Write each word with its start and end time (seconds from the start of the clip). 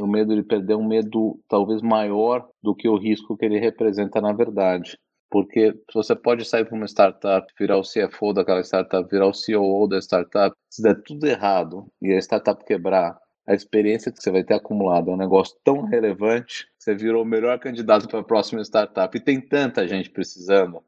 o 0.00 0.06
medo 0.06 0.34
de 0.34 0.42
perder 0.42 0.74
é 0.74 0.76
um 0.76 0.86
medo 0.86 1.38
talvez 1.48 1.82
maior 1.82 2.48
do 2.62 2.74
que 2.74 2.88
o 2.88 2.96
risco 2.96 3.36
que 3.36 3.44
ele 3.44 3.58
representa 3.58 4.20
na 4.20 4.32
verdade. 4.32 4.98
Porque 5.30 5.74
você 5.94 6.14
pode 6.14 6.44
sair 6.44 6.64
para 6.64 6.76
uma 6.76 6.86
startup, 6.86 7.46
virar 7.58 7.78
o 7.78 7.82
CFO 7.82 8.34
daquela 8.34 8.60
startup, 8.60 9.08
virar 9.10 9.26
o 9.26 9.32
COO 9.32 9.88
da 9.88 9.98
startup, 9.98 10.54
se 10.70 10.82
der 10.82 11.02
tudo 11.02 11.26
errado 11.26 11.86
e 12.02 12.12
a 12.12 12.18
startup 12.18 12.62
quebrar, 12.64 13.18
a 13.46 13.54
experiência 13.54 14.12
que 14.12 14.22
você 14.22 14.30
vai 14.30 14.44
ter 14.44 14.54
acumulado 14.54 15.10
é 15.10 15.14
um 15.14 15.16
negócio 15.16 15.56
tão 15.64 15.82
relevante 15.82 16.66
que 16.78 16.84
você 16.84 16.94
virou 16.94 17.22
o 17.22 17.26
melhor 17.26 17.58
candidato 17.58 18.06
para 18.06 18.20
a 18.20 18.24
próxima 18.24 18.62
startup. 18.62 19.16
E 19.16 19.20
tem 19.20 19.40
tanta 19.40 19.88
gente 19.88 20.10
precisando. 20.10 20.82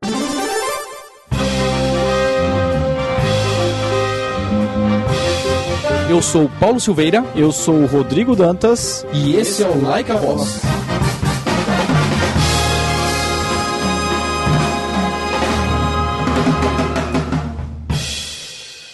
Eu 6.08 6.20
sou 6.20 6.50
Paulo 6.60 6.78
Silveira, 6.78 7.24
eu 7.34 7.50
sou 7.50 7.76
o 7.76 7.86
Rodrigo 7.86 8.36
Dantas 8.36 9.06
e 9.12 9.36
esse 9.36 9.62
é 9.62 9.66
o 9.66 9.82
Like 9.82 10.12
a 10.12 10.16
Voz. 10.16 10.60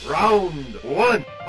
Round 0.07 0.79
1 0.85 1.40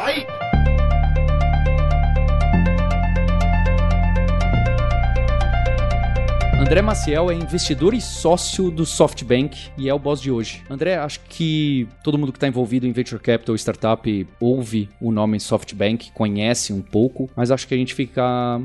André 6.71 6.81
Maciel 6.81 7.30
é 7.30 7.34
investidor 7.34 7.93
e 7.93 7.99
sócio 7.99 8.71
do 8.71 8.85
SoftBank 8.85 9.71
e 9.77 9.89
é 9.89 9.93
o 9.93 9.99
boss 9.99 10.21
de 10.21 10.31
hoje. 10.31 10.63
André, 10.70 10.95
acho 10.95 11.20
que 11.27 11.85
todo 12.02 12.17
mundo 12.17 12.31
que 12.31 12.38
está 12.38 12.48
envolvido 12.48 12.88
em 12.88 12.93
Venture 12.93 13.21
Capital 13.21 13.53
Startup 13.55 14.27
ouve 14.39 14.88
o 15.02 15.12
nome 15.12 15.38
SoftBank, 15.38 16.13
conhece 16.13 16.71
um 16.71 16.81
pouco, 16.81 17.29
mas 17.35 17.52
acho 17.52 17.67
que 17.67 17.73
a 17.73 17.77
gente 17.77 17.93
fica 17.93 18.23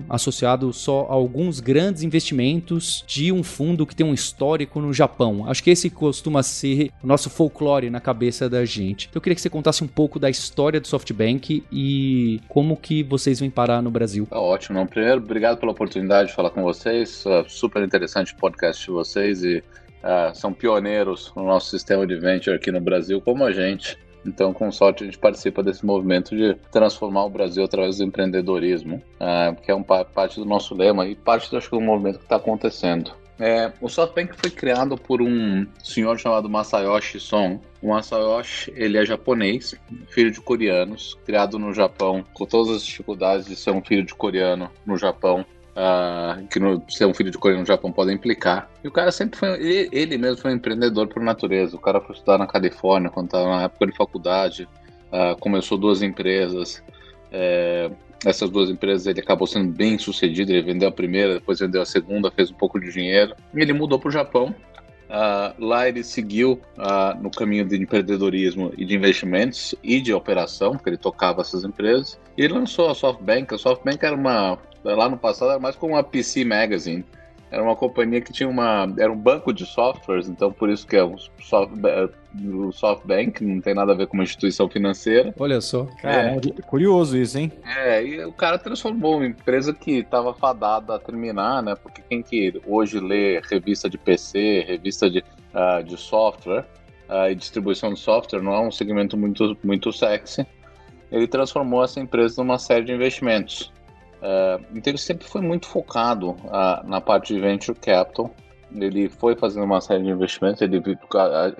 associado 0.08 0.72
só 0.72 1.08
a 1.10 1.14
alguns 1.14 1.58
grandes 1.58 2.04
investimentos 2.04 3.02
de 3.08 3.32
um 3.32 3.42
fundo 3.42 3.84
que 3.84 3.96
tem 3.96 4.06
um 4.06 4.14
histórico 4.14 4.80
no 4.80 4.92
Japão. 4.92 5.44
Acho 5.48 5.64
que 5.64 5.70
esse 5.70 5.90
costuma 5.90 6.44
ser 6.44 6.92
o 7.02 7.08
nosso 7.08 7.28
folclore 7.28 7.90
na 7.90 7.98
cabeça 7.98 8.48
da 8.48 8.64
gente. 8.64 9.08
Então 9.10 9.18
eu 9.18 9.20
queria 9.20 9.34
que 9.34 9.42
você 9.42 9.50
contasse 9.50 9.82
um 9.82 9.88
pouco 9.88 10.20
da 10.20 10.30
história 10.30 10.80
do 10.80 10.86
SoftBank 10.86 11.64
e 11.72 12.40
como 12.46 12.76
que 12.76 13.02
vocês 13.02 13.40
vêm 13.40 13.50
parar 13.50 13.82
no 13.82 13.90
Brasil. 13.90 14.28
Ótimo. 14.30 14.86
Primeiro, 14.86 15.20
obrigado 15.20 15.58
pela 15.58 15.72
oportunidade 15.72 16.28
de 16.28 16.36
falar 16.36 16.50
com 16.50 16.62
vocês. 16.62 17.24
Super 17.48 17.82
interessante 17.82 17.95
interessante 17.96 18.34
o 18.34 18.36
podcast 18.36 18.84
de 18.84 18.90
vocês 18.90 19.42
e 19.42 19.58
uh, 19.58 20.34
são 20.34 20.52
pioneiros 20.52 21.32
no 21.34 21.44
nosso 21.44 21.70
sistema 21.70 22.06
de 22.06 22.16
venture 22.16 22.54
aqui 22.54 22.70
no 22.70 22.80
Brasil, 22.80 23.20
como 23.20 23.44
a 23.44 23.52
gente. 23.52 23.98
Então, 24.24 24.52
com 24.52 24.70
sorte, 24.72 25.02
a 25.02 25.06
gente 25.06 25.18
participa 25.18 25.62
desse 25.62 25.86
movimento 25.86 26.36
de 26.36 26.54
transformar 26.70 27.24
o 27.24 27.30
Brasil 27.30 27.64
através 27.64 27.98
do 27.98 28.04
empreendedorismo, 28.04 28.96
uh, 29.20 29.54
que 29.62 29.70
é 29.70 29.74
um, 29.74 29.82
parte 29.82 30.38
do 30.38 30.44
nosso 30.44 30.74
lema 30.74 31.06
e 31.06 31.14
parte 31.14 31.54
acho, 31.56 31.70
do 31.70 31.80
movimento 31.80 32.18
que 32.18 32.24
está 32.24 32.36
acontecendo. 32.36 33.12
É, 33.38 33.70
o 33.82 33.88
SoftBank 33.88 34.34
foi 34.34 34.50
criado 34.50 34.96
por 34.96 35.20
um 35.20 35.66
senhor 35.82 36.18
chamado 36.18 36.48
Masayoshi 36.48 37.20
Son. 37.20 37.60
O 37.82 37.88
Masayoshi, 37.90 38.72
ele 38.74 38.96
é 38.96 39.04
japonês, 39.04 39.74
filho 40.08 40.30
de 40.30 40.40
coreanos, 40.40 41.18
criado 41.24 41.58
no 41.58 41.72
Japão, 41.72 42.24
com 42.32 42.46
todas 42.46 42.76
as 42.76 42.84
dificuldades 42.84 43.46
de 43.46 43.54
ser 43.54 43.72
um 43.72 43.84
filho 43.84 44.04
de 44.04 44.14
coreano 44.14 44.70
no 44.86 44.96
Japão 44.96 45.44
uh, 45.76 46.46
que 46.48 46.58
no, 46.58 46.82
ser 46.88 47.04
um 47.04 47.14
filho 47.14 47.30
de 47.30 47.38
coreano 47.38 47.60
no 47.60 47.66
Japão 47.66 47.92
pode 47.92 48.12
implicar. 48.12 48.68
E 48.82 48.88
o 48.88 48.90
cara 48.90 49.12
sempre 49.12 49.38
foi, 49.38 49.48
ele, 49.60 49.88
ele, 49.92 50.18
mesmo 50.18 50.38
foi 50.38 50.52
um 50.52 50.54
empreendedor 50.54 51.06
por 51.06 51.22
natureza. 51.22 51.76
O 51.76 51.80
cara 51.80 52.00
foi 52.00 52.14
estudar 52.14 52.38
na 52.38 52.46
Califórnia 52.46 53.10
quando 53.10 53.26
estava 53.26 53.48
na 53.48 53.62
época 53.64 53.86
de 53.86 53.96
faculdade, 53.96 54.68
uh, 55.12 55.38
começou 55.38 55.76
duas 55.76 56.02
empresas. 56.02 56.82
É, 57.30 57.90
essas 58.24 58.48
duas 58.48 58.70
empresas 58.70 59.06
ele 59.06 59.20
acabou 59.20 59.46
sendo 59.46 59.70
bem 59.70 59.98
sucedido. 59.98 60.50
Ele 60.50 60.62
vendeu 60.62 60.88
a 60.88 60.92
primeira, 60.92 61.34
depois 61.34 61.60
vendeu 61.60 61.82
a 61.82 61.86
segunda, 61.86 62.30
fez 62.30 62.50
um 62.50 62.54
pouco 62.54 62.80
de 62.80 62.90
dinheiro. 62.90 63.34
E 63.54 63.60
ele 63.60 63.72
mudou 63.72 63.98
para 63.98 64.08
o 64.08 64.12
Japão. 64.12 64.54
Uh, 65.06 65.64
lá 65.64 65.88
ele 65.88 66.02
seguiu 66.02 66.60
uh, 66.76 67.22
no 67.22 67.30
caminho 67.30 67.64
de 67.64 67.76
empreendedorismo 67.76 68.72
e 68.76 68.84
de 68.84 68.96
investimentos 68.96 69.72
e 69.80 70.00
de 70.00 70.12
operação, 70.12 70.72
porque 70.72 70.90
ele 70.90 70.96
tocava 70.96 71.42
essas 71.42 71.62
empresas. 71.62 72.18
E 72.36 72.48
lançou 72.48 72.90
a 72.90 72.94
SoftBank. 72.94 73.54
A 73.54 73.58
SoftBank 73.58 74.04
era 74.04 74.16
uma 74.16 74.58
lá 74.94 75.08
no 75.08 75.16
passado 75.16 75.50
era 75.50 75.60
mais 75.60 75.76
como 75.76 75.94
uma 75.94 76.02
PC 76.02 76.44
Magazine. 76.44 77.04
Era 77.50 77.62
uma 77.62 77.76
companhia 77.76 78.20
que 78.20 78.32
tinha 78.32 78.48
uma. 78.48 78.92
Era 78.98 79.10
um 79.10 79.16
banco 79.16 79.52
de 79.52 79.64
softwares, 79.64 80.28
então 80.28 80.50
por 80.50 80.68
isso 80.68 80.84
que 80.86 80.96
é 80.96 81.04
o, 81.04 81.16
soft, 81.40 81.72
o 82.44 82.72
SoftBank, 82.72 83.42
não 83.44 83.60
tem 83.60 83.72
nada 83.72 83.92
a 83.92 83.94
ver 83.94 84.08
com 84.08 84.14
uma 84.14 84.24
instituição 84.24 84.68
financeira. 84.68 85.32
Olha 85.38 85.60
só. 85.60 85.84
Cara, 86.02 86.36
é. 86.36 86.62
curioso 86.62 87.16
isso, 87.16 87.38
hein? 87.38 87.52
É, 87.64 88.04
e 88.04 88.24
o 88.24 88.32
cara 88.32 88.58
transformou 88.58 89.18
uma 89.18 89.26
empresa 89.26 89.72
que 89.72 89.98
estava 89.98 90.34
fadada 90.34 90.96
a 90.96 90.98
terminar, 90.98 91.62
né? 91.62 91.76
Porque 91.76 92.02
quem 92.02 92.20
que 92.20 92.60
hoje 92.66 92.98
lê 92.98 93.40
revista 93.48 93.88
de 93.88 93.96
PC, 93.96 94.64
revista 94.66 95.08
de, 95.08 95.20
uh, 95.20 95.84
de 95.84 95.96
software 95.96 96.66
uh, 97.08 97.30
e 97.30 97.34
distribuição 97.36 97.94
de 97.94 98.00
software 98.00 98.42
não 98.42 98.54
é 98.54 98.60
um 98.60 98.72
segmento 98.72 99.16
muito, 99.16 99.56
muito 99.62 99.92
sexy. 99.92 100.44
Ele 101.12 101.28
transformou 101.28 101.84
essa 101.84 102.00
empresa 102.00 102.42
numa 102.42 102.58
série 102.58 102.84
de 102.84 102.92
investimentos. 102.92 103.72
Uh, 104.26 104.64
então 104.74 104.90
ele 104.90 104.98
sempre 104.98 105.24
foi 105.24 105.40
muito 105.40 105.68
focado 105.68 106.30
uh, 106.30 106.84
na 106.84 107.00
parte 107.00 107.32
de 107.32 107.40
venture 107.40 107.78
capital. 107.78 108.34
Ele 108.74 109.08
foi 109.08 109.36
fazendo 109.36 109.62
uma 109.62 109.80
série 109.80 110.02
de 110.02 110.10
investimentos. 110.10 110.60
Ele, 110.60 110.82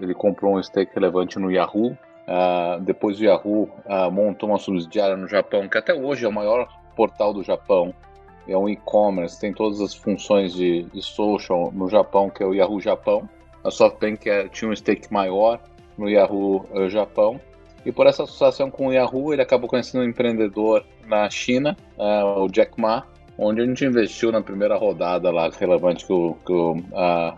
ele 0.03 0.15
comprou 0.15 0.57
um 0.57 0.63
stake 0.63 0.93
relevante 0.93 1.39
no 1.39 1.51
Yahoo. 1.51 1.93
Uh, 2.27 2.81
depois 2.81 3.21
o 3.21 3.25
Yahoo 3.25 3.71
montou 4.13 4.49
uma 4.49 4.59
subsidiária 4.59 5.17
no 5.17 5.29
Japão, 5.29 5.69
que 5.69 5.79
até 5.79 5.95
hoje 5.95 6.25
é 6.25 6.29
o 6.29 6.33
maior 6.33 6.69
portal 6.97 7.33
do 7.33 7.45
Japão. 7.45 7.95
É 8.49 8.57
um 8.57 8.69
e-commerce, 8.69 9.41
tem 9.41 9.53
todas 9.53 9.81
as 9.81 9.95
funções 9.95 10.53
de, 10.53 10.83
de, 10.85 11.03
social 11.03 11.71
no 11.73 11.89
Japão, 11.89 12.29
que 12.29 12.43
é 12.43 12.47
o 12.47 12.55
Yahoo 12.55 12.81
Japão. 12.81 13.29
A 13.63 13.71
SoftBank 13.71 14.29
é, 14.29 14.49
tinha 14.49 14.71
um 14.71 14.75
stake 14.75 15.13
maior 15.13 15.61
no 15.97 16.09
Yahoo 16.09 16.67
Japão. 16.89 17.41
E 17.87 17.93
por 17.93 18.09
essa 18.09 18.25
associação 18.25 18.69
com 18.69 18.89
o 18.89 18.93
Yahoo, 18.93 19.33
ele 19.33 19.41
acabou 19.41 19.71
conhecendo 19.71 20.03
um 20.03 20.09
empreendedor 20.09 20.85
na 21.07 21.31
China, 21.31 21.77
uh, 21.97 22.41
o 22.43 22.49
Jack 22.49 22.73
Ma, 22.81 23.05
onde 23.39 23.61
a 23.61 23.65
gente 23.65 23.85
investiu 23.85 24.33
na 24.33 24.43
primeira 24.43 24.77
rodada 24.77 25.31
lá 25.31 25.49
relevante 25.57 26.05
que, 26.05 26.13
o, 26.13 26.37
que 26.45 26.53
o, 26.53 26.83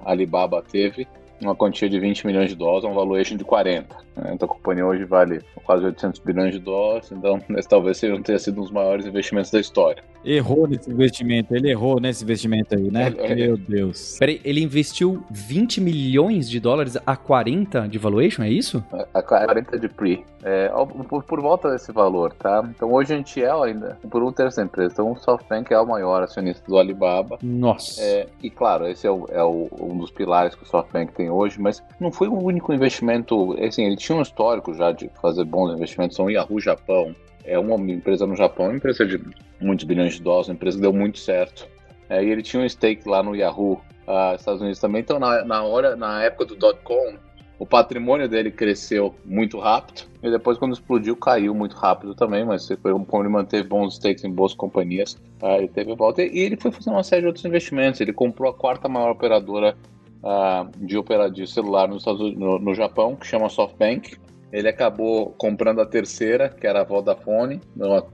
Alibaba 0.07 0.63
teve, 0.63 1.07
uma 1.39 1.55
quantia 1.55 1.89
de 1.89 2.01
20 2.01 2.27
milhões 2.27 2.49
de 2.49 2.57
dólares, 2.57 2.85
um 2.85 2.95
valuation 2.95 3.37
de 3.37 3.45
40. 3.45 3.95
Né? 4.19 4.33
Então 4.35 4.47
a 4.47 4.53
companhia 4.53 4.87
hoje 4.87 5.05
vale 5.05 5.41
quase 5.65 5.85
800 5.85 6.21
bilhões 6.21 6.53
de 6.53 6.59
dólares, 6.59 7.11
então 7.13 7.41
esse 7.57 7.69
talvez 7.69 7.97
seja 7.99 8.21
tenha 8.23 8.39
sido 8.39 8.61
um 8.61 8.63
dos 8.63 8.73
maiores 8.73 9.07
investimentos 9.07 9.51
da 9.51 9.61
história. 9.61 10.03
Errou 10.25 10.67
nesse 10.67 10.91
investimento, 10.91 11.55
ele 11.55 11.71
errou 11.71 12.01
nesse 12.01 12.25
investimento 12.25 12.75
aí, 12.75 12.91
né? 12.91 13.15
É, 13.19 13.33
é, 13.33 13.35
Meu 13.35 13.57
Deus. 13.57 14.17
Peraí, 14.19 14.41
ele 14.45 14.61
investiu 14.61 15.23
20 15.31 15.81
milhões 15.81 16.51
de 16.51 16.59
dólares 16.59 16.99
a 17.07 17.17
40 17.17 17.89
de 17.89 17.99
valuation, 17.99 18.43
é 18.43 18.51
isso? 18.51 18.85
A 19.15 19.23
40 19.23 19.79
de 19.79 19.89
pre. 19.89 20.25
É, 20.43 20.69
por, 21.09 21.25
por, 21.25 21.41
volta 21.41 21.71
desse 21.71 21.93
valor, 21.93 22.33
tá? 22.33 22.65
Então 22.71 22.93
hoje 22.93 23.13
a 23.13 23.17
gente 23.17 23.43
é 23.43 23.51
ainda 23.51 23.99
por 24.09 24.23
um 24.23 24.33
terço 24.33 24.59
da 24.59 24.65
empresa. 24.65 24.93
Então 24.93 25.13
o 25.13 25.17
SoftBank 25.17 25.73
é 25.73 25.81
o 25.81 25.87
maior 25.87 26.23
acionista 26.23 26.65
do 26.67 26.79
Alibaba. 26.79 27.39
Nossa. 27.43 28.01
É, 28.01 28.29
e 28.43 28.49
claro, 28.49 28.87
esse 28.87 29.07
é, 29.07 29.11
o, 29.11 29.27
é 29.31 29.43
o, 29.43 29.69
um 29.81 29.99
dos 29.99 30.11
pilares 30.11 30.55
que 30.55 30.63
o 30.63 30.67
SoftBank 30.67 31.13
tem 31.13 31.29
hoje, 31.29 31.61
mas 31.61 31.83
não 31.99 32.13
foi 32.13 32.29
o 32.29 32.39
único 32.41 32.73
investimento. 32.73 33.57
Assim, 33.63 33.85
ele 33.85 33.97
tinha 34.09 34.19
um 34.19 34.23
histórico 34.23 34.73
já 34.73 34.91
de 34.91 35.11
fazer 35.21 35.45
bons 35.45 35.75
investimentos, 35.75 36.17
são 36.17 36.31
Yahoo 36.31 36.59
Japão, 36.59 37.15
é 37.45 37.59
uma 37.59 37.77
empresa 37.91 38.27
no 38.27 38.35
Japão, 38.35 38.67
uma 38.67 38.77
empresa 38.77 39.05
de 39.05 39.21
muitos 39.61 39.85
bilhões 39.85 40.15
de 40.15 40.23
dólares, 40.23 40.49
uma 40.49 40.55
empresa 40.55 40.79
que 40.79 40.83
deu 40.83 40.93
muito 40.95 41.19
certo. 41.19 41.69
É, 42.09 42.25
e 42.25 42.31
ele 42.31 42.43
tinha 42.43 42.63
um 42.63 42.69
stake 42.69 43.07
lá 43.07 43.23
no 43.23 43.37
Yahoo, 43.37 43.75
uh, 44.07 44.35
Estados 44.35 44.63
Unidos 44.63 44.81
também. 44.81 45.03
Então, 45.03 45.19
na, 45.19 45.45
na, 45.45 45.63
hora, 45.63 45.95
na 45.95 46.23
época 46.23 46.47
do 46.47 46.57
dot-com, 46.57 47.17
o 47.59 47.67
patrimônio 47.67 48.27
dele 48.27 48.51
cresceu 48.51 49.15
muito 49.27 49.59
rápido 49.59 50.09
e 50.23 50.31
depois, 50.31 50.57
quando 50.57 50.73
explodiu, 50.73 51.15
caiu 51.15 51.55
muito 51.55 51.77
rápido 51.77 52.15
também. 52.15 52.47
Mas 52.47 52.67
como 53.07 53.23
ele 53.23 53.29
manteve 53.29 53.69
bons 53.69 53.97
stakes 53.97 54.25
em 54.25 54.31
boas 54.31 54.55
companhias, 54.55 55.19
uh, 55.43 55.57
ele 55.59 55.69
teve 55.69 55.95
volta. 55.95 56.23
E 56.23 56.39
ele 56.39 56.57
foi 56.57 56.71
fazer 56.71 56.89
uma 56.89 57.03
série 57.03 57.23
de 57.23 57.27
outros 57.27 57.45
investimentos. 57.45 58.01
Ele 58.01 58.13
comprou 58.15 58.51
a 58.51 58.55
quarta 58.55 58.89
maior 58.89 59.11
operadora 59.11 59.77
uh, 60.23 60.71
de, 60.85 60.97
opera, 60.97 61.31
de 61.31 61.47
celular 61.47 61.89
nos 61.89 61.99
Estados 61.99 62.21
Unidos, 62.21 62.39
no, 62.39 62.59
no 62.59 62.75
Japão, 62.75 63.17
que 63.17 63.27
chama 63.27 63.49
SoftBank. 63.49 64.17
Ele 64.53 64.69
acabou 64.69 65.31
comprando 65.33 65.81
a 65.81 65.87
terceira, 65.87 66.49
que 66.49 66.67
era 66.67 66.81
a 66.81 66.85
Vodafone, 66.85 67.61
uma 67.77 68.05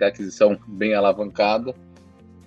aquisição 0.00 0.58
bem 0.66 0.94
alavancada. 0.94 1.74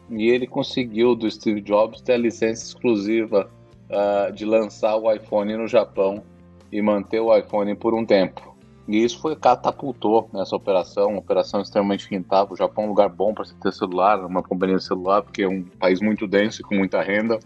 E 0.09 0.29
ele 0.29 0.47
conseguiu 0.47 1.15
do 1.15 1.29
Steve 1.29 1.61
Jobs 1.61 2.01
ter 2.01 2.13
a 2.13 2.17
licença 2.17 2.65
exclusiva 2.65 3.49
uh, 3.89 4.31
de 4.31 4.45
lançar 4.45 4.95
o 4.97 5.11
iPhone 5.11 5.55
no 5.55 5.67
Japão 5.67 6.23
e 6.71 6.81
manter 6.81 7.19
o 7.19 7.35
iPhone 7.35 7.73
por 7.75 7.93
um 7.93 8.05
tempo. 8.05 8.55
E 8.87 9.03
isso 9.03 9.19
foi 9.19 9.35
catapultou 9.35 10.29
nessa 10.33 10.55
operação, 10.55 11.09
uma 11.09 11.19
operação 11.19 11.61
extremamente 11.61 12.09
rentável. 12.09 12.53
O 12.53 12.57
Japão 12.57 12.85
é 12.85 12.87
um 12.87 12.89
lugar 12.89 13.09
bom 13.09 13.33
para 13.33 13.43
você 13.43 13.53
ter 13.61 13.73
celular, 13.73 14.25
uma 14.25 14.41
companhia 14.41 14.77
de 14.77 14.83
celular, 14.83 15.23
porque 15.23 15.43
é 15.43 15.47
um 15.47 15.63
país 15.63 15.99
muito 15.99 16.25
denso 16.25 16.61
e 16.61 16.63
com 16.63 16.75
muita 16.75 17.01
renda. 17.01 17.37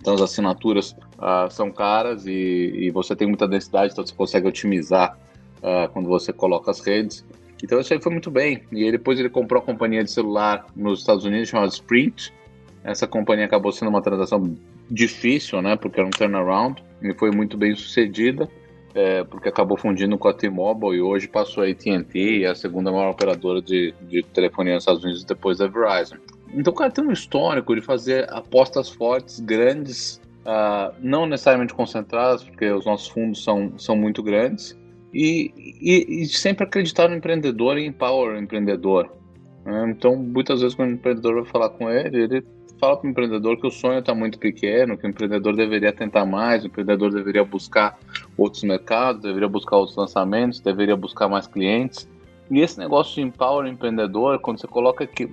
Então 0.00 0.14
as 0.14 0.20
assinaturas 0.20 0.94
uh, 1.24 1.50
são 1.50 1.70
caras 1.72 2.26
e, 2.26 2.30
e, 2.30 2.90
você 2.90 3.16
tem 3.16 3.26
muita 3.26 3.48
densidade, 3.48 3.92
então 3.92 4.06
você 4.06 4.14
consegue 4.14 4.46
otimizar 4.46 5.18
uh, 5.58 5.90
quando 5.92 6.06
você 6.06 6.32
coloca 6.32 6.70
as 6.70 6.80
redes. 6.80 7.24
Então 7.62 7.80
isso 7.80 7.94
aí 7.94 8.00
foi 8.00 8.12
muito 8.12 8.30
bem. 8.30 8.62
E 8.70 8.90
depois 8.90 9.18
ele 9.18 9.30
comprou 9.30 9.62
a 9.62 9.64
companhia 9.64 10.04
de 10.04 10.10
celular 10.10 10.66
nos 10.76 11.00
Estados 11.00 11.24
Unidos 11.24 11.48
chamada 11.48 11.72
Sprint. 11.72 12.32
Essa 12.82 13.06
companhia 13.06 13.46
acabou 13.46 13.72
sendo 13.72 13.88
uma 13.88 14.02
transação 14.02 14.54
difícil, 14.90 15.62
né? 15.62 15.74
Porque 15.74 15.98
era 15.98 16.06
um 16.06 16.10
turnaround 16.10 16.84
e 17.00 17.14
foi 17.14 17.30
muito 17.30 17.56
bem 17.56 17.74
sucedida. 17.74 18.46
É, 18.94 19.24
porque 19.24 19.48
acabou 19.48 19.76
fundindo 19.76 20.16
com 20.16 20.28
a 20.28 20.32
T-Mobile 20.32 20.98
e 20.98 21.02
hoje 21.02 21.26
passou 21.26 21.64
a 21.64 21.66
AT&T, 21.66 22.46
a 22.46 22.54
segunda 22.54 22.92
maior 22.92 23.10
operadora 23.10 23.60
de, 23.60 23.92
de 24.02 24.22
telefonia 24.22 24.74
nos 24.74 24.84
Estados 24.84 25.02
Unidos 25.02 25.24
depois 25.24 25.58
da 25.58 25.66
Verizon. 25.66 26.16
Então 26.52 26.72
o 26.72 26.76
cara 26.76 26.92
tem 26.92 27.04
um 27.04 27.10
histórico 27.10 27.74
de 27.74 27.80
fazer 27.80 28.32
apostas 28.32 28.88
fortes, 28.88 29.40
grandes, 29.40 30.20
uh, 30.44 30.94
não 31.00 31.26
necessariamente 31.26 31.74
concentradas, 31.74 32.44
porque 32.44 32.70
os 32.70 32.84
nossos 32.84 33.08
fundos 33.08 33.42
são, 33.42 33.72
são 33.78 33.96
muito 33.96 34.22
grandes, 34.22 34.78
e, 35.12 35.52
e, 35.80 36.22
e 36.22 36.26
sempre 36.26 36.64
acreditar 36.64 37.08
no 37.08 37.16
empreendedor 37.16 37.78
e 37.78 37.86
empower 37.86 38.34
o 38.34 38.38
empreendedor. 38.38 39.10
Né? 39.64 39.90
Então, 39.90 40.16
muitas 40.16 40.60
vezes, 40.60 40.74
quando 40.74 40.90
o 40.90 40.94
empreendedor 40.94 41.42
vai 41.42 41.44
falar 41.44 41.70
com 41.70 41.88
ele, 41.90 42.24
ele 42.24 42.44
fala 42.80 42.96
para 42.96 43.06
o 43.06 43.10
empreendedor 43.10 43.56
que 43.58 43.66
o 43.66 43.70
sonho 43.70 44.00
está 44.00 44.14
muito 44.14 44.38
pequeno, 44.38 44.98
que 44.98 45.06
o 45.06 45.10
empreendedor 45.10 45.54
deveria 45.54 45.92
tentar 45.92 46.26
mais, 46.26 46.64
o 46.64 46.66
empreendedor 46.66 47.12
deveria 47.12 47.44
buscar 47.44 47.98
outros 48.36 48.62
mercados, 48.64 49.22
deveria 49.22 49.48
buscar 49.48 49.76
outros 49.76 49.96
lançamentos, 49.96 50.60
deveria 50.60 50.96
buscar 50.96 51.28
mais 51.28 51.46
clientes. 51.46 52.08
E 52.50 52.60
esse 52.60 52.78
negócio 52.78 53.14
de 53.14 53.22
empower 53.22 53.66
empreendedor, 53.66 54.38
quando 54.38 54.60
você 54.60 54.66
coloca 54.66 55.04
aqui 55.04 55.30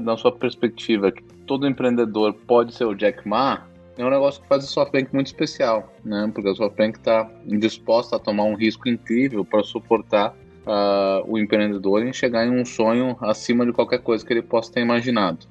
na 0.00 0.16
sua 0.16 0.30
perspectiva 0.30 1.10
que 1.10 1.22
todo 1.46 1.66
empreendedor 1.66 2.34
pode 2.46 2.72
ser 2.74 2.84
o 2.84 2.94
Jack 2.94 3.26
Ma, 3.26 3.66
é 3.98 4.04
um 4.04 4.10
negócio 4.10 4.40
que 4.40 4.48
faz 4.48 4.64
a 4.64 4.66
SoftBank 4.66 5.12
muito 5.12 5.26
especial, 5.26 5.92
né? 6.04 6.30
Porque 6.32 6.48
a 6.48 6.54
SoftBank 6.54 6.98
está 6.98 7.30
disposta 7.46 8.16
a 8.16 8.18
tomar 8.18 8.44
um 8.44 8.54
risco 8.54 8.88
incrível 8.88 9.44
para 9.44 9.62
suportar 9.62 10.34
uh, 10.66 11.30
o 11.30 11.38
empreendedor 11.38 12.04
em 12.04 12.12
chegar 12.12 12.46
em 12.46 12.50
um 12.50 12.64
sonho 12.64 13.16
acima 13.20 13.66
de 13.66 13.72
qualquer 13.72 14.00
coisa 14.00 14.24
que 14.24 14.32
ele 14.32 14.42
possa 14.42 14.72
ter 14.72 14.80
imaginado. 14.80 15.46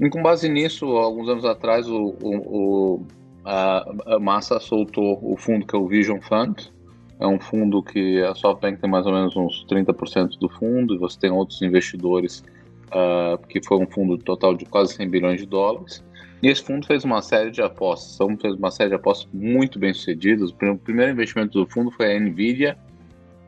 E 0.00 0.08
com 0.10 0.22
base 0.22 0.48
nisso, 0.48 0.86
alguns 0.86 1.28
anos 1.28 1.44
atrás, 1.44 1.88
o, 1.88 2.16
o, 2.20 2.36
o 2.36 3.06
a, 3.44 4.18
Massa 4.20 4.58
soltou 4.58 5.18
o 5.22 5.36
fundo 5.36 5.66
que 5.66 5.76
é 5.76 5.78
o 5.78 5.86
Vision 5.86 6.20
Fund. 6.20 6.72
É 7.20 7.26
um 7.26 7.38
fundo 7.38 7.80
que 7.82 8.20
a 8.22 8.34
SoftBank 8.34 8.80
tem 8.80 8.90
mais 8.90 9.06
ou 9.06 9.12
menos 9.12 9.36
uns 9.36 9.64
30% 9.66 10.38
do 10.40 10.48
fundo, 10.48 10.94
e 10.94 10.98
você 10.98 11.20
tem 11.20 11.30
outros 11.30 11.62
investidores, 11.62 12.42
uh, 12.88 13.38
que 13.46 13.62
foi 13.64 13.78
um 13.78 13.86
fundo 13.86 14.18
total 14.18 14.54
de 14.54 14.64
quase 14.64 14.94
100 14.94 15.08
bilhões 15.08 15.40
de 15.40 15.46
dólares. 15.46 16.04
E 16.44 16.48
esse 16.48 16.62
fundo 16.62 16.86
fez 16.86 17.04
uma 17.04 17.22
série 17.22 17.50
de 17.50 17.62
apostas, 17.62 18.14
então 18.14 18.36
fez 18.38 18.54
uma 18.54 18.70
série 18.70 18.90
de 18.90 18.96
apostas 18.96 19.26
muito 19.32 19.78
bem 19.78 19.92
sucedidas. 19.94 20.50
O 20.50 20.76
primeiro 20.76 21.12
investimento 21.12 21.58
do 21.58 21.70
fundo 21.70 21.90
foi 21.90 22.14
a 22.14 22.20
Nvidia, 22.20 22.76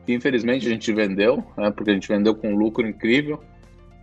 que 0.05 0.13
infelizmente 0.13 0.65
a 0.65 0.69
gente 0.69 0.91
vendeu, 0.91 1.43
né, 1.55 1.71
porque 1.71 1.91
a 1.91 1.93
gente 1.93 2.07
vendeu 2.07 2.33
com 2.35 2.49
um 2.49 2.55
lucro 2.55 2.85
incrível 2.85 3.41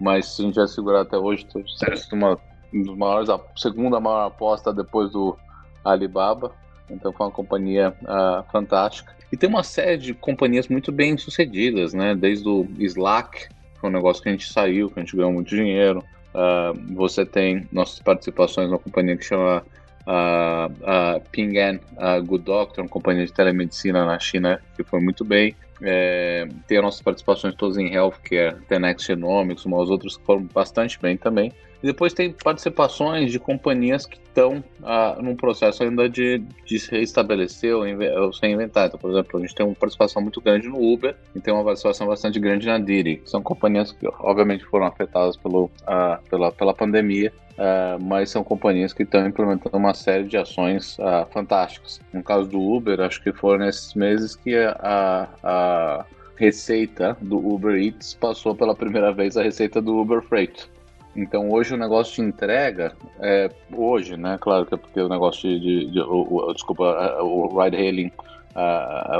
mas 0.00 0.26
se 0.26 0.42
a 0.42 0.44
gente 0.44 0.56
vai 0.56 0.66
segurar 0.66 1.00
até 1.02 1.16
hoje, 1.16 1.46
seria 1.78 1.98
uma 2.12 2.38
dos 2.72 2.96
maiores, 2.96 3.28
a 3.28 3.40
segunda 3.56 4.00
maior 4.00 4.26
aposta 4.26 4.72
depois 4.72 5.10
do 5.12 5.36
Alibaba. 5.84 6.52
Então 6.90 7.12
foi 7.12 7.26
uma 7.26 7.32
companhia 7.32 7.94
uh, 8.02 8.44
fantástica. 8.50 9.14
E 9.32 9.36
tem 9.36 9.48
uma 9.48 9.62
série 9.62 9.96
de 9.96 10.12
companhias 10.12 10.68
muito 10.68 10.92
bem 10.92 11.16
sucedidas, 11.16 11.94
né? 11.94 12.14
Desde 12.14 12.48
o 12.48 12.66
Slack, 12.78 13.48
que 13.48 13.80
foi 13.80 13.88
um 13.88 13.92
negócio 13.92 14.22
que 14.22 14.28
a 14.28 14.32
gente 14.32 14.52
saiu, 14.52 14.90
que 14.90 14.98
a 14.98 15.02
gente 15.02 15.16
ganhou 15.16 15.32
muito 15.32 15.48
dinheiro. 15.48 16.04
Uh, 16.34 16.94
você 16.94 17.24
tem 17.24 17.68
nossas 17.70 18.00
participações 18.00 18.68
numa 18.68 18.78
companhia 18.78 19.16
que 19.16 19.24
chama 19.24 19.64
uh, 20.06 20.66
uh, 20.66 21.20
Ping 21.30 21.56
An 21.58 21.78
uh, 21.96 22.22
Good 22.24 22.44
Doctor, 22.44 22.84
uma 22.84 22.90
companhia 22.90 23.24
de 23.24 23.32
telemedicina 23.32 24.04
na 24.04 24.18
China 24.18 24.60
que 24.76 24.82
foi 24.82 25.00
muito 25.00 25.24
bem. 25.24 25.54
É, 25.82 26.46
tem 26.66 26.78
as 26.78 26.84
nossas 26.84 27.02
participações 27.02 27.54
todas 27.56 27.76
em 27.76 27.92
healthcare, 27.92 28.56
tem 28.68 28.78
Next 28.78 29.06
Genomics, 29.06 29.64
umas 29.64 29.90
outras 29.90 30.16
que 30.16 30.24
foram 30.24 30.44
bastante 30.44 30.98
bem 31.00 31.16
também. 31.16 31.52
E 31.84 31.86
depois 31.86 32.14
tem 32.14 32.32
participações 32.32 33.30
de 33.30 33.38
companhias 33.38 34.06
que 34.06 34.16
estão 34.16 34.64
ah, 34.82 35.18
num 35.20 35.36
processo 35.36 35.82
ainda 35.82 36.08
de, 36.08 36.38
de 36.64 36.78
se 36.78 36.90
reestabelecer 36.90 37.76
ou, 37.76 37.84
ou 38.22 38.32
ser. 38.32 38.58
Então, 38.58 38.88
por 38.98 39.10
exemplo, 39.10 39.38
a 39.38 39.40
gente 39.42 39.54
tem 39.54 39.66
uma 39.66 39.74
participação 39.74 40.22
muito 40.22 40.40
grande 40.40 40.66
no 40.66 40.82
Uber 40.82 41.14
e 41.36 41.40
tem 41.42 41.52
uma 41.52 41.62
participação 41.62 42.06
bastante 42.06 42.40
grande 42.40 42.66
na 42.66 42.78
Didi. 42.78 43.20
São 43.26 43.42
companhias 43.42 43.92
que, 43.92 44.08
obviamente, 44.20 44.64
foram 44.64 44.86
afetadas 44.86 45.36
pelo, 45.36 45.70
ah, 45.86 46.18
pela, 46.30 46.50
pela 46.50 46.72
pandemia, 46.72 47.30
ah, 47.58 47.98
mas 48.00 48.30
são 48.30 48.42
companhias 48.42 48.94
que 48.94 49.02
estão 49.02 49.26
implementando 49.26 49.76
uma 49.76 49.92
série 49.92 50.24
de 50.24 50.38
ações 50.38 50.96
ah, 51.00 51.26
fantásticas. 51.30 52.00
No 52.14 52.22
caso 52.22 52.48
do 52.48 52.62
Uber, 52.62 52.98
acho 53.02 53.22
que 53.22 53.30
foram 53.30 53.66
nesses 53.66 53.92
meses 53.92 54.34
que 54.34 54.56
a, 54.56 55.28
a 55.42 56.06
receita 56.36 57.14
do 57.20 57.36
Uber 57.36 57.76
Eats 57.76 58.14
passou 58.14 58.54
pela 58.54 58.74
primeira 58.74 59.12
vez 59.12 59.36
a 59.36 59.42
receita 59.42 59.82
do 59.82 59.98
Uber 59.98 60.22
Freight. 60.22 60.72
Então 61.16 61.50
hoje 61.50 61.74
o 61.74 61.76
negócio 61.76 62.22
de 62.22 62.28
entrega, 62.28 62.92
é, 63.20 63.50
hoje, 63.72 64.16
né? 64.16 64.36
Claro 64.40 64.66
que 64.66 64.74
é 64.74 64.76
porque 64.76 65.00
o 65.00 65.08
negócio 65.08 65.48
de, 65.48 65.60
de, 65.60 65.90
de 65.90 66.00
o, 66.00 66.26
o, 66.28 66.52
desculpa, 66.52 67.18
o 67.22 67.60
ride 67.60 67.76
hailing, 67.76 68.10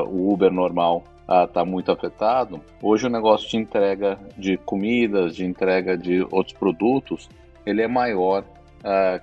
o 0.09 0.33
Uber 0.33 0.53
normal 0.53 1.05
está 1.47 1.65
muito 1.65 1.91
afetado. 1.91 2.61
Hoje 2.83 3.07
o 3.07 3.11
negócio 3.11 3.49
de 3.49 3.57
entrega 3.57 4.19
de 4.37 4.57
comidas, 4.59 5.35
de 5.37 5.45
entrega 5.45 5.97
de 5.97 6.27
outros 6.31 6.57
produtos, 6.57 7.29
ele 7.65 7.83
é 7.83 7.89
maior 7.89 8.45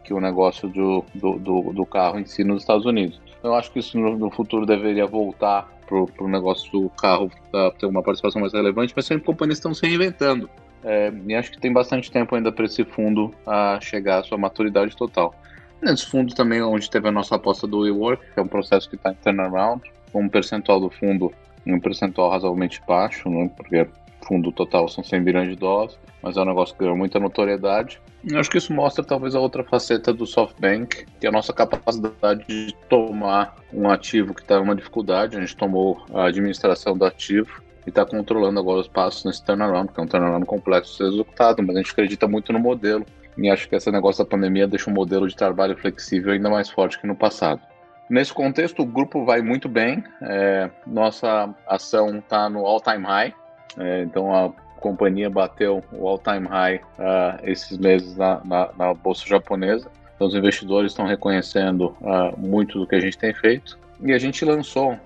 que 0.03 0.13
o 0.13 0.19
negócio 0.19 0.67
do, 0.67 1.06
do, 1.13 1.38
do, 1.38 1.74
do, 1.74 1.85
carro 1.85 2.19
em 2.19 2.25
si 2.25 2.44
nos 2.44 2.63
Estados 2.63 2.85
Unidos. 2.85 3.21
Eu 3.44 3.53
acho 3.53 3.71
que 3.71 3.79
isso 3.79 3.97
no, 3.97 4.17
no 4.17 4.31
futuro 4.31 4.65
deveria 4.65 5.06
voltar 5.06 5.69
para 5.85 6.25
o 6.25 6.27
negócio 6.27 6.71
do 6.71 6.89
carro 6.89 7.29
uh, 7.53 7.71
ter 7.77 7.85
uma 7.85 8.01
participação 8.01 8.39
mais 8.39 8.53
relevante, 8.53 8.94
mas 8.95 9.06
sempre 9.06 9.25
companhias 9.25 9.57
estão 9.57 9.74
se 9.74 9.85
reinventando. 9.85 10.50
É, 10.83 11.12
e 11.28 11.36
acho 11.36 11.51
que 11.51 11.60
tem 11.60 11.72
bastante 11.72 12.12
tempo 12.12 12.36
ainda 12.36 12.51
para 12.51 12.66
esse 12.66 12.83
fundo 12.83 13.33
a 13.45 13.80
chegar 13.81 14.19
à 14.19 14.24
sua 14.24 14.38
maturidade 14.38 14.95
total. 14.95 15.36
Nesse 15.81 16.06
fundo 16.06 16.33
também, 16.36 16.62
onde 16.62 16.89
teve 16.89 17.07
a 17.07 17.12
nossa 17.12 17.36
aposta 17.36 17.66
do 17.68 17.80
WeWork, 17.80 18.24
que 18.33 18.39
é 18.39 18.44
um 18.44 18.48
processo 18.48 18.89
que 18.89 18.95
está 18.95 19.12
em 19.12 19.16
turnaround, 19.16 19.81
com 20.12 20.22
um 20.22 20.30
percentual 20.30 20.80
do 20.80 20.89
fundo, 20.89 21.31
um 21.66 21.80
percentual 21.80 22.30
razoavelmente 22.30 22.81
baixo, 22.88 23.30
né, 23.30 23.50
porque 23.56 23.88
fundo 24.28 24.51
total 24.51 24.88
são 24.88 25.04
100 25.04 25.24
bilhões 25.24 25.50
de 25.50 25.56
dólares, 25.56 25.98
mas 26.22 26.38
é 26.38 26.42
um 26.42 26.45
negócio 26.45 26.75
que 26.75 26.81
ganhou 26.81 26.95
muita 26.95 27.19
notoriedade. 27.19 28.00
E 28.24 28.36
acho 28.36 28.51
que 28.51 28.60
isso 28.60 28.72
mostra 28.72 29.04
talvez 29.04 29.34
a 29.34 29.39
outra 29.39 29.63
faceta 29.63 30.13
do 30.13 30.27
SoftBank, 30.27 31.06
que 31.19 31.25
é 31.25 31.30
a 31.30 31.31
nossa 31.31 31.51
capacidade 31.51 32.45
de 32.48 32.75
tomar 32.88 33.56
um 33.74 33.89
ativo 33.89 34.34
que 34.36 34.42
está 34.42 34.57
em 34.57 34.62
uma 34.62 34.75
dificuldade. 34.75 35.36
A 35.36 35.39
gente 35.39 35.56
tomou 35.56 36.06
a 36.13 36.25
administração 36.25 36.95
do 36.95 37.04
ativo 37.04 37.62
e 37.86 37.89
está 37.89 38.06
controlando 38.06 38.60
agora 38.60 38.80
os 38.80 38.88
passos 38.88 39.25
nesse 39.25 39.44
turnaround, 39.44 39.92
que 39.92 40.00
é 40.00 40.04
um 40.04 40.07
turnaround 40.07 40.45
complexo 40.45 40.95
ser 40.95 41.06
executado, 41.06 41.63
mas 41.63 41.75
a 41.75 41.80
gente 41.80 41.92
acredita 41.92 42.28
muito 42.28 42.54
no 42.54 42.60
modelo 42.60 43.06
e 43.38 43.50
acho 43.50 43.68
que 43.68 43.75
esse 43.75 43.92
negócio 43.92 44.24
da 44.24 44.30
pandemia 44.30 44.68
deixa 44.68 44.89
um 44.89 44.94
modelo 44.94 45.28
de 45.28 45.36
trabalho 45.36 45.77
flexível 45.77 46.34
ainda 46.34 46.50
mais 46.50 46.70
forte 46.70 47.00
que 47.00 47.08
no 47.08 47.15
passado. 47.15 47.62
Nesse 48.10 48.34
contexto, 48.34 48.82
o 48.82 48.86
grupo 48.86 49.24
vai 49.24 49.41
muito 49.41 49.70
bem, 49.70 50.03
é, 50.22 50.70
nossa 50.86 51.53
ação 51.65 52.17
está 52.17 52.50
no 52.50 52.65
all-time 52.65 53.05
high, 53.05 53.34
é, 53.77 54.03
então 54.03 54.36
a 54.36 54.51
companhia 54.82 55.29
bateu 55.29 55.82
o 55.94 56.08
all-time 56.08 56.48
high 56.48 56.77
uh, 56.77 57.39
esses 57.44 57.77
meses 57.77 58.17
na, 58.17 58.41
na, 58.44 58.70
na, 58.77 58.94
bolsa 58.94 59.25
japonesa. 59.25 59.89
Então, 60.15 60.27
os 60.27 60.36
investidores 60.36 60.91
estão 60.91 61.05
reconhecendo 61.05 61.96
uh, 62.01 62.38
muito 62.38 62.79
do 62.79 62.88
que 62.88 62.96
a 62.96 63.00
gente 63.00 63.17
tem 63.17 63.34
feito. 63.34 63.79
E 64.03 64.12
a 64.12 64.17
gente 64.17 64.44
lançou 64.44 64.98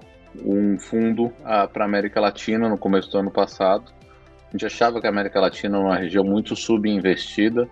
um 0.44 0.78
fundo 0.80 1.32
ah, 1.44 1.68
para 1.68 1.84
a 1.84 1.88
América 1.88 2.20
Latina 2.20 2.68
no 2.68 2.78
começo 2.78 3.12
do 3.12 3.18
ano 3.18 3.32
passado. 3.32 3.92
A 4.48 4.52
gente 4.52 4.66
achava 4.66 5.00
que 5.00 5.08
a 5.08 5.10
América 5.10 5.40
Latina 5.40 5.78
era 5.78 5.86
uma 5.86 5.98
região 5.98 6.24
muito 6.24 6.56
subinvestida, 6.56 7.70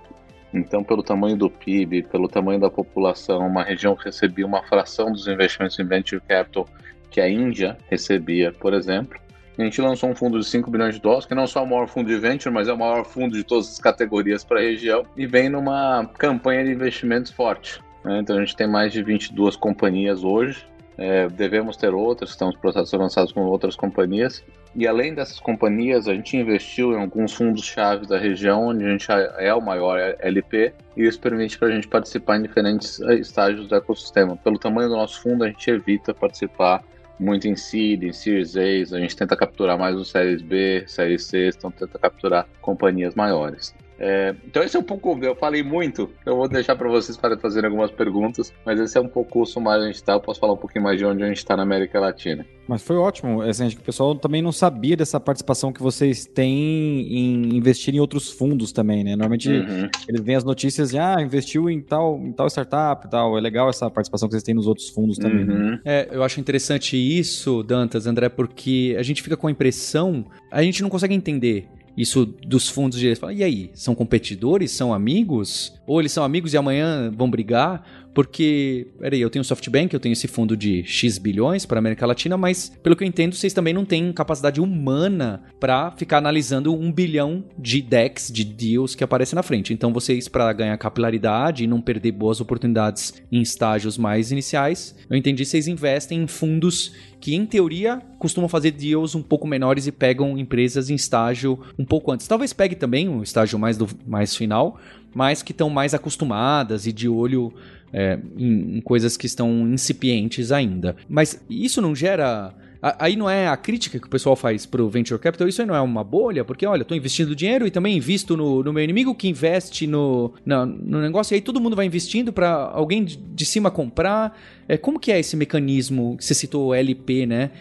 então, 0.53 0.83
pelo 0.83 1.01
tamanho 1.01 1.35
do 1.35 1.49
PIB, 1.49 2.03
pelo 2.03 2.27
tamanho 2.27 2.59
da 2.59 2.69
população, 2.69 3.39
uma 3.39 3.63
região 3.63 3.95
que 3.95 4.05
recebia 4.05 4.45
uma 4.45 4.61
fração 4.63 5.11
dos 5.11 5.27
investimentos 5.27 5.79
em 5.79 5.85
venture 5.85 6.21
capital 6.21 6.67
que 7.09 7.19
a 7.19 7.27
Índia 7.27 7.77
recebia, 7.89 8.51
por 8.51 8.73
exemplo. 8.73 9.19
A 9.57 9.63
gente 9.63 9.81
lançou 9.81 10.09
um 10.09 10.15
fundo 10.15 10.39
de 10.39 10.45
5 10.45 10.69
bilhões 10.69 10.95
de 10.95 11.01
dólares, 11.01 11.25
que 11.25 11.35
não 11.35 11.45
só 11.45 11.59
é 11.59 11.63
o 11.63 11.69
maior 11.69 11.87
fundo 11.87 12.07
de 12.07 12.17
venture, 12.17 12.53
mas 12.53 12.67
é 12.67 12.73
o 12.73 12.77
maior 12.77 13.05
fundo 13.05 13.35
de 13.35 13.43
todas 13.43 13.69
as 13.69 13.79
categorias 13.79 14.43
para 14.43 14.59
a 14.59 14.63
região, 14.63 15.05
e 15.15 15.27
vem 15.27 15.49
numa 15.49 16.09
campanha 16.17 16.63
de 16.63 16.71
investimentos 16.71 17.31
forte. 17.31 17.79
Né? 18.03 18.19
Então, 18.19 18.35
a 18.35 18.39
gente 18.39 18.55
tem 18.55 18.67
mais 18.67 18.91
de 18.91 19.03
22 19.03 19.55
companhias 19.55 20.23
hoje, 20.23 20.65
é, 20.97 21.27
devemos 21.27 21.75
ter 21.75 21.93
outras, 21.93 22.31
estamos 22.31 22.55
processos 22.55 22.93
lançados 22.93 23.31
com 23.31 23.41
outras 23.41 23.75
companhias. 23.75 24.43
E 24.75 24.87
além 24.87 25.13
dessas 25.13 25.39
companhias, 25.39 26.07
a 26.07 26.13
gente 26.13 26.35
investiu 26.35 26.93
em 26.93 27.01
alguns 27.01 27.33
fundos-chave 27.33 28.07
da 28.07 28.17
região, 28.17 28.67
onde 28.67 28.85
a 28.85 28.89
gente 28.89 29.07
é 29.37 29.53
o 29.53 29.61
maior 29.61 30.15
LP, 30.19 30.73
e 30.97 31.03
isso 31.03 31.19
permite 31.19 31.57
para 31.57 31.67
a 31.67 31.71
gente 31.71 31.87
participar 31.87 32.37
em 32.37 32.41
diferentes 32.41 32.99
eh, 33.01 33.15
estágios 33.15 33.67
do 33.67 33.75
ecossistema. 33.75 34.35
Pelo 34.37 34.57
tamanho 34.57 34.89
do 34.89 34.95
nosso 34.95 35.21
fundo, 35.21 35.43
a 35.43 35.47
gente 35.47 35.69
evita 35.69 36.13
participar 36.13 36.83
muito 37.19 37.47
em 37.47 37.55
seed, 37.55 38.03
em 38.03 38.11
Series 38.11 38.57
A, 38.57 38.95
a 38.95 38.99
gente 38.99 39.15
tenta 39.15 39.35
capturar 39.35 39.77
mais 39.77 39.95
os 39.95 40.09
Séries 40.09 40.41
B, 40.41 40.83
Séries 40.87 41.23
C, 41.25 41.49
então 41.55 41.69
tenta 41.69 41.99
capturar 41.99 42.47
companhias 42.59 43.13
maiores. 43.13 43.73
É, 43.99 44.35
então 44.45 44.63
esse 44.63 44.75
é 44.75 44.79
um 44.79 44.83
pouco, 44.83 45.17
eu 45.21 45.35
falei 45.35 45.63
muito, 45.63 46.09
eu 46.25 46.35
vou 46.35 46.47
deixar 46.47 46.75
para 46.75 46.89
vocês 46.89 47.15
para 47.15 47.37
fazerem 47.37 47.69
algumas 47.69 47.91
perguntas, 47.91 48.51
mas 48.65 48.79
esse 48.79 48.97
é 48.97 49.01
um 49.01 49.07
pouco 49.07 49.41
o 49.41 49.45
sumário 49.45 49.81
onde 49.81 49.89
a 49.89 49.91
gente 49.91 50.01
está, 50.01 50.13
eu 50.13 50.19
posso 50.19 50.39
falar 50.39 50.53
um 50.53 50.57
pouquinho 50.57 50.83
mais 50.83 50.97
de 50.97 51.05
onde 51.05 51.23
a 51.23 51.27
gente 51.27 51.37
está 51.37 51.55
na 51.55 51.63
América 51.63 51.99
Latina. 51.99 52.45
Mas 52.67 52.81
foi 52.81 52.95
ótimo, 52.95 53.41
assim, 53.41 53.65
acho 53.65 53.75
que 53.75 53.81
o 53.81 53.85
pessoal 53.85 54.15
também 54.15 54.41
não 54.41 54.51
sabia 54.51 54.95
dessa 54.95 55.19
participação 55.19 55.71
que 55.73 55.81
vocês 55.81 56.25
têm 56.25 57.01
em 57.01 57.55
investir 57.55 57.93
em 57.93 57.99
outros 57.99 58.31
fundos 58.31 58.71
também, 58.71 59.03
né? 59.03 59.11
Normalmente 59.11 59.49
uhum. 59.49 59.89
eles 60.07 60.21
veem 60.21 60.37
as 60.37 60.43
notícias 60.43 60.91
de, 60.91 60.97
ah, 60.97 61.17
investiu 61.21 61.69
em 61.69 61.81
tal, 61.81 62.17
em 62.17 62.31
tal 62.31 62.47
startup 62.47 63.05
e 63.05 63.09
tal, 63.09 63.37
é 63.37 63.41
legal 63.41 63.69
essa 63.69 63.89
participação 63.89 64.29
que 64.29 64.33
vocês 64.33 64.43
têm 64.43 64.55
nos 64.55 64.67
outros 64.67 64.89
fundos 64.89 65.17
também. 65.17 65.43
Né? 65.43 65.53
Uhum. 65.53 65.79
É, 65.83 66.07
eu 66.11 66.23
acho 66.23 66.39
interessante 66.39 66.95
isso, 66.95 67.63
Dantas, 67.63 68.07
André, 68.07 68.29
porque 68.29 68.95
a 68.97 69.03
gente 69.03 69.21
fica 69.21 69.35
com 69.35 69.47
a 69.47 69.51
impressão, 69.51 70.25
a 70.49 70.63
gente 70.63 70.81
não 70.81 70.89
consegue 70.89 71.13
entender 71.13 71.67
isso 71.95 72.25
dos 72.25 72.67
fundos 72.67 72.99
de 72.99 73.15
fala, 73.15 73.33
e 73.33 73.43
aí, 73.43 73.71
são 73.73 73.93
competidores, 73.93 74.71
são 74.71 74.93
amigos? 74.93 75.73
Ou 75.85 75.99
eles 75.99 76.11
são 76.11 76.23
amigos 76.23 76.53
e 76.53 76.57
amanhã 76.57 77.11
vão 77.15 77.29
brigar? 77.29 78.02
Porque, 78.13 78.87
peraí, 78.99 79.19
eu 79.21 79.29
tenho 79.29 79.43
SoftBank, 79.43 79.93
eu 79.93 79.99
tenho 79.99 80.13
esse 80.13 80.27
fundo 80.27 80.55
de 80.55 80.83
X 80.83 81.17
bilhões 81.17 81.65
para 81.65 81.79
América 81.79 82.05
Latina, 82.05 82.37
mas 82.37 82.71
pelo 82.81 82.95
que 82.95 83.03
eu 83.03 83.07
entendo, 83.07 83.33
vocês 83.35 83.53
também 83.53 83.73
não 83.73 83.85
têm 83.85 84.13
capacidade 84.13 84.61
humana 84.61 85.43
para 85.59 85.91
ficar 85.91 86.19
analisando 86.19 86.73
um 86.73 86.91
bilhão 86.91 87.43
de 87.57 87.81
decks, 87.81 88.31
de 88.31 88.43
deals 88.43 88.93
que 88.93 89.03
aparecem 89.03 89.35
na 89.35 89.43
frente. 89.43 89.73
Então, 89.73 89.91
vocês, 89.91 90.27
para 90.27 90.51
ganhar 90.53 90.77
capilaridade 90.77 91.63
e 91.63 91.67
não 91.67 91.81
perder 91.81 92.11
boas 92.11 92.39
oportunidades 92.39 93.13
em 93.31 93.41
estágios 93.41 93.97
mais 93.97 94.31
iniciais, 94.31 94.95
eu 95.09 95.17
entendi, 95.17 95.45
vocês 95.45 95.67
investem 95.67 96.21
em 96.21 96.27
fundos 96.27 96.93
que 97.19 97.35
em 97.35 97.45
teoria 97.45 98.01
costumam 98.19 98.49
fazer 98.49 98.71
deals 98.71 99.15
um 99.15 99.23
pouco 99.23 99.47
menores 99.47 99.87
e 99.87 99.93
pegam 99.93 100.37
empresas 100.37 100.89
em 100.89 100.95
estágio 100.95 101.57
um 101.79 101.85
pouco 101.85 102.11
antes. 102.11 102.27
Talvez 102.27 102.51
pegue 102.51 102.75
também 102.75 103.07
um 103.07 103.23
estágio 103.23 103.57
mais, 103.57 103.77
do, 103.77 103.87
mais 104.05 104.35
final, 104.35 104.77
mas 105.13 105.41
que 105.41 105.53
estão 105.53 105.69
mais 105.69 105.93
acostumadas 105.93 106.85
e 106.85 106.91
de 106.91 107.07
olho 107.07 107.53
é, 107.93 108.19
em, 108.37 108.77
em 108.77 108.81
coisas 108.81 109.15
que 109.15 109.25
estão 109.25 109.67
incipientes 109.71 110.51
ainda. 110.51 110.95
Mas 111.07 111.39
isso 111.49 111.81
não 111.81 111.95
gera 111.95 112.53
Aí 112.99 113.15
não 113.15 113.29
é 113.29 113.47
a 113.47 113.55
crítica 113.55 113.97
que 113.97 114.07
o 114.07 114.09
pessoal 114.09 114.35
faz 114.35 114.65
pro 114.65 114.89
venture 114.89 115.17
capital, 115.17 115.47
isso 115.47 115.61
aí 115.61 115.67
não 115.67 115.73
é 115.73 115.79
uma 115.79 116.03
bolha, 116.03 116.43
porque 116.43 116.65
olha, 116.65 116.83
tô 116.83 116.93
investindo 116.93 117.33
dinheiro 117.33 117.65
e 117.65 117.71
também 117.71 117.95
invisto 117.95 118.35
no, 118.35 118.61
no 118.61 118.73
meu 118.73 118.83
inimigo 118.83 119.15
que 119.15 119.29
investe 119.29 119.87
no, 119.87 120.33
no, 120.45 120.65
no, 120.65 121.01
negócio, 121.01 121.33
e 121.33 121.35
aí 121.35 121.41
todo 121.41 121.61
mundo 121.61 121.77
vai 121.77 121.85
investindo 121.85 122.33
para 122.33 122.49
alguém 122.49 123.05
de, 123.05 123.45
cima 123.45 123.71
comprar. 123.71 124.37
É, 124.67 124.75
como 124.75 124.99
que 124.99 125.13
é 125.13 125.19
esse 125.19 125.37
mecanismo? 125.37 126.17
Você 126.19 126.33
citou 126.33 126.75
LP, 126.75 127.25
né? 127.25 127.51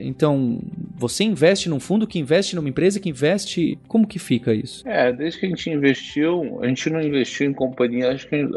Então, 0.00 0.60
você 0.96 1.24
investe 1.24 1.70
num 1.70 1.80
fundo 1.80 2.06
que 2.06 2.18
investe 2.18 2.54
numa 2.54 2.68
empresa 2.68 3.00
que 3.00 3.08
investe. 3.08 3.78
Como 3.88 4.06
que 4.06 4.18
fica 4.18 4.52
isso? 4.52 4.86
É, 4.86 5.12
desde 5.12 5.40
que 5.40 5.46
a 5.46 5.48
gente 5.48 5.70
investiu, 5.70 6.58
a 6.62 6.66
gente 6.66 6.90
não 6.90 7.00
investiu 7.00 7.50
em 7.50 7.54
companhias. 7.54 8.14
Acho 8.14 8.28
que 8.28 8.48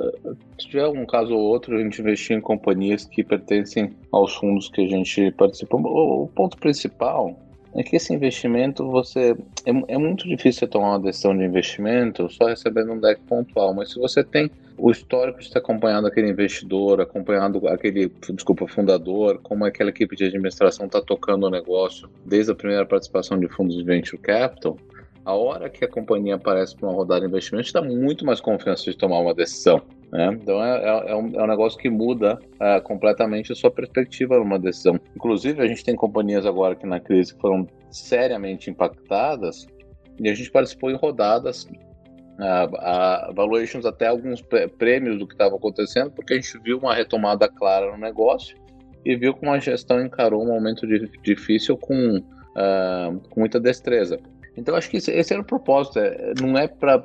se 0.62 0.68
tiver 0.68 0.88
um 0.88 1.06
caso 1.06 1.34
ou 1.34 1.42
outro, 1.42 1.76
a 1.76 1.82
gente 1.82 2.00
investiu 2.00 2.38
em 2.38 2.42
companhias 2.42 3.06
que 3.06 3.24
pertencem 3.24 3.94
aos 4.12 4.36
fundos 4.36 4.70
que 4.70 4.82
a 4.82 4.88
gente 4.88 5.32
participou. 5.32 5.82
O, 5.82 6.28
ponto 6.28 6.58
principal 6.58 7.36
é 7.74 7.82
que 7.82 7.96
esse 7.96 8.14
investimento 8.14 8.88
você 8.90 9.36
é, 9.66 9.94
é, 9.94 9.98
muito 9.98 10.28
difícil 10.28 10.68
tomar 10.68 10.90
uma 10.90 11.00
decisão 11.00 11.36
de 11.36 11.44
investimento 11.44 12.30
só 12.30 12.48
recebendo 12.48 12.92
um 12.92 13.00
deck 13.00 13.22
pontual, 13.22 13.74
mas 13.74 13.92
se 13.92 14.00
você 14.00 14.24
tem 14.24 14.52
o 14.78 14.92
histórico 14.92 15.40
de 15.40 15.50
ter 15.50 15.60
acompanhado 15.60 16.08
aquele 16.08 16.30
investidor, 16.30 17.02
acompanhado 17.02 17.68
aquele, 17.68 18.12
desculpa, 18.34 18.68
fundador, 18.68 19.40
como 19.42 19.66
aquela 19.66 19.90
equipe 19.90 20.16
de 20.16 20.26
administração 20.26 20.86
está 20.86 21.02
tocando 21.02 21.46
o 21.46 21.50
negócio 21.50 22.10
desde 22.26 22.52
a 22.52 22.56
primeira 22.56 22.86
participação 22.86 23.40
de 23.40 23.48
fundos 23.48 23.78
de 23.78 23.84
venture 23.84 24.18
capital, 24.18 24.78
a 25.24 25.34
hora 25.34 25.70
que 25.70 25.86
a 25.86 25.88
companhia 25.88 26.36
aparece 26.36 26.76
para 26.76 26.90
uma 26.90 26.96
rodada 26.96 27.22
de 27.22 27.28
investimento, 27.28 27.72
dá 27.72 27.82
muito 27.82 28.26
mais 28.26 28.42
confiança 28.42 28.90
de 28.90 28.98
tomar 28.98 29.20
uma 29.20 29.34
decisão. 29.34 29.82
Né? 30.12 30.38
Então 30.42 30.64
é, 30.64 30.78
é, 30.78 31.12
é, 31.12 31.16
um, 31.16 31.36
é, 31.36 31.44
um, 31.44 31.48
negócio 31.48 31.80
que 31.80 31.90
muda 31.90 32.38
é, 32.60 32.80
completamente 32.82 33.52
a 33.52 33.56
sua 33.56 33.72
perspectiva 33.72 34.38
numa 34.38 34.60
decisão. 34.60 35.00
Inclusive, 35.16 35.62
a 35.62 35.68
gente 35.68 35.84
tem 35.84 35.96
companhias 35.96 36.46
agora 36.46 36.76
que 36.76 36.86
na 36.86 37.00
crise 37.00 37.34
foram 37.40 37.68
seriamente 37.90 38.70
impactadas 38.70 39.68
e 40.20 40.30
a 40.30 40.34
gente 40.34 40.52
participou 40.52 40.92
em 40.92 40.96
rodadas, 40.96 41.68
a, 42.40 43.28
a 43.28 43.32
valuations 43.32 43.86
até 43.86 44.08
alguns 44.08 44.44
prêmios 44.78 45.18
do 45.18 45.28
que 45.28 45.34
estava 45.34 45.56
acontecendo, 45.56 46.12
porque 46.12 46.34
a 46.34 46.36
gente 46.36 46.60
viu 46.60 46.80
uma 46.80 46.94
retomada 46.94 47.48
clara 47.48 47.92
no 47.92 47.98
negócio 47.98 48.56
e 49.06 49.16
viu 49.16 49.34
como 49.34 49.52
a 49.52 49.60
gestão 49.60 50.04
encarou 50.04 50.44
um 50.44 50.48
momento 50.48 50.86
de, 50.88 51.08
difícil 51.24 51.78
com, 51.78 52.18
uh, 52.18 53.20
com 53.30 53.40
muita 53.40 53.60
destreza. 53.60 54.20
Então 54.56 54.76
acho 54.76 54.90
que 54.90 54.98
esse, 54.98 55.34
era 55.34 55.42
o 55.42 55.46
propósito, 55.46 56.00
é, 56.00 56.34
não 56.42 56.58
é 56.58 56.68
para 56.68 57.04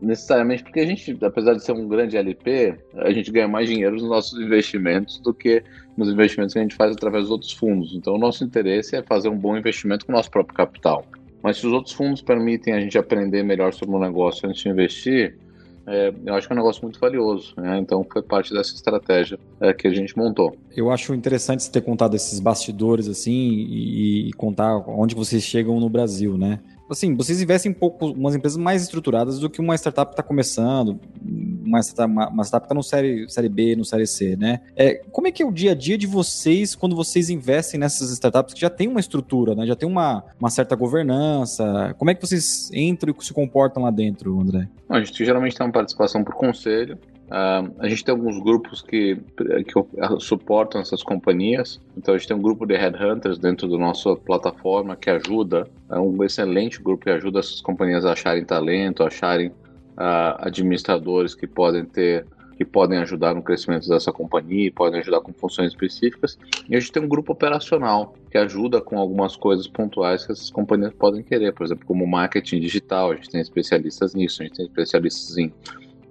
necessariamente 0.00 0.62
porque 0.62 0.80
a 0.80 0.86
gente, 0.86 1.16
apesar 1.22 1.54
de 1.54 1.64
ser 1.64 1.72
um 1.72 1.88
grande 1.88 2.16
LP, 2.16 2.76
a 2.96 3.10
gente 3.10 3.30
ganha 3.30 3.48
mais 3.48 3.68
dinheiro 3.68 3.94
nos 3.94 4.04
nossos 4.04 4.38
investimentos 4.40 5.18
do 5.20 5.32
que 5.32 5.62
nos 5.96 6.08
investimentos 6.10 6.52
que 6.52 6.58
a 6.58 6.62
gente 6.62 6.76
faz 6.76 6.92
através 6.92 7.24
dos 7.24 7.30
outros 7.30 7.52
fundos. 7.52 7.94
Então, 7.94 8.14
o 8.14 8.18
nosso 8.18 8.44
interesse 8.44 8.94
é 8.96 9.02
fazer 9.02 9.28
um 9.28 9.38
bom 9.38 9.56
investimento 9.56 10.04
com 10.04 10.12
o 10.12 10.14
nosso 10.14 10.30
próprio 10.30 10.54
capital. 10.54 11.04
Mas 11.42 11.58
se 11.58 11.66
os 11.66 11.72
outros 11.72 11.94
fundos 11.94 12.22
permitem 12.22 12.74
a 12.74 12.80
gente 12.80 12.98
aprender 12.98 13.42
melhor 13.42 13.72
sobre 13.72 13.94
o 13.94 13.98
negócio 13.98 14.48
antes 14.48 14.62
de 14.62 14.68
investir, 14.68 15.38
é, 15.86 16.12
eu 16.26 16.34
acho 16.34 16.46
que 16.46 16.52
é 16.52 16.56
um 16.56 16.58
negócio 16.58 16.82
muito 16.82 16.98
valioso. 16.98 17.54
Né? 17.56 17.78
Então, 17.78 18.04
foi 18.12 18.22
parte 18.22 18.52
dessa 18.52 18.74
estratégia 18.74 19.38
é, 19.60 19.72
que 19.72 19.86
a 19.86 19.94
gente 19.94 20.16
montou. 20.16 20.56
Eu 20.76 20.90
acho 20.90 21.14
interessante 21.14 21.62
você 21.62 21.70
ter 21.70 21.80
contado 21.80 22.14
esses 22.14 22.40
bastidores 22.40 23.08
assim 23.08 23.32
e, 23.32 24.28
e 24.28 24.32
contar 24.32 24.76
onde 24.88 25.14
vocês 25.14 25.42
chegam 25.42 25.78
no 25.78 25.88
Brasil, 25.88 26.36
né? 26.36 26.60
Assim, 26.88 27.14
vocês 27.14 27.40
investem 27.40 27.70
em 27.70 27.74
pouco, 27.74 28.06
umas 28.06 28.34
empresas 28.34 28.56
mais 28.56 28.82
estruturadas 28.82 29.38
do 29.38 29.50
que 29.50 29.60
uma 29.60 29.74
startup 29.74 30.12
está 30.12 30.22
começando, 30.22 30.98
uma 31.64 31.80
startup, 31.80 32.10
uma, 32.10 32.28
uma 32.28 32.42
está 32.42 32.62
no 32.74 32.82
série, 32.82 33.28
série 33.28 33.48
B, 33.48 33.76
no 33.76 33.84
série 33.84 34.06
C, 34.06 34.36
né? 34.36 34.60
É, 34.76 35.02
como 35.10 35.26
é 35.26 35.32
que 35.32 35.42
é 35.42 35.46
o 35.46 35.52
dia 35.52 35.72
a 35.72 35.74
dia 35.74 35.98
de 35.98 36.06
vocês 36.06 36.74
quando 36.74 36.94
vocês 36.94 37.30
investem 37.30 37.78
nessas 37.78 38.10
startups 38.10 38.54
que 38.54 38.60
já 38.60 38.70
tem 38.70 38.88
uma 38.88 39.00
estrutura, 39.00 39.54
né? 39.54 39.66
Já 39.66 39.74
tem 39.74 39.88
uma, 39.88 40.24
uma 40.38 40.50
certa 40.50 40.76
governança? 40.76 41.94
Como 41.98 42.10
é 42.10 42.14
que 42.14 42.24
vocês 42.24 42.70
entram 42.72 43.14
e 43.18 43.24
se 43.24 43.32
comportam 43.32 43.82
lá 43.82 43.90
dentro, 43.90 44.38
André? 44.40 44.68
A 44.88 45.00
gente 45.00 45.24
geralmente 45.24 45.56
tem 45.56 45.66
uma 45.66 45.72
participação 45.72 46.22
por 46.22 46.34
conselho, 46.34 46.98
Uh, 47.26 47.74
a 47.80 47.88
gente 47.88 48.04
tem 48.04 48.14
alguns 48.14 48.38
grupos 48.38 48.80
que, 48.82 49.16
que 49.16 50.20
suportam 50.20 50.80
essas 50.80 51.02
companhias. 51.02 51.80
Então 51.96 52.14
a 52.14 52.18
gente 52.18 52.28
tem 52.28 52.36
um 52.36 52.42
grupo 52.42 52.64
de 52.64 52.76
headhunters 52.76 53.38
dentro 53.38 53.68
da 53.68 53.76
nossa 53.76 54.14
plataforma 54.14 54.94
que 54.96 55.10
ajuda, 55.10 55.68
é 55.90 55.98
um 55.98 56.22
excelente 56.22 56.80
grupo 56.80 57.04
que 57.04 57.10
ajuda 57.10 57.40
essas 57.40 57.60
companhias 57.60 58.04
a 58.04 58.12
acharem 58.12 58.44
talento, 58.44 59.02
a 59.02 59.08
acharem 59.08 59.48
uh, 59.48 60.38
administradores 60.38 61.34
que 61.34 61.46
podem 61.46 61.84
ter 61.84 62.26
que 62.56 62.64
podem 62.64 62.98
ajudar 63.00 63.34
no 63.34 63.42
crescimento 63.42 63.86
dessa 63.86 64.10
companhia, 64.10 64.72
podem 64.72 65.00
ajudar 65.00 65.20
com 65.20 65.30
funções 65.30 65.72
específicas. 65.72 66.38
E 66.66 66.74
a 66.74 66.80
gente 66.80 66.90
tem 66.90 67.02
um 67.02 67.08
grupo 67.08 67.32
operacional 67.32 68.14
que 68.30 68.38
ajuda 68.38 68.80
com 68.80 68.98
algumas 68.98 69.36
coisas 69.36 69.68
pontuais 69.68 70.24
que 70.24 70.32
essas 70.32 70.50
companhias 70.50 70.94
podem 70.94 71.22
querer, 71.22 71.52
por 71.52 71.66
exemplo, 71.66 71.84
como 71.84 72.06
marketing 72.06 72.60
digital, 72.60 73.10
a 73.10 73.16
gente 73.16 73.28
tem 73.28 73.42
especialistas 73.42 74.14
nisso, 74.14 74.40
a 74.40 74.46
gente 74.46 74.56
tem 74.56 74.64
especialistas 74.64 75.36
em 75.36 75.52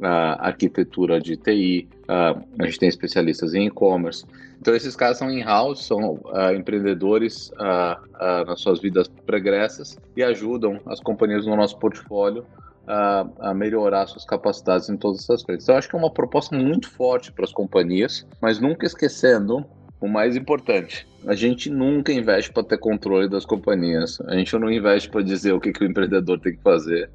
a 0.02 0.48
arquitetura 0.48 1.20
de 1.20 1.38
TI, 1.38 1.88
a 2.08 2.66
gente 2.66 2.80
tem 2.80 2.90
especialistas 2.90 3.54
em 3.54 3.68
e-commerce. 3.68 4.26
Então, 4.60 4.74
esses 4.76 4.96
caras 4.96 5.18
são 5.18 5.30
in-house, 5.30 5.86
são 5.86 6.16
uh, 6.26 6.54
empreendedores 6.56 7.50
uh, 7.52 8.02
uh, 8.16 8.46
nas 8.46 8.62
suas 8.62 8.80
vidas 8.82 9.08
pregressas 9.08 9.98
e 10.16 10.24
ajudam 10.24 10.80
as 10.88 11.00
companhias 11.00 11.46
no 11.46 11.56
nosso 11.56 11.78
portfólio 11.78 12.46
a, 12.88 13.54
melhorar 13.54 14.08
suas 14.08 14.26
capacidades 14.26 14.90
em 14.90 14.98
todas 14.98 15.24
essas 15.24 15.42
frentes. 15.42 15.66
Então, 15.66 15.78
acho 15.78 15.90
que 15.90 15.96
é 15.96 16.00
uma 16.00 16.12
proposta 16.12 16.56
muito 16.56 16.90
forte 16.90 17.32
para 17.32 17.46
as 17.46 17.52
companhias, 17.52 18.26
mas 18.42 18.60
nunca 18.60 18.86
esquecendo 18.86 19.66
o 20.00 20.08
mais 20.08 20.36
importante. 20.36 21.08
A 21.28 21.34
gente 21.34 21.70
nunca 21.70 22.12
investe 22.12 22.52
para 22.52 22.64
ter 22.64 22.78
controle 22.78 23.28
das 23.28 23.46
companhias. 23.46 24.20
A 24.28 24.36
gente 24.36 24.56
não 24.58 24.72
investe 24.72 25.10
para 25.10 25.22
dizer 25.22 25.54
o 25.54 25.60
que, 25.60 25.74
que 25.74 25.84
o 25.84 25.88
empreendedor 25.88 26.40
tem 26.40 26.56
que 26.56 26.62
fazer 26.62 27.10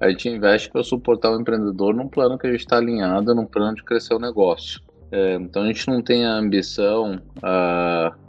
a 0.00 0.08
gente 0.08 0.28
investe 0.28 0.70
para 0.70 0.82
suportar 0.82 1.30
o 1.30 1.40
empreendedor 1.40 1.94
num 1.94 2.08
plano 2.08 2.38
que 2.38 2.46
a 2.46 2.50
gente 2.50 2.60
está 2.60 2.78
alinhado, 2.78 3.34
num 3.34 3.44
plano 3.44 3.76
de 3.76 3.84
crescer 3.84 4.14
o 4.14 4.18
negócio. 4.18 4.80
É, 5.12 5.34
então 5.34 5.62
a 5.62 5.66
gente 5.66 5.88
não 5.88 6.00
tem 6.00 6.24
a 6.24 6.34
ambição 6.34 7.20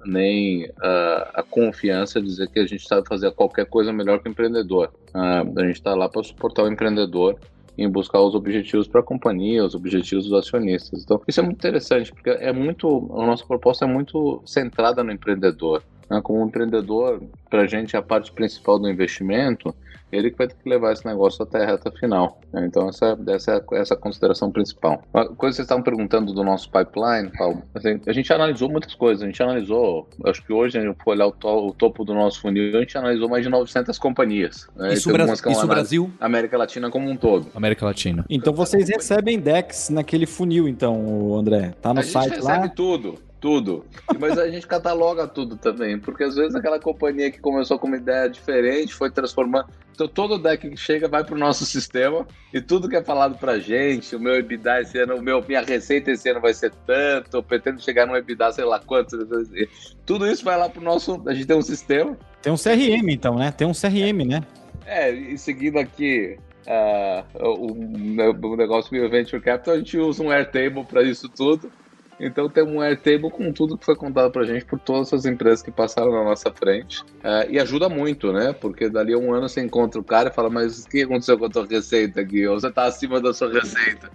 nem 0.03 0.65
uh, 0.65 1.29
a 1.35 1.43
confiança 1.47 2.19
de 2.19 2.25
dizer 2.25 2.49
que 2.49 2.59
a 2.59 2.65
gente 2.65 2.87
sabe 2.87 3.07
fazer 3.07 3.31
qualquer 3.31 3.67
coisa 3.67 3.93
melhor 3.93 4.19
que 4.19 4.27
o 4.27 4.31
empreendedor. 4.31 4.91
A 5.13 5.43
gente 5.63 5.75
está 5.75 5.93
lá 5.93 6.09
para 6.09 6.23
suportar 6.23 6.63
o 6.63 6.67
empreendedor 6.67 7.39
em 7.77 7.89
buscar 7.89 8.19
os 8.19 8.35
objetivos 8.35 8.87
para 8.87 9.01
a 9.01 9.03
companhia, 9.03 9.63
os 9.63 9.75
objetivos 9.75 10.25
dos 10.27 10.33
acionistas. 10.33 11.03
Então 11.03 11.21
isso 11.27 11.39
é 11.39 11.43
muito 11.43 11.57
interessante 11.57 12.11
porque 12.11 12.31
é 12.31 12.51
muito 12.51 13.09
a 13.15 13.25
nossa 13.25 13.45
proposta 13.45 13.85
é 13.85 13.87
muito 13.87 14.41
centrada 14.45 15.03
no 15.03 15.11
empreendedor. 15.11 15.83
Né? 16.11 16.19
Como 16.21 16.45
empreendedor, 16.45 17.23
para 17.49 17.61
a 17.61 17.67
gente, 17.67 17.95
a 17.95 18.01
parte 18.01 18.33
principal 18.33 18.77
do 18.77 18.89
investimento 18.89 19.73
ele 20.11 20.29
que 20.29 20.37
vai 20.37 20.47
ter 20.47 20.55
que 20.61 20.69
levar 20.69 20.91
esse 20.91 21.05
negócio 21.05 21.41
até 21.41 21.63
a 21.63 21.65
reta 21.65 21.89
final. 21.91 22.41
Né? 22.51 22.65
Então, 22.65 22.89
essa, 22.89 23.17
essa, 23.27 23.51
é 23.53 23.79
essa 23.79 23.93
é 23.93 23.97
a 23.97 23.99
consideração 23.99 24.51
principal. 24.51 25.01
A 25.13 25.25
coisa 25.25 25.33
que 25.33 25.39
vocês 25.39 25.59
estavam 25.59 25.83
perguntando 25.83 26.33
do 26.33 26.43
nosso 26.43 26.69
pipeline, 26.69 27.31
Paulo, 27.37 27.63
assim, 27.73 27.99
a 28.05 28.11
gente 28.11 28.31
analisou 28.33 28.69
muitas 28.69 28.93
coisas. 28.93 29.23
A 29.23 29.25
gente 29.25 29.41
analisou, 29.41 30.09
acho 30.25 30.45
que 30.45 30.51
hoje, 30.51 30.77
a 30.77 30.81
gente 30.81 30.97
for 31.01 31.11
olhar 31.11 31.27
o, 31.27 31.31
to, 31.31 31.47
o, 31.47 31.73
topo 31.73 32.03
do 32.03 32.13
nosso 32.13 32.41
funil, 32.41 32.75
a 32.77 32.81
gente 32.81 32.97
analisou 32.97 33.29
mais 33.29 33.43
de 33.43 33.49
900 33.49 33.97
companhias. 33.97 34.67
Né? 34.75 34.93
Isso, 34.93 35.11
Bra 35.11 35.25
isso 35.33 35.65
Brasil? 35.67 36.11
América 36.19 36.57
Latina 36.57 36.89
como 36.89 37.09
um 37.09 37.15
todo. 37.15 37.47
América 37.55 37.85
Latina. 37.85 38.25
Então, 38.29 38.51
vocês 38.53 38.89
recebem 38.89 39.39
DEX 39.39 39.89
naquele 39.89 40.25
funil, 40.25 40.67
então, 40.67 41.35
André? 41.37 41.73
Tá 41.81 41.93
no 41.93 42.01
a 42.01 42.03
site 42.03 42.15
lá? 42.15 42.25
A 42.25 42.29
gente 42.31 42.41
recebe 42.41 42.75
tudo 42.75 43.30
tudo. 43.41 43.83
Mas 44.19 44.38
a 44.38 44.48
gente 44.48 44.67
cataloga 44.67 45.27
tudo 45.27 45.57
também, 45.57 46.00
porque 46.00 46.24
às 46.24 46.36
vezes 46.36 46.55
aquela 46.55 46.79
companhia 46.79 47.31
que 47.31 47.39
começou 47.39 47.79
com 47.79 47.88
uma 47.88 47.98
ideia 47.98 48.29
diferente 48.29 48.93
foi 48.93 49.10
transformando. 49.10 49.67
Então 49.91 50.07
todo 50.07 50.38
deck 50.38 50.69
que 50.69 50.77
chega 50.77 51.07
vai 51.07 51.24
para 51.24 51.36
o 51.36 51.38
nosso 51.38 51.65
sistema 51.65 52.25
e 52.53 52.62
tudo 52.62 52.88
que 52.88 52.95
é 52.95 53.03
falado 53.03 53.38
para 53.38 53.60
gente, 53.60 54.15
o 54.15 54.19
meu 54.19 54.36
EBITDA 54.36 54.81
esse 54.81 55.00
ano, 55.00 55.15
o 55.15 55.21
meu, 55.21 55.43
minha 55.45 55.62
receita 55.62 56.12
esse 56.12 56.29
ano 56.29 56.39
vai 56.39 56.53
ser 56.53 56.71
tanto, 56.86 57.38
eu 57.38 57.43
pretendo 57.43 57.81
chegar 57.81 58.05
no 58.05 58.15
EBITDA 58.15 58.51
sei 58.51 58.63
lá 58.63 58.79
quanto. 58.79 59.17
Tudo 60.05 60.27
isso 60.27 60.45
vai 60.45 60.57
lá 60.57 60.69
para 60.69 60.79
o 60.79 60.83
nosso. 60.83 61.21
A 61.27 61.33
gente 61.33 61.48
tem 61.48 61.57
um 61.57 61.62
sistema. 61.62 62.15
Tem 62.41 62.53
um 62.53 62.57
CRM 62.57 63.10
então, 63.10 63.36
né? 63.36 63.51
Tem 63.51 63.67
um 63.67 63.74
CRM, 63.74 64.25
né? 64.27 64.41
É, 64.86 65.12
e 65.12 65.38
seguindo 65.38 65.77
aqui 65.77 66.38
uh, 66.67 67.48
o, 67.48 68.51
o, 68.51 68.55
negócio 68.55 69.10
Venture 69.10 69.41
Capital, 69.41 69.75
a 69.75 69.77
gente 69.77 69.98
usa 69.98 70.24
um 70.24 70.29
Airtable 70.29 70.86
para 70.86 71.01
isso 71.03 71.27
tudo. 71.27 71.71
Então 72.21 72.47
tem 72.47 72.63
um 72.63 72.79
Airtable 72.79 73.31
com 73.31 73.51
tudo 73.51 73.75
que 73.75 73.83
foi 73.83 73.95
contado 73.95 74.31
pra 74.31 74.43
gente 74.43 74.63
por 74.63 74.79
todas 74.79 75.11
as 75.11 75.25
empresas 75.25 75.63
que 75.63 75.71
passaram 75.71 76.11
na 76.11 76.23
nossa 76.23 76.51
frente. 76.51 77.01
Uh, 77.01 77.49
e 77.49 77.59
ajuda 77.59 77.89
muito, 77.89 78.31
né? 78.31 78.53
Porque 78.53 78.87
dali 78.87 79.13
a 79.13 79.17
um 79.17 79.33
ano 79.33 79.49
você 79.49 79.59
encontra 79.59 79.99
o 79.99 80.03
cara 80.03 80.29
e 80.29 80.33
fala, 80.33 80.47
mas 80.47 80.85
o 80.85 80.87
que 80.87 81.01
aconteceu 81.01 81.37
com 81.37 81.45
a 81.45 81.49
tua 81.49 81.65
receita 81.65 82.21
aqui? 82.21 82.45
Ou 82.45 82.59
você 82.59 82.71
tá 82.71 82.83
acima 82.83 83.19
da 83.19 83.33
sua 83.33 83.51
receita. 83.51 84.11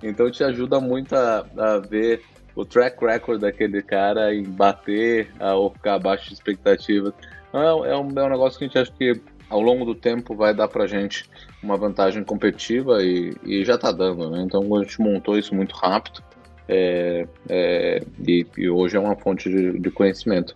Então 0.00 0.30
te 0.30 0.44
ajuda 0.44 0.80
muito 0.80 1.16
a, 1.16 1.44
a 1.56 1.78
ver 1.78 2.22
o 2.54 2.64
track 2.64 3.04
record 3.04 3.40
daquele 3.40 3.82
cara 3.82 4.32
em 4.32 4.44
bater 4.44 5.28
ou 5.40 5.70
ficar 5.70 5.94
abaixo 5.94 6.28
de 6.28 6.34
expectativas. 6.34 7.12
É, 7.52 7.58
é, 7.58 7.96
um, 7.96 8.18
é 8.18 8.24
um 8.24 8.30
negócio 8.30 8.56
que 8.56 8.66
a 8.66 8.68
gente 8.68 8.78
acha 8.78 8.92
que 8.92 9.20
ao 9.50 9.60
longo 9.60 9.84
do 9.84 9.96
tempo 9.96 10.36
vai 10.36 10.54
dar 10.54 10.68
pra 10.68 10.86
gente 10.86 11.28
uma 11.60 11.76
vantagem 11.76 12.22
competitiva 12.22 13.02
e, 13.02 13.34
e 13.44 13.64
já 13.64 13.76
tá 13.76 13.90
dando, 13.90 14.30
né? 14.30 14.42
Então 14.42 14.62
a 14.76 14.82
gente 14.84 15.00
montou 15.00 15.36
isso 15.36 15.52
muito 15.56 15.74
rápido 15.74 16.22
é, 16.68 17.26
é, 17.48 18.02
e, 18.26 18.46
e, 18.58 18.68
hoje 18.68 18.96
é 18.96 19.00
uma 19.00 19.16
fonte 19.16 19.48
de, 19.48 19.78
de, 19.78 19.90
conhecimento. 19.90 20.54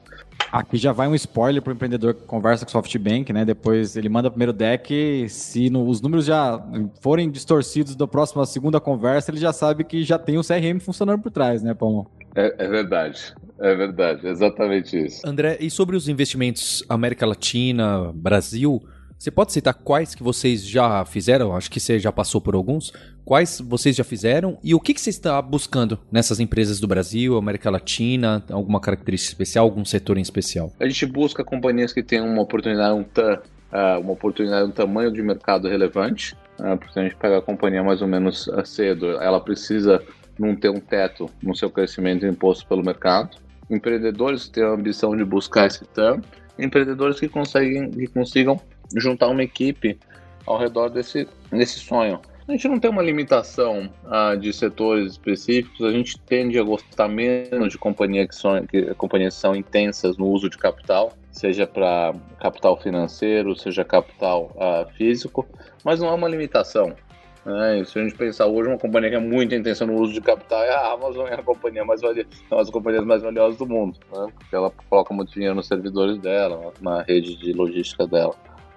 Aqui 0.50 0.76
já 0.76 0.92
vai 0.92 1.08
um 1.08 1.14
spoiler 1.14 1.62
para 1.62 1.70
o 1.70 1.74
empreendedor 1.74 2.12
que 2.12 2.22
conversa 2.26 2.66
com 2.66 2.68
o 2.68 2.72
SoftBank, 2.72 3.32
né? 3.32 3.44
Depois 3.44 3.96
ele 3.96 4.10
manda 4.10 4.28
o 4.28 4.30
primeiro 4.30 4.52
deck, 4.52 5.26
se 5.30 5.70
no, 5.70 5.88
os 5.88 6.02
números 6.02 6.26
já 6.26 6.62
forem 7.00 7.30
distorcidos 7.30 7.96
da 7.96 8.06
próxima 8.06 8.44
segunda 8.44 8.78
conversa, 8.78 9.30
ele 9.30 9.40
já 9.40 9.52
sabe 9.52 9.84
que 9.84 10.02
já 10.02 10.18
tem 10.18 10.36
o 10.36 10.42
CRM 10.42 10.78
funcionando 10.78 11.22
por 11.22 11.30
trás, 11.30 11.62
né, 11.62 11.72
Paulo? 11.72 12.10
É, 12.34 12.54
é 12.58 12.68
verdade. 12.68 13.34
É 13.58 13.74
verdade, 13.74 14.26
exatamente 14.26 15.06
isso. 15.06 15.22
André, 15.24 15.56
e 15.60 15.70
sobre 15.70 15.96
os 15.96 16.08
investimentos 16.08 16.84
América 16.88 17.24
Latina, 17.24 18.10
Brasil, 18.12 18.82
você 19.22 19.30
pode 19.30 19.52
citar 19.52 19.72
quais 19.72 20.16
que 20.16 20.22
vocês 20.22 20.66
já 20.66 21.04
fizeram? 21.04 21.54
Acho 21.54 21.70
que 21.70 21.78
você 21.78 21.96
já 21.96 22.10
passou 22.10 22.40
por 22.40 22.56
alguns. 22.56 22.92
Quais 23.24 23.60
vocês 23.60 23.94
já 23.94 24.02
fizeram 24.02 24.58
e 24.64 24.74
o 24.74 24.80
que, 24.80 24.92
que 24.92 25.00
você 25.00 25.10
está 25.10 25.40
buscando 25.40 25.98
nessas 26.10 26.40
empresas 26.40 26.80
do 26.80 26.88
Brasil, 26.88 27.36
América 27.36 27.70
Latina? 27.70 28.42
Alguma 28.50 28.80
característica 28.80 29.32
especial, 29.32 29.64
algum 29.64 29.84
setor 29.84 30.18
em 30.18 30.22
especial? 30.22 30.72
A 30.80 30.88
gente 30.88 31.06
busca 31.06 31.44
companhias 31.44 31.92
que 31.92 32.02
tenham 32.02 32.26
uma 32.26 32.42
oportunidade, 32.42 32.92
um 32.94 33.04
TAM, 33.04 33.40
uh, 33.72 34.00
uma 34.00 34.12
oportunidade, 34.12 34.68
um 34.68 34.72
tamanho 34.72 35.12
de 35.12 35.22
mercado 35.22 35.68
relevante. 35.68 36.34
Uh, 36.58 36.76
porque 36.76 36.98
a 36.98 37.02
gente 37.04 37.14
pega 37.14 37.38
a 37.38 37.42
companhia 37.42 37.82
mais 37.82 38.02
ou 38.02 38.08
menos 38.08 38.48
cedo, 38.64 39.12
ela 39.12 39.40
precisa 39.40 40.02
não 40.38 40.56
ter 40.56 40.70
um 40.70 40.80
teto 40.80 41.30
no 41.40 41.54
seu 41.54 41.70
crescimento 41.70 42.26
imposto 42.26 42.66
pelo 42.66 42.84
mercado. 42.84 43.36
Empreendedores 43.70 44.46
que 44.46 44.50
têm 44.50 44.64
a 44.64 44.70
ambição 44.70 45.16
de 45.16 45.24
buscar 45.24 45.68
esse 45.68 45.84
TAM, 45.84 46.20
empreendedores 46.58 47.20
que 47.20 47.28
conseguem, 47.28 47.88
que 47.88 48.08
consigam 48.08 48.60
juntar 48.96 49.28
uma 49.28 49.44
equipe 49.44 49.96
ao 50.44 50.58
redor 50.58 50.88
desse, 50.88 51.28
desse 51.50 51.78
sonho. 51.78 52.20
A 52.46 52.52
gente 52.52 52.66
não 52.66 52.80
tem 52.80 52.90
uma 52.90 53.02
limitação 53.02 53.88
ah, 54.04 54.34
de 54.34 54.52
setores 54.52 55.12
específicos, 55.12 55.86
a 55.86 55.92
gente 55.92 56.18
tende 56.18 56.58
a 56.58 56.62
gostar 56.62 57.06
menos 57.06 57.70
de 57.70 57.78
companhia 57.78 58.26
que 58.26 58.34
são, 58.34 58.66
que, 58.66 58.92
companhias 58.94 59.36
que 59.36 59.40
são 59.40 59.54
intensas 59.54 60.16
no 60.16 60.26
uso 60.26 60.50
de 60.50 60.58
capital, 60.58 61.12
seja 61.30 61.68
para 61.68 62.12
capital 62.40 62.76
financeiro, 62.76 63.56
seja 63.56 63.84
capital 63.84 64.50
ah, 64.58 64.86
físico, 64.96 65.46
mas 65.84 66.00
não 66.00 66.08
é 66.08 66.12
uma 66.12 66.28
limitação. 66.28 66.96
Né? 67.44 67.84
Se 67.84 67.98
a 67.98 68.02
gente 68.02 68.16
pensar 68.16 68.46
hoje, 68.46 68.68
uma 68.68 68.78
companhia 68.78 69.10
que 69.10 69.16
é 69.16 69.20
muito 69.20 69.54
intensa 69.54 69.86
no 69.86 69.94
uso 70.00 70.12
de 70.12 70.20
capital 70.20 70.62
é 70.64 70.74
a 70.74 70.92
Amazon, 70.92 71.28
é 71.28 71.34
a 71.34 71.42
companhia 71.42 71.84
mais 71.84 72.00
valiosa, 72.00 72.28
uma 72.50 72.58
das 72.58 72.70
companhias 72.70 73.04
mais 73.04 73.22
valiosas 73.22 73.56
do 73.56 73.66
mundo, 73.66 73.98
né? 74.12 74.26
porque 74.36 74.54
ela 74.54 74.72
coloca 74.88 75.14
muito 75.14 75.32
dinheiro 75.32 75.54
nos 75.54 75.68
servidores 75.68 76.18
dela, 76.18 76.72
na 76.80 77.02
rede 77.02 77.36
de 77.36 77.52
logística 77.52 78.04
dela. 78.04 78.34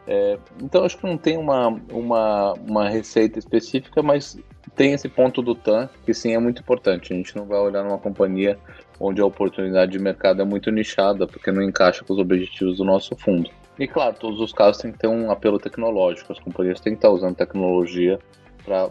É, 0.07 0.37
então 0.61 0.85
acho 0.85 0.97
que 0.97 1.05
não 1.05 1.17
tem 1.17 1.37
uma, 1.37 1.69
uma, 1.91 2.53
uma 2.53 2.89
receita 2.89 3.39
específica, 3.39 4.03
mas 4.03 4.37
tem 4.75 4.93
esse 4.93 5.09
ponto 5.09 5.41
do 5.41 5.55
TAM 5.55 5.89
que 6.05 6.13
sim 6.13 6.33
é 6.33 6.39
muito 6.39 6.61
importante. 6.61 7.11
A 7.11 7.15
gente 7.15 7.35
não 7.35 7.45
vai 7.45 7.59
olhar 7.59 7.83
numa 7.83 7.97
companhia 7.97 8.57
onde 8.99 9.21
a 9.21 9.25
oportunidade 9.25 9.91
de 9.91 9.99
mercado 9.99 10.41
é 10.41 10.45
muito 10.45 10.71
nichada, 10.71 11.25
porque 11.27 11.51
não 11.51 11.61
encaixa 11.61 12.03
com 12.03 12.13
os 12.13 12.19
objetivos 12.19 12.77
do 12.77 12.83
nosso 12.83 13.15
fundo. 13.15 13.49
E 13.77 13.87
claro, 13.87 14.15
todos 14.17 14.39
os 14.39 14.53
casos 14.53 14.81
têm 14.81 14.91
que 14.91 14.99
ter 14.99 15.07
um 15.07 15.29
apelo 15.29 15.59
tecnológico, 15.59 16.31
as 16.31 16.39
companhias 16.39 16.79
têm 16.79 16.93
que 16.93 16.99
estar 16.99 17.09
usando 17.09 17.35
tecnologia 17.35 18.19
para 18.63 18.89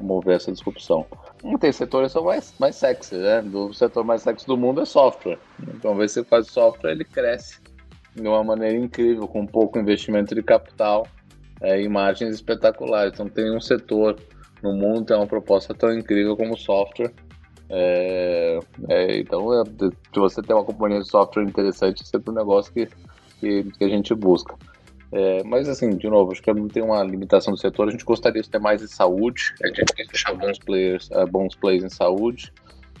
mover 0.00 0.36
essa 0.36 0.50
disrupção. 0.50 1.06
Não 1.44 1.58
tem 1.58 1.70
setores 1.70 2.12
são 2.12 2.24
mais, 2.24 2.52
mais 2.58 2.76
sexy, 2.76 3.14
né? 3.14 3.40
O 3.52 3.72
setor 3.72 4.04
mais 4.04 4.22
sexy 4.22 4.46
do 4.46 4.56
mundo 4.56 4.80
é 4.80 4.84
software. 4.84 5.38
Então, 5.74 5.94
vez 5.94 6.12
você 6.12 6.24
faz 6.24 6.48
software, 6.48 6.92
ele 6.92 7.04
cresce 7.04 7.60
de 8.20 8.28
uma 8.28 8.44
maneira 8.44 8.76
incrível, 8.76 9.26
com 9.26 9.46
pouco 9.46 9.78
investimento 9.78 10.34
de 10.34 10.42
capital 10.42 11.06
é, 11.60 11.86
margens 11.88 12.34
espetaculares. 12.34 13.12
Então 13.14 13.28
tem 13.28 13.54
um 13.54 13.60
setor 13.60 14.16
no 14.62 14.72
mundo 14.72 15.06
tem 15.06 15.16
uma 15.16 15.26
proposta 15.26 15.74
tão 15.74 15.96
incrível 15.96 16.36
como 16.36 16.56
software. 16.56 17.12
É, 17.70 18.58
é, 18.88 19.18
então, 19.18 19.52
é, 19.60 19.64
se 19.64 20.18
você 20.18 20.42
tem 20.42 20.56
uma 20.56 20.64
companhia 20.64 21.00
de 21.00 21.08
software 21.08 21.44
interessante, 21.44 22.02
é 22.02 22.06
sempre 22.06 22.30
um 22.30 22.34
negócio 22.34 22.72
que, 22.72 22.88
que, 23.40 23.64
que 23.64 23.84
a 23.84 23.88
gente 23.88 24.14
busca. 24.14 24.54
É, 25.10 25.42
mas 25.44 25.68
assim, 25.68 25.90
de 25.90 26.08
novo, 26.08 26.32
acho 26.32 26.42
que 26.42 26.52
não 26.52 26.68
tem 26.68 26.82
uma 26.82 27.02
limitação 27.02 27.54
do 27.54 27.58
setor. 27.58 27.88
A 27.88 27.90
gente 27.90 28.04
gostaria 28.04 28.42
de 28.42 28.50
ter 28.50 28.58
mais 28.58 28.82
em 28.82 28.86
saúde. 28.86 29.54
A 29.62 29.68
gente 29.68 29.84
tem 29.84 30.06
que 30.06 30.16
achar 30.16 30.34
bons 30.34 30.58
players, 30.58 31.08
uh, 31.10 31.26
bons 31.26 31.54
players 31.54 31.84
em 31.84 31.88
saúde. 31.88 32.52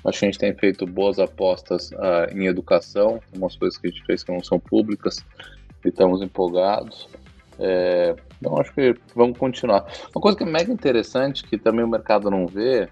Acho 0.08 0.20
que 0.20 0.24
a 0.24 0.28
gente 0.28 0.38
tem 0.38 0.54
feito 0.54 0.86
boas 0.86 1.18
apostas 1.18 1.90
uh, 1.92 2.32
em 2.32 2.46
educação, 2.46 3.20
umas 3.36 3.56
coisas 3.56 3.78
que 3.78 3.88
a 3.88 3.90
gente 3.90 4.04
fez 4.04 4.24
que 4.24 4.32
não 4.32 4.42
são 4.42 4.58
públicas 4.58 5.24
e 5.84 5.88
estamos 5.88 6.22
empolgados. 6.22 7.08
É, 7.58 8.14
então 8.40 8.58
acho 8.60 8.72
que 8.72 8.94
vamos 9.14 9.36
continuar. 9.36 9.84
Uma 10.14 10.22
coisa 10.22 10.38
que 10.38 10.44
é 10.44 10.46
mega 10.46 10.72
interessante, 10.72 11.44
que 11.44 11.58
também 11.58 11.84
o 11.84 11.88
mercado 11.88 12.30
não 12.30 12.46
vê, 12.46 12.88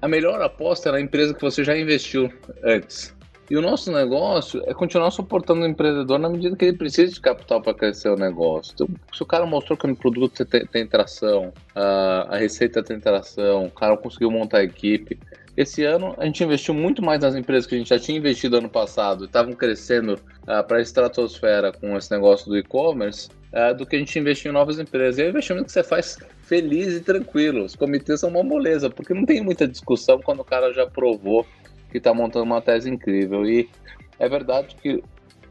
a 0.00 0.08
melhor 0.08 0.40
aposta 0.40 0.88
é 0.88 0.92
na 0.92 1.00
empresa 1.00 1.34
que 1.34 1.40
você 1.40 1.64
já 1.64 1.76
investiu 1.76 2.32
antes. 2.62 3.14
E 3.50 3.56
o 3.56 3.60
nosso 3.60 3.92
negócio 3.92 4.62
é 4.66 4.72
continuar 4.72 5.10
suportando 5.10 5.62
o 5.62 5.66
empreendedor 5.66 6.18
na 6.18 6.30
medida 6.30 6.56
que 6.56 6.64
ele 6.64 6.78
precisa 6.78 7.12
de 7.12 7.20
capital 7.20 7.60
para 7.60 7.74
crescer 7.74 8.08
o 8.08 8.16
negócio. 8.16 8.72
Então, 8.74 8.88
se 9.12 9.22
o 9.22 9.26
cara 9.26 9.44
mostrou 9.44 9.76
que 9.76 9.86
no 9.86 9.94
produto 9.94 10.44
tem, 10.46 10.66
tem 10.66 10.86
tração, 10.86 11.52
a, 11.74 12.34
a 12.34 12.36
receita 12.38 12.82
tem 12.82 12.98
tração, 12.98 13.66
o 13.66 13.70
cara 13.70 13.96
conseguiu 13.98 14.30
montar 14.30 14.58
a 14.58 14.64
equipe, 14.64 15.18
esse 15.56 15.84
ano 15.84 16.14
a 16.18 16.24
gente 16.24 16.42
investiu 16.42 16.74
muito 16.74 17.02
mais 17.02 17.20
nas 17.20 17.34
empresas 17.36 17.66
que 17.66 17.74
a 17.74 17.78
gente 17.78 17.88
já 17.88 17.98
tinha 17.98 18.18
investido 18.18 18.56
ano 18.56 18.68
passado 18.68 19.24
estavam 19.26 19.52
crescendo 19.52 20.14
uh, 20.42 20.66
para 20.66 20.78
a 20.78 20.82
estratosfera 20.82 21.72
com 21.72 21.96
esse 21.96 22.10
negócio 22.10 22.48
do 22.48 22.58
e-commerce 22.58 23.28
uh, 23.52 23.74
do 23.74 23.86
que 23.86 23.94
a 23.94 23.98
gente 23.98 24.18
investiu 24.18 24.50
em 24.50 24.54
novas 24.54 24.78
empresas. 24.78 25.18
E 25.18 25.22
é 25.22 25.26
um 25.26 25.28
investimento 25.28 25.66
que 25.66 25.72
você 25.72 25.84
faz 25.84 26.18
feliz 26.42 26.94
e 26.94 27.00
tranquilo. 27.00 27.64
Os 27.64 27.76
comitês 27.76 28.20
são 28.20 28.30
uma 28.30 28.42
moleza, 28.42 28.90
porque 28.90 29.14
não 29.14 29.24
tem 29.24 29.42
muita 29.42 29.66
discussão 29.68 30.20
quando 30.20 30.40
o 30.40 30.44
cara 30.44 30.72
já 30.72 30.86
provou 30.86 31.46
que 31.90 31.98
está 31.98 32.12
montando 32.12 32.44
uma 32.44 32.60
tese 32.60 32.90
incrível. 32.90 33.46
E 33.46 33.68
é 34.18 34.28
verdade 34.28 34.74
que 34.82 35.02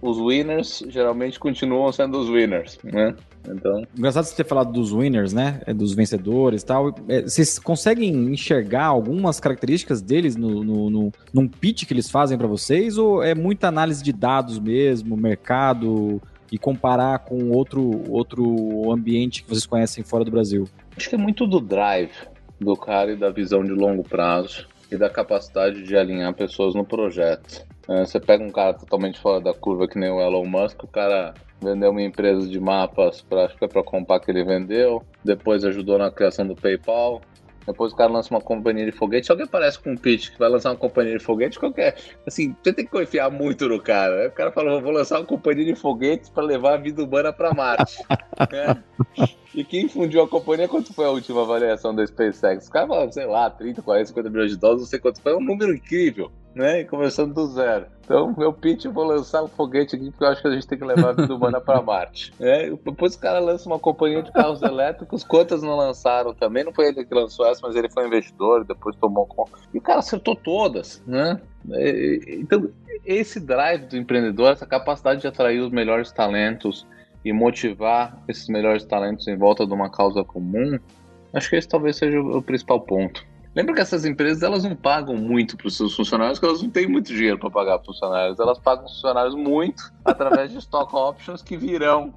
os 0.04 0.18
winners 0.18 0.84
geralmente 0.90 1.40
continuam 1.40 1.90
sendo 1.94 2.20
os 2.20 2.30
winners, 2.30 2.78
né? 2.84 3.16
Então... 3.48 3.84
Engraçado 3.98 4.26
você 4.26 4.36
ter 4.36 4.46
falado 4.46 4.74
dos 4.74 4.92
winners, 4.92 5.32
né? 5.32 5.62
É, 5.66 5.74
dos 5.74 5.94
vencedores 5.94 6.62
e 6.62 6.66
tal. 6.66 6.94
É, 7.08 7.22
vocês 7.22 7.58
conseguem 7.58 8.14
enxergar 8.32 8.86
algumas 8.86 9.40
características 9.40 10.02
deles 10.02 10.36
no, 10.36 10.62
no, 10.64 10.90
no 10.90 11.12
num 11.34 11.48
pitch 11.48 11.86
que 11.86 11.94
eles 11.94 12.12
fazem 12.12 12.38
para 12.38 12.48
vocês? 12.48 12.98
Ou 12.98 13.24
é 13.24 13.34
muita 13.34 13.70
análise 13.70 14.04
de 14.04 14.12
dados 14.12 14.60
mesmo, 14.60 15.16
mercado 15.16 16.22
e 16.52 16.58
comparar 16.58 17.20
com 17.20 17.52
outro, 17.52 18.04
outro 18.12 18.92
ambiente 18.92 19.42
que 19.42 19.50
vocês 19.50 19.66
conhecem 19.66 20.04
fora 20.04 20.26
do 20.26 20.32
Brasil? 20.32 20.68
Acho 20.98 21.08
que 21.08 21.16
é 21.16 21.18
muito 21.18 21.48
do 21.48 21.62
drive 21.62 22.12
do 22.60 22.76
cara 22.76 23.14
e 23.14 23.16
da 23.16 23.30
visão 23.30 23.64
de 23.64 23.72
longo 23.72 24.04
prazo 24.04 24.68
e 24.92 24.98
da 24.98 25.10
capacidade 25.10 25.84
de 25.84 25.96
alinhar 25.96 26.34
pessoas 26.34 26.76
no 26.76 26.86
projeto. 26.86 27.66
É, 27.88 28.06
você 28.06 28.20
pega 28.20 28.44
um 28.44 28.52
cara 28.52 28.74
totalmente 28.74 29.20
fora 29.20 29.42
da 29.42 29.54
curva 29.54 29.88
que 29.88 29.98
nem 29.98 30.10
o 30.10 30.22
Elon 30.22 30.46
Musk, 30.46 30.84
o 30.84 30.88
cara 30.88 31.34
vendeu 31.62 31.92
uma 31.92 32.02
empresa 32.02 32.48
de 32.48 32.60
mapas 32.60 33.22
para 33.22 33.46
acho 33.46 33.58
que 33.58 33.66
é 33.66 33.68
para 33.68 33.84
comprar 33.84 34.20
que 34.20 34.32
ele 34.32 34.44
vendeu, 34.44 35.04
depois 35.24 35.64
ajudou 35.64 35.98
na 35.98 36.12
criação 36.12 36.46
do 36.48 36.56
PayPal, 36.56 37.22
depois 37.66 37.94
o 37.94 37.96
cara 37.96 38.12
lança 38.12 38.34
uma 38.34 38.42
companhia 38.42 38.86
de 38.86 38.92
foguete. 38.92 39.26
Se 39.26 39.32
alguém 39.32 39.46
aparece 39.46 39.80
com 39.80 39.92
um 39.92 39.98
pitch 39.98 40.32
que 40.32 40.40
vai 40.40 40.50
lançar 40.50 40.72
uma 40.72 40.78
companhia 40.78 41.18
de 41.18 41.24
foguete, 41.24 41.60
qualquer. 41.60 41.96
Assim, 42.28 42.56
você 42.62 42.74
tem 42.74 42.86
que 42.86 42.92
confiar 42.92 43.32
muito 43.32 43.68
no 43.68 43.82
cara. 43.82 44.16
Né? 44.18 44.28
O 44.28 44.32
cara 44.32 44.52
falou: 44.52 44.82
vou 44.82 44.92
lançar 44.92 45.20
uma 45.20 45.26
companhia 45.26 45.66
de 45.66 45.76
foguetes 45.76 46.30
para 46.30 46.44
levar 46.44 46.74
a 46.74 46.78
vida 46.78 47.04
humana 47.04 47.32
para 47.32 47.54
Marte. 47.54 48.04
é. 48.52 48.76
E 49.56 49.64
quem 49.64 49.88
fundiu 49.88 50.24
a 50.24 50.28
companhia, 50.28 50.68
quanto 50.68 50.94
foi 50.94 51.06
a 51.06 51.10
última 51.10 51.44
avaliação 51.44 51.94
da 51.96 52.06
SpaceX? 52.06 52.64
Os 52.64 52.70
caras 52.70 52.90
falaram, 52.90 53.12
sei 53.12 53.26
lá, 53.26 53.50
30, 53.50 53.82
40, 53.82 54.08
50 54.08 54.30
milhões 54.30 54.52
de 54.52 54.58
dólares, 54.58 54.82
não 54.82 54.90
sei 54.90 55.00
quanto 55.00 55.22
foi. 55.22 55.32
É 55.32 55.36
um 55.36 55.44
número 55.44 55.74
incrível, 55.74 56.32
né? 56.56 56.82
E 56.82 56.86
começando 56.86 57.34
do 57.34 57.48
zero. 57.48 57.86
Então, 58.04 58.34
meu 58.38 58.52
pitch, 58.52 58.86
eu 58.86 58.92
vou 58.92 59.06
lançar 59.06 59.44
um 59.44 59.48
foguete 59.48 59.96
aqui, 59.96 60.12
porque 60.12 60.24
eu 60.24 60.28
acho 60.28 60.42
que 60.42 60.48
a 60.48 60.52
gente 60.52 60.68
tem 60.68 60.78
que 60.78 60.84
levar 60.84 61.10
a 61.10 61.14
vida 61.14 61.34
humana 61.34 61.62
para 61.62 61.82
Marte. 61.82 62.34
É, 62.44 62.70
depois 62.70 63.16
o 63.16 63.20
cara 63.20 63.40
lança 63.40 63.70
uma 63.70 63.80
companhia 63.80 64.22
de 64.22 64.32
carros 64.32 64.62
elétricos, 64.64 65.24
quantas 65.24 65.64
não 65.64 65.78
lançaram 65.78 66.34
também? 66.34 66.64
Não 66.64 66.74
foi 66.74 66.88
ele 66.88 67.06
que 67.06 67.14
lançou 67.14 67.46
essa, 67.48 67.62
mas 67.66 67.76
ele 67.76 67.90
foi 67.90 68.06
investidor, 68.06 68.66
depois 68.66 68.96
tomou 68.98 69.26
conta. 69.26 69.52
E 69.74 69.78
o 69.78 69.82
cara 69.82 70.00
acertou 70.00 70.36
todas, 70.36 71.02
né? 71.08 71.40
Então, 72.28 72.70
esse 73.06 73.40
drive 73.40 73.86
do 73.86 73.98
empreendedor, 73.98 74.52
essa 74.52 74.66
capacidade 74.66 75.22
de 75.22 75.28
atrair 75.28 75.62
os 75.62 75.72
melhores 75.72 76.12
talentos, 76.12 76.86
e 77.24 77.32
motivar 77.32 78.22
esses 78.28 78.48
melhores 78.48 78.84
talentos 78.84 79.28
em 79.28 79.38
volta 79.38 79.66
de 79.66 79.74
uma 79.74 79.90
causa 79.90 80.24
comum, 80.24 80.78
acho 81.34 81.50
que 81.50 81.56
esse 81.56 81.68
talvez 81.68 81.96
seja 81.96 82.20
o 82.20 82.42
principal 82.42 82.82
ponto. 82.82 83.26
Lembra 83.56 83.76
que 83.76 83.82
essas 83.82 84.04
empresas 84.04 84.42
elas 84.42 84.64
não 84.64 84.76
pagam 84.76 85.16
muito 85.16 85.56
para 85.56 85.68
os 85.68 85.78
seus 85.78 85.96
funcionários, 85.96 86.40
porque 86.40 86.50
elas 86.50 86.64
não 86.64 86.70
têm 86.70 86.88
muito 86.88 87.14
dinheiro 87.14 87.38
para 87.38 87.52
pagar 87.52 87.80
funcionários. 87.80 88.40
Elas 88.40 88.58
pagam 88.60 88.86
os 88.86 88.94
funcionários 88.94 89.36
muito 89.36 89.94
através 90.04 90.52
de 90.52 90.58
stock 90.58 90.94
options 90.96 91.42
que 91.42 91.56
virão 91.56 92.14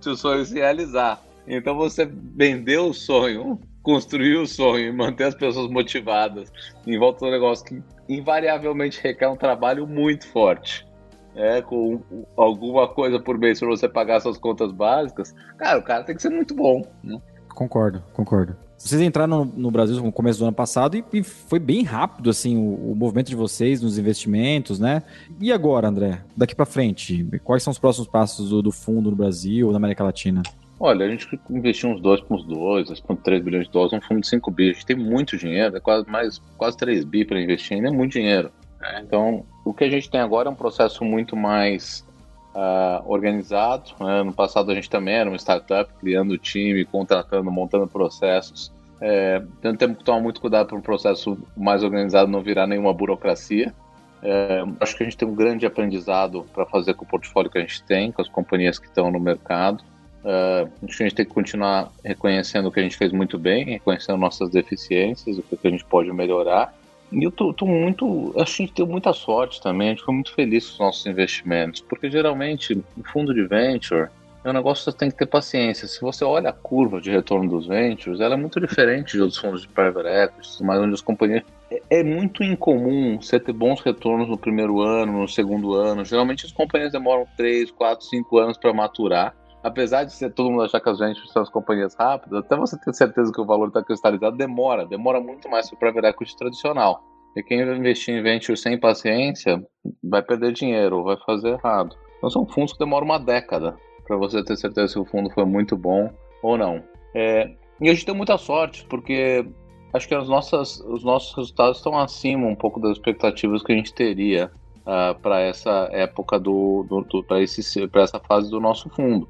se 0.00 0.10
o 0.10 0.16
sonho 0.16 0.44
se 0.44 0.54
realizar. 0.54 1.22
Então 1.46 1.76
você 1.76 2.04
vendeu 2.06 2.88
o 2.88 2.94
sonho, 2.94 3.60
construir 3.82 4.36
o 4.36 4.46
sonho 4.46 4.88
e 4.88 4.92
manter 4.92 5.24
as 5.24 5.34
pessoas 5.34 5.70
motivadas 5.70 6.52
em 6.86 6.98
volta 6.98 7.24
do 7.24 7.30
negócio 7.30 7.64
que 7.64 7.82
invariavelmente 8.08 9.00
requer 9.00 9.28
um 9.28 9.36
trabalho 9.36 9.86
muito 9.86 10.26
forte 10.28 10.86
é, 11.34 11.62
com 11.62 12.02
alguma 12.36 12.88
coisa 12.88 13.20
por 13.20 13.38
mês 13.38 13.58
para 13.58 13.68
você 13.68 13.88
pagar 13.88 14.20
suas 14.20 14.38
contas 14.38 14.72
básicas, 14.72 15.34
cara, 15.56 15.78
o 15.78 15.82
cara 15.82 16.04
tem 16.04 16.16
que 16.16 16.22
ser 16.22 16.30
muito 16.30 16.54
bom. 16.54 16.82
Né? 17.02 17.20
Concordo, 17.60 18.02
concordo. 18.14 18.56
Vocês 18.78 19.02
entraram 19.02 19.44
no, 19.44 19.52
no, 19.54 19.70
Brasil 19.70 20.02
no 20.02 20.10
começo 20.10 20.38
do 20.38 20.46
ano 20.46 20.54
passado 20.54 20.96
e, 20.96 21.04
e 21.12 21.22
foi 21.22 21.58
bem 21.58 21.82
rápido 21.82 22.30
assim 22.30 22.56
o, 22.56 22.92
o, 22.92 22.96
movimento 22.96 23.28
de 23.28 23.36
vocês 23.36 23.82
nos 23.82 23.98
investimentos, 23.98 24.80
né? 24.80 25.02
E 25.38 25.52
agora, 25.52 25.88
André, 25.88 26.22
daqui 26.34 26.54
para 26.54 26.64
frente, 26.64 27.22
quais 27.44 27.62
são 27.62 27.70
os 27.70 27.78
próximos 27.78 28.08
passos 28.08 28.48
do, 28.48 28.62
do 28.62 28.72
fundo 28.72 29.10
no 29.10 29.16
Brasil 29.16 29.66
ou 29.66 29.72
na 29.74 29.76
América 29.76 30.02
Latina? 30.02 30.42
Olha, 30.78 31.04
a 31.04 31.10
gente 31.10 31.38
investiu 31.50 31.90
uns 31.90 32.00
2,2, 32.00 32.86
2,3 32.86 33.42
bilhões 33.42 33.66
de 33.66 33.72
dólares, 33.72 33.92
um 33.92 34.00
fundo 34.00 34.22
de 34.22 34.28
5 34.28 34.50
bi. 34.50 34.70
A 34.70 34.72
gente 34.72 34.86
tem 34.86 34.96
muito 34.96 35.36
dinheiro, 35.36 35.76
é 35.76 35.80
quase, 35.80 36.08
mais, 36.08 36.38
quase 36.56 36.78
3 36.78 37.04
bi 37.04 37.26
para 37.26 37.38
investir, 37.38 37.76
ainda 37.76 37.88
é 37.88 37.92
muito 37.92 38.12
dinheiro. 38.12 38.50
Né? 38.80 39.02
Então, 39.06 39.44
o 39.66 39.74
que 39.74 39.84
a 39.84 39.90
gente 39.90 40.08
tem 40.08 40.22
agora 40.22 40.48
é 40.48 40.50
um 40.50 40.54
processo 40.56 41.04
muito 41.04 41.36
mais 41.36 42.08
uh, 42.54 43.02
organizado. 43.10 43.90
Né? 44.00 44.22
No 44.22 44.32
passado, 44.32 44.70
a 44.70 44.74
gente 44.74 44.90
também 44.90 45.14
era 45.14 45.28
uma 45.28 45.36
startup, 45.36 45.92
criando 46.00 46.38
time, 46.38 46.84
contratando, 46.84 47.50
montando 47.50 47.86
processos. 47.86 48.72
É, 49.00 49.42
então, 49.58 49.74
temos 49.74 49.98
que 49.98 50.04
tomar 50.04 50.20
muito 50.20 50.40
cuidado 50.40 50.68
para 50.68 50.76
um 50.76 50.82
processo 50.82 51.38
mais 51.56 51.82
organizado 51.82 52.30
não 52.30 52.42
virar 52.42 52.66
nenhuma 52.66 52.92
burocracia. 52.92 53.74
É, 54.22 54.62
acho 54.78 54.96
que 54.96 55.02
a 55.02 55.06
gente 55.06 55.16
tem 55.16 55.26
um 55.26 55.34
grande 55.34 55.64
aprendizado 55.64 56.44
para 56.52 56.66
fazer 56.66 56.92
com 56.94 57.04
o 57.04 57.08
portfólio 57.08 57.50
que 57.50 57.56
a 57.56 57.62
gente 57.62 57.82
tem, 57.84 58.12
com 58.12 58.20
as 58.20 58.28
companhias 58.28 58.78
que 58.78 58.86
estão 58.86 59.10
no 59.10 59.18
mercado. 59.18 59.82
Uh, 60.22 60.70
acho 60.84 60.98
que 60.98 61.02
a 61.02 61.06
gente 61.06 61.16
tem 61.16 61.24
que 61.24 61.32
continuar 61.32 61.90
reconhecendo 62.04 62.66
o 62.66 62.72
que 62.72 62.78
a 62.78 62.82
gente 62.82 62.98
fez 62.98 63.10
muito 63.10 63.38
bem, 63.38 63.64
reconhecendo 63.64 64.18
nossas 64.18 64.50
deficiências, 64.50 65.38
o 65.38 65.42
que 65.42 65.66
a 65.66 65.70
gente 65.70 65.82
pode 65.86 66.12
melhorar 66.12 66.74
e 67.12 67.24
eu 67.24 67.30
tô, 67.30 67.52
tô, 67.52 67.66
muito. 67.66 68.32
Acho 68.38 68.56
que 68.56 68.62
a 68.62 68.66
gente 68.66 68.76
deu 68.76 68.86
muita 68.86 69.12
sorte 69.12 69.60
também, 69.60 69.88
a 69.88 69.90
gente 69.90 70.04
foi 70.04 70.14
muito 70.14 70.32
feliz 70.32 70.66
com 70.66 70.72
os 70.74 70.78
nossos 70.78 71.06
investimentos, 71.06 71.80
porque 71.80 72.10
geralmente 72.10 72.74
o 72.74 73.04
fundo 73.12 73.34
de 73.34 73.42
venture 73.46 74.08
é 74.44 74.50
um 74.50 74.52
negócio 74.52 74.84
que 74.84 74.90
você 74.90 74.96
tem 74.96 75.10
que 75.10 75.16
ter 75.16 75.26
paciência. 75.26 75.86
Se 75.86 76.00
você 76.00 76.24
olha 76.24 76.50
a 76.50 76.52
curva 76.52 77.00
de 77.00 77.10
retorno 77.10 77.48
dos 77.48 77.66
ventures, 77.66 78.20
ela 78.20 78.34
é 78.34 78.38
muito 78.38 78.60
diferente 78.60 79.12
de 79.12 79.22
outros 79.22 79.38
fundos 79.38 79.62
de 79.62 79.68
private 79.68 80.08
equity, 80.08 80.62
mas 80.62 80.80
onde 80.80 80.94
as 80.94 81.02
companhias. 81.02 81.42
É, 81.70 82.00
é 82.00 82.04
muito 82.04 82.42
incomum 82.42 83.20
você 83.20 83.38
ter 83.38 83.52
bons 83.52 83.80
retornos 83.80 84.28
no 84.28 84.38
primeiro 84.38 84.80
ano, 84.80 85.20
no 85.20 85.28
segundo 85.28 85.74
ano. 85.74 86.04
Geralmente 86.04 86.46
as 86.46 86.52
companhias 86.52 86.92
demoram 86.92 87.26
3, 87.36 87.70
4, 87.70 88.06
5 88.06 88.38
anos 88.38 88.56
para 88.56 88.72
maturar 88.72 89.34
apesar 89.62 90.04
de 90.04 90.12
ser 90.12 90.32
todo 90.32 90.50
mundo 90.50 90.62
achar 90.62 90.80
que 90.80 90.88
as 90.88 90.98
ventures 90.98 91.30
são 91.32 91.42
as 91.42 91.50
companhias 91.50 91.94
rápidas, 91.94 92.40
até 92.40 92.56
você 92.56 92.78
ter 92.78 92.94
certeza 92.94 93.32
que 93.32 93.40
o 93.40 93.46
valor 93.46 93.68
está 93.68 93.82
cristalizado, 93.82 94.36
demora, 94.36 94.86
demora 94.86 95.20
muito 95.20 95.48
mais 95.48 95.68
que 95.68 95.74
o 95.74 95.78
private 95.78 96.06
equity 96.06 96.36
tradicional. 96.36 97.02
E 97.36 97.42
quem 97.42 97.60
investir 97.60 98.14
em 98.14 98.22
venture 98.22 98.56
sem 98.56 98.78
paciência 98.78 99.64
vai 100.02 100.22
perder 100.22 100.52
dinheiro, 100.52 101.04
vai 101.04 101.16
fazer 101.24 101.50
errado. 101.50 101.96
Então 102.18 102.30
são 102.30 102.46
fundos 102.46 102.72
que 102.72 102.78
demoram 102.78 103.06
uma 103.06 103.18
década 103.18 103.76
para 104.06 104.16
você 104.16 104.42
ter 104.42 104.56
certeza 104.56 104.88
se 104.88 104.98
o 104.98 105.04
fundo 105.04 105.30
foi 105.30 105.44
muito 105.44 105.76
bom 105.76 106.10
ou 106.42 106.58
não. 106.58 106.82
É, 107.14 107.50
e 107.80 107.88
a 107.88 107.94
gente 107.94 108.04
tem 108.04 108.14
muita 108.14 108.36
sorte, 108.36 108.84
porque 108.86 109.46
acho 109.92 110.08
que 110.08 110.14
as 110.14 110.28
nossas, 110.28 110.80
os 110.80 111.04
nossos 111.04 111.34
resultados 111.36 111.78
estão 111.78 111.98
acima 111.98 112.46
um 112.46 112.56
pouco 112.56 112.80
das 112.80 112.92
expectativas 112.92 113.62
que 113.62 113.72
a 113.72 113.76
gente 113.76 113.94
teria 113.94 114.50
uh, 114.86 114.90
ah, 114.90 115.16
para 115.20 115.40
essa 115.40 115.88
época 115.92 116.38
do, 116.38 116.84
do, 116.88 117.02
do 117.02 117.22
para 117.22 118.02
essa 118.02 118.18
fase 118.20 118.50
do 118.50 118.60
nosso 118.60 118.88
fundo. 118.90 119.28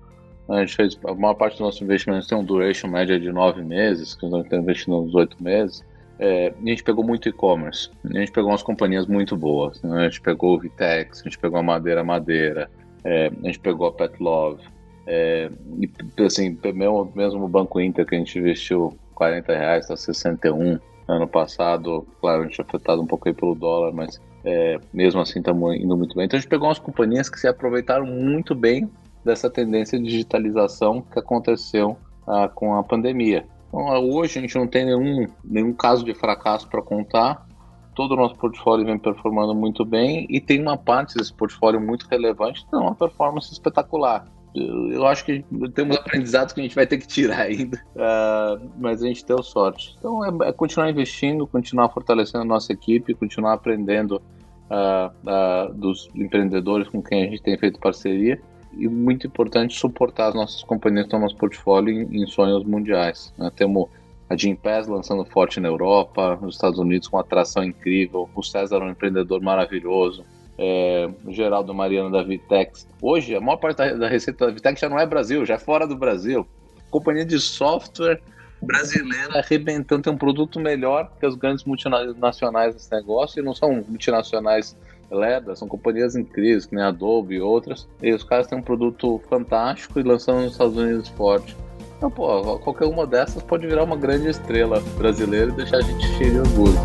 A 0.50 0.60
gente 0.60 0.74
fez 0.74 0.98
a 1.04 1.14
maior 1.14 1.34
parte 1.34 1.52
dos 1.52 1.60
nossos 1.60 1.80
investimentos 1.80 2.26
tem 2.26 2.36
um 2.36 2.44
duration 2.44 2.88
média 2.88 3.20
de 3.20 3.30
nove 3.30 3.62
meses, 3.62 4.14
que 4.14 4.26
nós 4.26 4.42
estamos 4.42 4.64
investindo 4.64 5.00
uns 5.00 5.14
oito 5.14 5.40
meses. 5.40 5.84
É, 6.18 6.48
a 6.48 6.68
gente 6.68 6.82
pegou 6.82 7.04
muito 7.04 7.28
e-commerce. 7.28 7.88
A 8.04 8.18
gente 8.18 8.32
pegou 8.32 8.50
umas 8.50 8.62
companhias 8.62 9.06
muito 9.06 9.36
boas. 9.36 9.80
Né? 9.82 10.00
A 10.00 10.04
gente 10.04 10.20
pegou 10.20 10.56
o 10.56 10.58
Vitex, 10.58 11.20
a 11.20 11.24
gente 11.24 11.38
pegou 11.38 11.58
a 11.60 11.62
Madeira 11.62 12.02
Madeira, 12.02 12.68
é, 13.04 13.28
a 13.28 13.46
gente 13.46 13.60
pegou 13.60 13.86
a 13.86 13.92
Pet 13.92 14.20
Love. 14.20 14.62
É, 15.06 15.50
e 15.78 16.22
assim, 16.24 16.58
mesmo, 16.74 17.12
mesmo 17.14 17.44
o 17.44 17.48
Banco 17.48 17.80
Inter 17.80 18.04
que 18.04 18.16
a 18.16 18.18
gente 18.18 18.38
investiu 18.38 18.98
40 19.14 19.56
reais, 19.56 19.84
está 19.84 19.96
61. 19.96 20.78
Ano 21.06 21.26
passado, 21.26 22.06
claro, 22.20 22.42
a 22.42 22.44
gente 22.46 22.60
é 22.60 22.64
afetado 22.64 23.02
um 23.02 23.06
pouco 23.06 23.28
aí 23.28 23.34
pelo 23.34 23.54
dólar, 23.54 23.92
mas 23.92 24.20
é, 24.44 24.78
mesmo 24.92 25.20
assim 25.20 25.38
estamos 25.38 25.76
indo 25.76 25.96
muito 25.96 26.14
bem. 26.14 26.24
Então 26.24 26.36
a 26.36 26.40
gente 26.40 26.48
pegou 26.48 26.68
umas 26.68 26.78
companhias 26.78 27.28
que 27.28 27.38
se 27.38 27.48
aproveitaram 27.48 28.06
muito 28.06 28.54
bem 28.54 28.88
dessa 29.24 29.50
tendência 29.50 29.98
de 29.98 30.04
digitalização 30.04 31.02
que 31.02 31.18
aconteceu 31.18 31.96
ah, 32.26 32.48
com 32.48 32.76
a 32.76 32.82
pandemia. 32.82 33.46
Então, 33.68 33.86
hoje 34.10 34.38
a 34.38 34.42
gente 34.42 34.56
não 34.56 34.66
tem 34.66 34.84
nenhum, 34.84 35.26
nenhum 35.44 35.72
caso 35.72 36.04
de 36.04 36.14
fracasso 36.14 36.68
para 36.68 36.82
contar. 36.82 37.46
Todo 37.94 38.12
o 38.12 38.16
nosso 38.16 38.36
portfólio 38.36 38.84
vem 38.84 38.98
performando 38.98 39.54
muito 39.54 39.84
bem 39.84 40.26
e 40.28 40.40
tem 40.40 40.60
uma 40.60 40.76
parte 40.76 41.16
desse 41.16 41.32
portfólio 41.32 41.80
muito 41.80 42.06
relevante, 42.08 42.64
então 42.66 42.82
uma 42.82 42.94
performance 42.94 43.52
espetacular. 43.52 44.24
Eu, 44.54 44.92
eu 44.92 45.06
acho 45.06 45.24
que 45.24 45.44
temos 45.74 45.96
aprendizados 45.96 46.52
que 46.52 46.60
a 46.60 46.62
gente 46.62 46.74
vai 46.74 46.86
ter 46.86 46.98
que 46.98 47.06
tirar 47.06 47.42
ainda, 47.42 47.76
uh, 47.94 48.70
mas 48.78 49.02
a 49.02 49.06
gente 49.06 49.24
deu 49.24 49.42
sorte. 49.42 49.94
Então 49.98 50.24
é, 50.24 50.48
é, 50.48 50.52
continuar 50.52 50.90
investindo, 50.90 51.46
continuar 51.46 51.88
fortalecendo 51.90 52.42
a 52.42 52.46
nossa 52.46 52.72
equipe, 52.72 53.14
continuar 53.14 53.52
aprendendo 53.54 54.16
uh, 54.16 55.70
uh, 55.70 55.74
dos 55.74 56.08
empreendedores 56.14 56.88
com 56.88 57.02
quem 57.02 57.24
a 57.24 57.30
gente 57.30 57.42
tem 57.42 57.56
feito 57.58 57.78
parceria 57.78 58.40
e 58.72 58.88
muito 58.88 59.26
importante 59.26 59.78
suportar 59.78 60.28
as 60.28 60.34
nossas 60.34 60.62
companhias 60.62 61.08
no 61.08 61.18
nosso 61.18 61.36
portfólio 61.36 61.92
em, 61.92 62.22
em 62.22 62.26
sonhos 62.26 62.64
mundiais. 62.64 63.32
Né? 63.36 63.50
Temos 63.54 63.88
a 64.28 64.36
Jim 64.36 64.54
Pass 64.54 64.86
lançando 64.86 65.24
forte 65.24 65.58
na 65.58 65.68
Europa, 65.68 66.38
nos 66.40 66.54
Estados 66.54 66.78
Unidos 66.78 67.08
com 67.08 67.18
atração 67.18 67.64
incrível, 67.64 68.30
o 68.34 68.42
César 68.42 68.76
é 68.76 68.84
um 68.84 68.90
empreendedor 68.90 69.42
maravilhoso, 69.42 70.24
é, 70.56 71.10
o 71.24 71.32
Geraldo 71.32 71.74
Mariano 71.74 72.12
da 72.12 72.22
Vitex. 72.22 72.86
Hoje, 73.02 73.34
a 73.34 73.40
maior 73.40 73.56
parte 73.56 73.76
da, 73.76 74.08
receita 74.08 74.46
da 74.46 74.52
Vitex 74.52 74.80
já 74.80 74.88
não 74.88 75.00
é 75.00 75.06
Brasil, 75.06 75.44
já 75.44 75.54
é 75.54 75.58
fora 75.58 75.86
do 75.86 75.96
Brasil. 75.96 76.46
Companhia 76.90 77.24
de 77.24 77.40
software 77.40 78.20
brasileira 78.62 79.38
arrebentando, 79.38 80.02
tem 80.02 80.12
um 80.12 80.18
produto 80.18 80.60
melhor 80.60 81.10
que 81.18 81.26
as 81.26 81.34
grandes 81.34 81.64
multinacionais 81.64 82.74
desse 82.74 82.92
negócio, 82.92 83.40
e 83.40 83.44
não 83.44 83.54
são 83.54 83.84
multinacionais 83.88 84.76
Leda, 85.10 85.56
são 85.56 85.66
companhias 85.66 86.14
incríveis, 86.14 86.66
que 86.66 86.74
nem 86.74 86.84
Adobe 86.84 87.36
e 87.36 87.40
outras. 87.40 87.88
E 88.02 88.12
os 88.12 88.22
caras 88.22 88.46
têm 88.46 88.58
um 88.58 88.62
produto 88.62 89.20
fantástico 89.28 89.98
e 89.98 90.02
lançando 90.02 90.42
nos 90.42 90.52
Estados 90.52 90.76
Unidos 90.76 91.08
forte. 91.08 91.56
Então, 91.96 92.10
pô, 92.10 92.58
qualquer 92.60 92.86
uma 92.86 93.06
dessas 93.06 93.42
pode 93.42 93.66
virar 93.66 93.84
uma 93.84 93.96
grande 93.96 94.28
estrela 94.28 94.80
brasileira 94.96 95.50
e 95.50 95.56
deixar 95.56 95.78
a 95.78 95.82
gente 95.82 96.06
cheio 96.16 96.32
de 96.32 96.38
orgulho. 96.40 96.78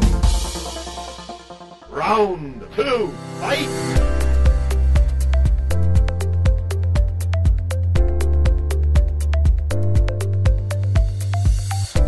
Round 1.91 2.59
2, 2.75 3.09
fight! 3.39 4.14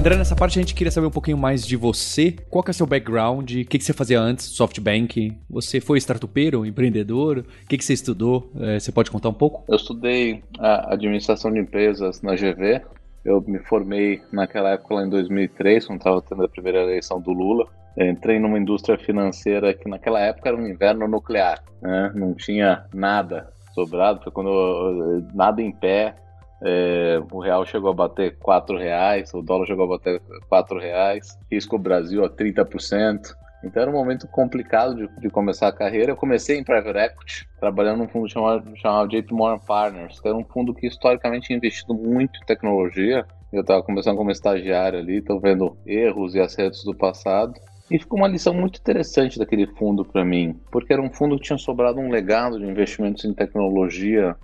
André, 0.07 0.19
nessa 0.19 0.37
parte 0.37 0.57
a 0.57 0.61
gente 0.61 0.73
queria 0.73 0.89
saber 0.89 1.07
um 1.07 1.11
pouquinho 1.11 1.37
mais 1.37 1.67
de 1.67 1.75
você. 1.75 2.33
Qual 2.49 2.63
que 2.63 2.71
é 2.71 2.73
seu 2.73 2.87
background? 2.87 3.51
O 3.51 3.65
que, 3.65 3.77
que 3.77 3.83
você 3.83 3.91
fazia 3.91 4.21
antes 4.21 4.45
SoftBank? 4.45 5.37
Você 5.49 5.81
foi 5.81 5.97
startupeiro, 5.97 6.65
empreendedor? 6.65 7.39
O 7.39 7.67
que, 7.67 7.77
que 7.77 7.83
você 7.83 7.91
estudou? 7.91 8.49
É, 8.57 8.79
você 8.79 8.89
pode 8.89 9.11
contar 9.11 9.27
um 9.27 9.33
pouco? 9.33 9.65
Eu 9.67 9.75
estudei 9.75 10.41
a 10.59 10.93
administração 10.93 11.51
de 11.51 11.59
empresas 11.59 12.21
na 12.21 12.35
GV. 12.35 12.83
Eu 13.25 13.43
me 13.45 13.59
formei 13.59 14.21
naquela 14.31 14.69
época 14.69 14.95
lá 14.95 15.05
em 15.05 15.09
2003, 15.09 15.85
quando 15.85 15.99
estava 15.99 16.21
tendo 16.21 16.41
a 16.41 16.47
primeira 16.47 16.83
eleição 16.83 17.19
do 17.19 17.33
Lula. 17.33 17.67
Eu 17.97 18.09
entrei 18.09 18.39
numa 18.39 18.57
indústria 18.57 18.97
financeira 18.97 19.73
que 19.73 19.89
naquela 19.89 20.21
época 20.21 20.47
era 20.47 20.57
um 20.57 20.65
inverno 20.65 21.05
nuclear, 21.05 21.61
né? 21.81 22.13
não 22.15 22.33
tinha 22.33 22.85
nada 22.93 23.49
sobrado, 23.75 24.23
foi 24.23 24.31
quando 24.31 25.21
nada 25.33 25.61
em 25.61 25.73
pé, 25.73 26.15
é, 26.61 27.21
o 27.31 27.39
real 27.39 27.65
chegou 27.65 27.91
a 27.91 27.93
bater 27.93 28.37
4 28.39 28.77
reais, 28.77 29.33
o 29.33 29.41
dólar 29.41 29.67
chegou 29.67 29.85
a 29.85 29.97
bater 29.97 30.21
4 30.49 30.79
reais, 30.79 31.37
risco 31.51 31.77
Brasil 31.77 32.23
a 32.23 32.29
30%. 32.29 33.35
Então 33.63 33.81
era 33.81 33.89
um 33.89 33.93
momento 33.93 34.27
complicado 34.27 34.95
de, 34.95 35.07
de, 35.19 35.29
começar 35.29 35.67
a 35.67 35.71
carreira. 35.71 36.11
Eu 36.11 36.15
comecei 36.15 36.57
em 36.57 36.63
private 36.63 36.97
equity, 36.97 37.49
trabalhando 37.59 37.99
num 37.99 38.07
fundo 38.07 38.29
chamado, 38.29 38.75
chamado 38.77 39.09
JP 39.09 39.33
Morgan 39.33 39.63
Partners, 39.65 40.19
que 40.19 40.27
era 40.27 40.37
um 40.37 40.45
fundo 40.45 40.73
que 40.73 40.87
historicamente 40.87 41.53
investido 41.53 41.93
muito 41.93 42.39
em 42.41 42.45
tecnologia. 42.45 43.25
Eu 43.51 43.61
estava 43.61 43.81
começando 43.81 44.17
como 44.17 44.29
estagiário 44.29 44.99
ali, 44.99 45.17
estou 45.17 45.39
vendo 45.39 45.75
erros 45.85 46.35
e 46.35 46.39
acertos 46.39 46.83
do 46.83 46.95
passado. 46.95 47.53
E 47.89 47.97
ficou 47.97 48.19
uma 48.19 48.27
lição 48.27 48.53
muito 48.53 48.79
interessante 48.79 49.39
daquele 49.39 49.65
fundo 49.65 50.03
para 50.03 50.23
mim, 50.23 50.59
porque 50.69 50.91
era 50.91 51.01
um 51.01 51.09
fundo 51.09 51.37
que 51.37 51.43
tinha 51.43 51.57
sobrado 51.57 51.99
um 52.01 52.09
legado 52.09 52.59
de 52.59 52.65
investimentos 52.65 53.23
em 53.23 53.33
tecnologia 53.33 54.35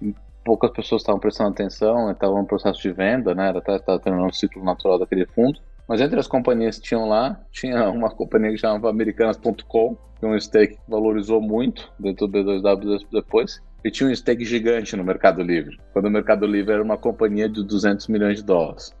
que 0.00 0.12
poucas 0.44 0.70
pessoas 0.70 1.02
estavam 1.02 1.20
prestando 1.20 1.50
atenção, 1.50 2.10
estavam 2.10 2.38
no 2.38 2.46
processo 2.46 2.80
de 2.80 2.92
venda, 2.92 3.34
né? 3.34 3.48
Era 3.48 3.58
até 3.58 3.78
terminando 3.98 4.30
o 4.30 4.34
ciclo 4.34 4.62
natural 4.62 4.98
daquele 4.98 5.26
fundo. 5.26 5.58
Mas 5.88 6.00
entre 6.00 6.18
as 6.18 6.26
companhias 6.26 6.78
que 6.78 6.88
tinham 6.88 7.08
lá, 7.08 7.40
tinha 7.50 7.90
uma 7.90 8.10
companhia 8.10 8.50
que 8.50 8.58
chamava 8.58 8.88
Americanas.com, 8.88 9.96
que 10.18 10.26
um 10.26 10.38
stake 10.38 10.74
que 10.74 10.90
valorizou 10.90 11.40
muito 11.40 11.92
dentro 11.98 12.26
do 12.26 12.38
B2W 12.38 13.06
depois, 13.12 13.60
e 13.84 13.90
tinha 13.90 14.08
um 14.08 14.14
stake 14.14 14.44
gigante 14.44 14.96
no 14.96 15.04
Mercado 15.04 15.42
Livre, 15.42 15.78
quando 15.92 16.06
o 16.06 16.10
Mercado 16.10 16.46
Livre 16.46 16.72
era 16.72 16.82
uma 16.82 16.96
companhia 16.96 17.48
de 17.48 17.62
200 17.62 18.08
milhões 18.08 18.38
de 18.38 18.44
dólares. 18.44 18.94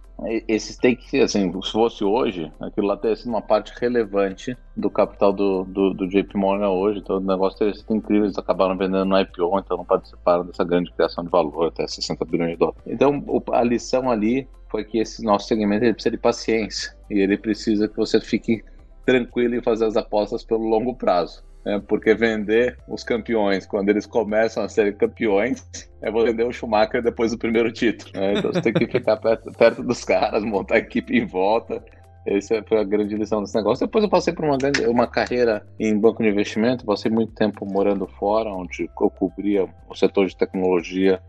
Esse 0.48 0.72
stake, 0.72 1.20
assim, 1.20 1.52
se 1.62 1.72
fosse 1.72 2.04
hoje, 2.04 2.50
aquilo 2.60 2.86
lá 2.86 2.96
teria 2.96 3.16
sido 3.16 3.28
uma 3.28 3.42
parte 3.42 3.72
relevante 3.78 4.56
do 4.76 4.88
capital 4.88 5.32
do, 5.32 5.64
do, 5.64 5.92
do 5.92 6.08
JP 6.08 6.36
Morgan 6.36 6.70
hoje. 6.70 7.00
Então 7.00 7.16
o 7.16 7.20
negócio 7.20 7.58
teria 7.58 7.74
sido 7.74 7.94
incrível. 7.94 8.24
Eles 8.24 8.38
acabaram 8.38 8.76
vendendo 8.76 9.04
no 9.04 9.18
IPO, 9.18 9.58
então 9.58 9.76
não 9.76 9.84
participaram 9.84 10.46
dessa 10.46 10.64
grande 10.64 10.92
criação 10.92 11.24
de 11.24 11.30
valor, 11.30 11.68
até 11.68 11.86
60 11.86 12.24
bilhões 12.24 12.52
de 12.52 12.56
dólares. 12.56 12.80
Então 12.86 13.24
a 13.52 13.62
lição 13.62 14.10
ali 14.10 14.48
foi 14.70 14.84
que 14.84 14.98
esse 14.98 15.24
nosso 15.24 15.48
segmento 15.48 15.92
precisa 15.92 16.10
de 16.10 16.18
paciência 16.18 16.96
e 17.10 17.18
ele 17.18 17.36
precisa 17.36 17.88
que 17.88 17.96
você 17.96 18.20
fique 18.20 18.64
tranquilo 19.04 19.56
em 19.56 19.62
fazer 19.62 19.84
as 19.84 19.96
apostas 19.96 20.44
pelo 20.44 20.64
longo 20.64 20.94
prazo 20.94 21.44
né? 21.64 21.80
porque 21.86 22.14
vender 22.14 22.76
os 22.86 23.02
campeões 23.02 23.66
quando 23.66 23.88
eles 23.88 24.06
começam 24.06 24.62
a 24.62 24.68
ser 24.68 24.96
campeões 24.96 25.66
é 26.02 26.10
vender 26.10 26.44
o 26.44 26.52
Schumacher 26.52 27.02
depois 27.02 27.32
do 27.32 27.38
primeiro 27.38 27.72
título. 27.72 28.10
Né? 28.14 28.34
Então 28.34 28.52
você 28.52 28.60
tem 28.60 28.72
que 28.72 28.86
ficar 28.86 29.16
perto, 29.16 29.50
perto 29.52 29.82
dos 29.82 30.04
caras, 30.04 30.44
montar 30.44 30.76
a 30.76 30.78
equipe 30.78 31.16
em 31.16 31.26
volta. 31.26 31.82
Essa 32.26 32.62
foi 32.62 32.78
a 32.78 32.84
grande 32.84 33.14
lição 33.16 33.42
desse 33.42 33.54
negócio. 33.54 33.86
Depois 33.86 34.02
eu 34.02 34.10
passei 34.10 34.32
por 34.32 34.44
uma, 34.44 34.56
grande, 34.56 34.86
uma 34.86 35.06
carreira 35.06 35.66
em 35.78 35.98
banco 35.98 36.22
de 36.22 36.28
investimento, 36.28 36.84
passei 36.84 37.10
muito 37.10 37.34
tempo 37.34 37.66
morando 37.66 38.06
fora, 38.06 38.50
onde 38.50 38.88
eu 39.00 39.10
cobria 39.10 39.68
o 39.88 39.94
setor 39.94 40.26
de 40.26 40.36
tecnologia 40.36 41.20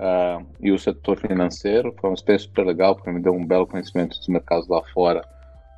uh, 0.00 0.44
e 0.60 0.72
o 0.72 0.78
setor 0.78 1.18
financeiro. 1.18 1.94
Foi 2.00 2.10
uma 2.10 2.14
experiência 2.14 2.48
super 2.48 2.66
legal, 2.66 2.96
porque 2.96 3.12
me 3.12 3.20
deu 3.20 3.32
um 3.32 3.46
belo 3.46 3.66
conhecimento 3.66 4.18
dos 4.18 4.26
mercados 4.26 4.66
lá 4.68 4.82
fora 4.92 5.22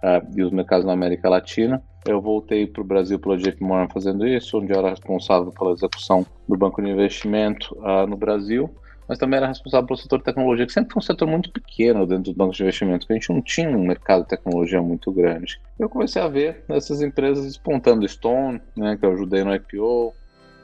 uh, 0.03 0.27
e 0.37 0.43
os 0.43 0.51
mercados 0.51 0.85
na 0.85 0.93
América 0.93 1.29
Latina. 1.29 1.83
Eu 2.05 2.21
voltei 2.21 2.67
para 2.67 2.83
o 2.83 2.85
Brasil 2.85 3.19
pelo 3.19 3.37
JP 3.37 3.63
Morgan 3.63 3.89
fazendo 3.93 4.27
isso, 4.27 4.59
onde 4.59 4.73
eu 4.73 4.79
era 4.79 4.91
responsável 4.91 5.53
pela 5.53 5.73
execução 5.73 6.27
do 6.49 6.57
banco 6.57 6.83
de 6.83 6.91
investimento 6.91 7.77
uh, 7.79 8.07
no 8.07 8.17
Brasil, 8.17 8.69
mas 9.09 9.19
também 9.19 9.37
era 9.37 9.47
responsável 9.47 9.87
pelo 9.87 9.99
setor 9.99 10.19
de 10.19 10.25
tecnologia, 10.25 10.67
que 10.67 10.73
sempre 10.73 10.93
foi 10.93 11.01
um 11.01 11.05
setor 11.05 11.29
muito 11.29 11.53
pequeno 11.53 12.07
dentro 12.07 12.25
dos 12.25 12.35
bancos 12.35 12.57
de 12.57 12.63
investimento, 12.65 13.07
que 13.07 13.13
a 13.13 13.17
gente 13.17 13.31
não 13.31 13.41
tinha 13.41 13.69
um 13.69 13.87
mercado 13.87 14.23
de 14.23 14.29
tecnologia 14.29 14.83
muito 14.83 15.13
grande. 15.13 15.61
Eu 15.79 15.89
comecei 15.89 16.21
a 16.21 16.29
ver 16.29 16.65
essas 16.69 17.03
empresas 17.03 17.45
despontando 17.45 18.09
Stone, 18.09 18.61
né, 18.77 18.97
que 18.97 19.07
eu 19.07 19.13
ajudei 19.13 19.45
no 19.45 19.55
IPO, 19.55 20.09
uh, 20.09 20.15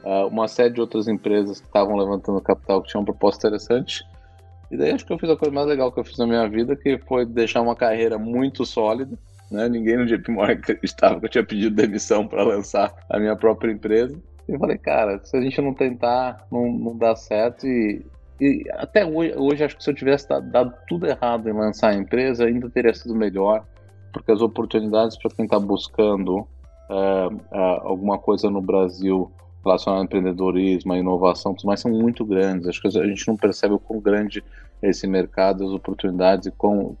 ah, 0.03 0.25
uma 0.27 0.47
série 0.47 0.73
de 0.73 0.81
outras 0.81 1.07
empresas 1.07 1.61
que 1.61 1.67
estavam 1.67 1.95
levantando 1.95 2.41
capital 2.41 2.81
que 2.81 2.89
tinham 2.89 3.05
proposta 3.05 3.47
interessante. 3.47 4.03
E 4.71 4.77
daí 4.77 4.91
acho 4.91 5.05
que 5.05 5.11
eu 5.11 5.17
fiz 5.17 5.29
a 5.29 5.37
coisa 5.37 5.53
mais 5.53 5.67
legal 5.67 5.91
que 5.91 5.99
eu 5.99 6.03
fiz 6.03 6.17
na 6.17 6.27
minha 6.27 6.47
vida, 6.47 6.75
que 6.75 6.97
foi 6.99 7.25
deixar 7.25 7.61
uma 7.61 7.75
carreira 7.75 8.17
muito 8.17 8.65
sólida, 8.65 9.17
né? 9.51 9.67
Ninguém 9.67 9.97
no 9.97 10.05
JP 10.05 10.31
Morgan 10.31 10.53
acreditava 10.53 11.19
que 11.19 11.25
eu 11.25 11.29
tinha 11.29 11.45
pedido 11.45 11.75
demissão 11.75 12.27
para 12.27 12.43
lançar 12.43 12.93
a 13.09 13.19
minha 13.19 13.35
própria 13.35 13.71
empresa. 13.71 14.17
E 14.47 14.53
eu 14.53 14.59
falei, 14.59 14.77
cara, 14.77 15.19
se 15.23 15.35
a 15.37 15.41
gente 15.41 15.61
não 15.61 15.73
tentar, 15.73 16.45
não, 16.51 16.71
não 16.71 16.97
dá 16.97 17.15
certo. 17.15 17.67
E, 17.67 18.05
e 18.39 18.63
até 18.73 19.05
hoje, 19.05 19.33
hoje, 19.35 19.63
acho 19.63 19.77
que 19.77 19.83
se 19.83 19.89
eu 19.89 19.95
tivesse 19.95 20.27
dado 20.27 20.73
tudo 20.87 21.07
errado 21.07 21.49
em 21.49 21.53
lançar 21.53 21.89
a 21.89 21.95
empresa, 21.95 22.45
ainda 22.45 22.69
teria 22.69 22.93
sido 22.93 23.15
melhor, 23.15 23.65
porque 24.13 24.31
as 24.31 24.41
oportunidades 24.41 25.17
para 25.17 25.31
quem 25.31 25.45
está 25.45 25.59
buscando 25.59 26.37
uh, 26.89 27.33
uh, 27.51 27.81
alguma 27.83 28.17
coisa 28.17 28.49
no 28.49 28.61
Brasil 28.61 29.31
relacionada 29.69 30.01
ao 30.01 30.05
empreendedorismo, 30.05 30.93
à 30.93 30.97
inovação, 30.97 31.53
tudo 31.53 31.67
mais, 31.67 31.79
são 31.79 31.91
muito 31.91 32.25
grandes. 32.25 32.67
Acho 32.67 32.81
que 32.81 32.87
a 32.87 33.05
gente 33.05 33.27
não 33.27 33.37
percebe 33.37 33.73
o 33.73 33.79
quão 33.79 33.99
grande 33.99 34.43
é 34.81 34.89
esse 34.89 35.07
mercado, 35.07 35.65
as 35.65 35.71
oportunidades 35.71 36.47
e 36.47 36.51
quão, 36.51 36.97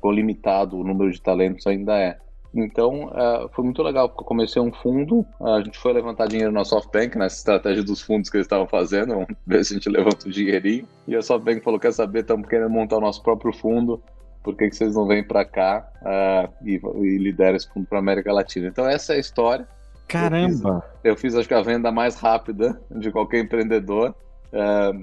quão 0.00 0.12
limitado 0.12 0.78
o 0.78 0.84
número 0.84 1.10
de 1.10 1.20
talentos 1.20 1.66
ainda 1.66 1.96
é. 1.98 2.18
Então, 2.52 3.06
uh, 3.06 3.48
foi 3.52 3.64
muito 3.64 3.80
legal, 3.80 4.08
porque 4.08 4.22
eu 4.22 4.26
comecei 4.26 4.60
um 4.60 4.72
fundo, 4.72 5.24
a 5.40 5.60
gente 5.60 5.78
foi 5.78 5.92
levantar 5.92 6.26
dinheiro 6.26 6.50
na 6.50 6.64
SoftBank, 6.64 7.16
nessa 7.16 7.36
estratégia 7.36 7.84
dos 7.84 8.00
fundos 8.02 8.28
que 8.28 8.36
eles 8.36 8.46
estavam 8.46 8.66
fazendo, 8.66 9.14
vamos 9.14 9.28
ver 9.46 9.64
se 9.64 9.72
a 9.72 9.76
gente 9.76 9.88
levanta 9.88 10.26
um 10.26 10.30
dinheirinho. 10.30 10.84
E 11.06 11.14
a 11.14 11.22
SoftBank 11.22 11.62
falou, 11.62 11.78
quer 11.78 11.92
saber, 11.92 12.20
estamos 12.20 12.48
querendo 12.48 12.70
montar 12.70 12.96
o 12.96 13.00
nosso 13.00 13.22
próprio 13.22 13.52
fundo, 13.52 14.02
por 14.42 14.56
que, 14.56 14.68
que 14.68 14.74
vocês 14.74 14.94
não 14.94 15.06
vêm 15.06 15.22
para 15.22 15.44
cá 15.44 15.88
uh, 16.02 16.66
e, 16.66 16.80
e 17.02 17.18
lideram 17.18 17.56
esse 17.56 17.68
fundo 17.68 17.86
para 17.86 17.98
a 17.98 18.00
América 18.00 18.32
Latina? 18.32 18.66
Então, 18.66 18.88
essa 18.88 19.12
é 19.12 19.16
a 19.16 19.20
história. 19.20 19.68
Caramba! 20.10 20.84
Eu 21.04 21.16
fiz, 21.16 21.32
eu 21.32 21.32
fiz, 21.32 21.34
acho 21.36 21.48
que 21.48 21.54
a 21.54 21.62
venda 21.62 21.90
mais 21.92 22.16
rápida 22.16 22.80
de 22.90 23.10
qualquer 23.10 23.40
empreendedor, 23.40 24.14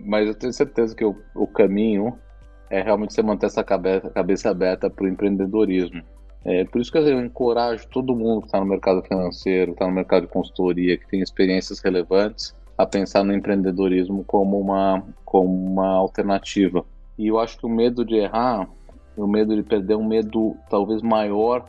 mas 0.05 0.27
eu 0.27 0.35
tenho 0.35 0.53
certeza 0.53 0.95
que 0.95 1.05
o, 1.05 1.15
o 1.35 1.47
caminho 1.47 2.17
é 2.69 2.81
realmente 2.81 3.13
você 3.13 3.23
manter 3.23 3.45
essa 3.45 3.63
cabeça, 3.63 4.09
cabeça 4.09 4.49
aberta 4.49 4.89
para 4.89 5.05
o 5.05 5.07
empreendedorismo. 5.07 6.03
É, 6.43 6.63
por 6.65 6.79
isso 6.79 6.91
que 6.91 6.97
eu 6.97 7.19
encorajo 7.19 7.87
todo 7.89 8.15
mundo 8.15 8.41
que 8.41 8.47
está 8.47 8.59
no 8.59 8.65
mercado 8.65 9.01
financeiro, 9.01 9.71
está 9.71 9.87
no 9.87 9.93
mercado 9.93 10.23
de 10.23 10.31
consultoria, 10.31 10.97
que 10.97 11.07
tem 11.07 11.21
experiências 11.21 11.79
relevantes, 11.79 12.55
a 12.77 12.85
pensar 12.85 13.23
no 13.23 13.33
empreendedorismo 13.33 14.23
como 14.23 14.59
uma, 14.59 15.03
como 15.25 15.49
uma 15.49 15.95
alternativa. 15.95 16.85
E 17.17 17.27
eu 17.27 17.39
acho 17.39 17.57
que 17.57 17.65
o 17.65 17.69
medo 17.69 18.05
de 18.05 18.15
errar, 18.15 18.69
o 19.17 19.25
medo 19.25 19.55
de 19.55 19.63
perder, 19.63 19.93
é 19.93 19.97
um 19.97 20.07
medo 20.07 20.55
talvez 20.69 21.01
maior 21.01 21.65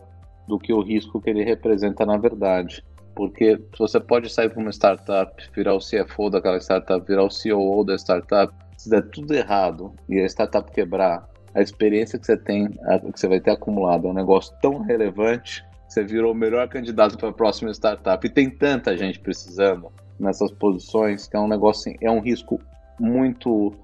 do 0.46 0.58
que 0.58 0.72
o 0.72 0.82
risco 0.82 1.20
que 1.20 1.30
ele 1.30 1.42
representa 1.42 2.04
na 2.04 2.16
verdade. 2.16 2.84
Porque 3.18 3.60
você 3.76 3.98
pode 3.98 4.30
sair 4.30 4.48
para 4.48 4.60
uma 4.60 4.70
startup, 4.70 5.50
virar 5.52 5.74
o 5.74 5.80
CFO 5.80 6.30
daquela 6.30 6.56
startup, 6.58 7.04
virar 7.04 7.24
o 7.24 7.28
COO 7.28 7.82
da 7.82 7.96
startup, 7.96 8.54
se 8.76 8.88
der 8.88 9.02
tudo 9.10 9.34
errado 9.34 9.92
e 10.08 10.20
a 10.20 10.24
startup 10.24 10.70
quebrar, 10.70 11.28
a 11.52 11.60
experiência 11.60 12.16
que 12.16 12.24
você 12.24 12.36
tem, 12.36 12.68
que 12.68 13.18
você 13.18 13.26
vai 13.26 13.40
ter 13.40 13.50
acumulado, 13.50 14.06
é 14.06 14.10
um 14.10 14.14
negócio 14.14 14.54
tão 14.62 14.78
relevante, 14.78 15.64
você 15.88 16.04
virou 16.04 16.30
o 16.30 16.34
melhor 16.34 16.68
candidato 16.68 17.18
para 17.18 17.30
a 17.30 17.32
próxima 17.32 17.72
startup. 17.72 18.24
E 18.24 18.30
tem 18.30 18.48
tanta 18.48 18.96
gente 18.96 19.18
precisando 19.18 19.90
nessas 20.16 20.52
posições 20.52 21.26
que 21.26 21.36
é 21.36 21.40
um 21.40 21.48
negócio, 21.48 21.90
assim, 21.90 21.98
é 22.00 22.08
um 22.08 22.20
risco 22.20 22.60
muito, 23.00 23.74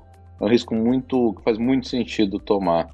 é 0.41 0.45
um 0.45 0.49
risco 0.49 0.77
muito 0.77 1.35
que 1.35 1.43
faz 1.43 1.59
muito 1.59 1.89
sentido 1.89 2.39
tomar. 2.39 2.89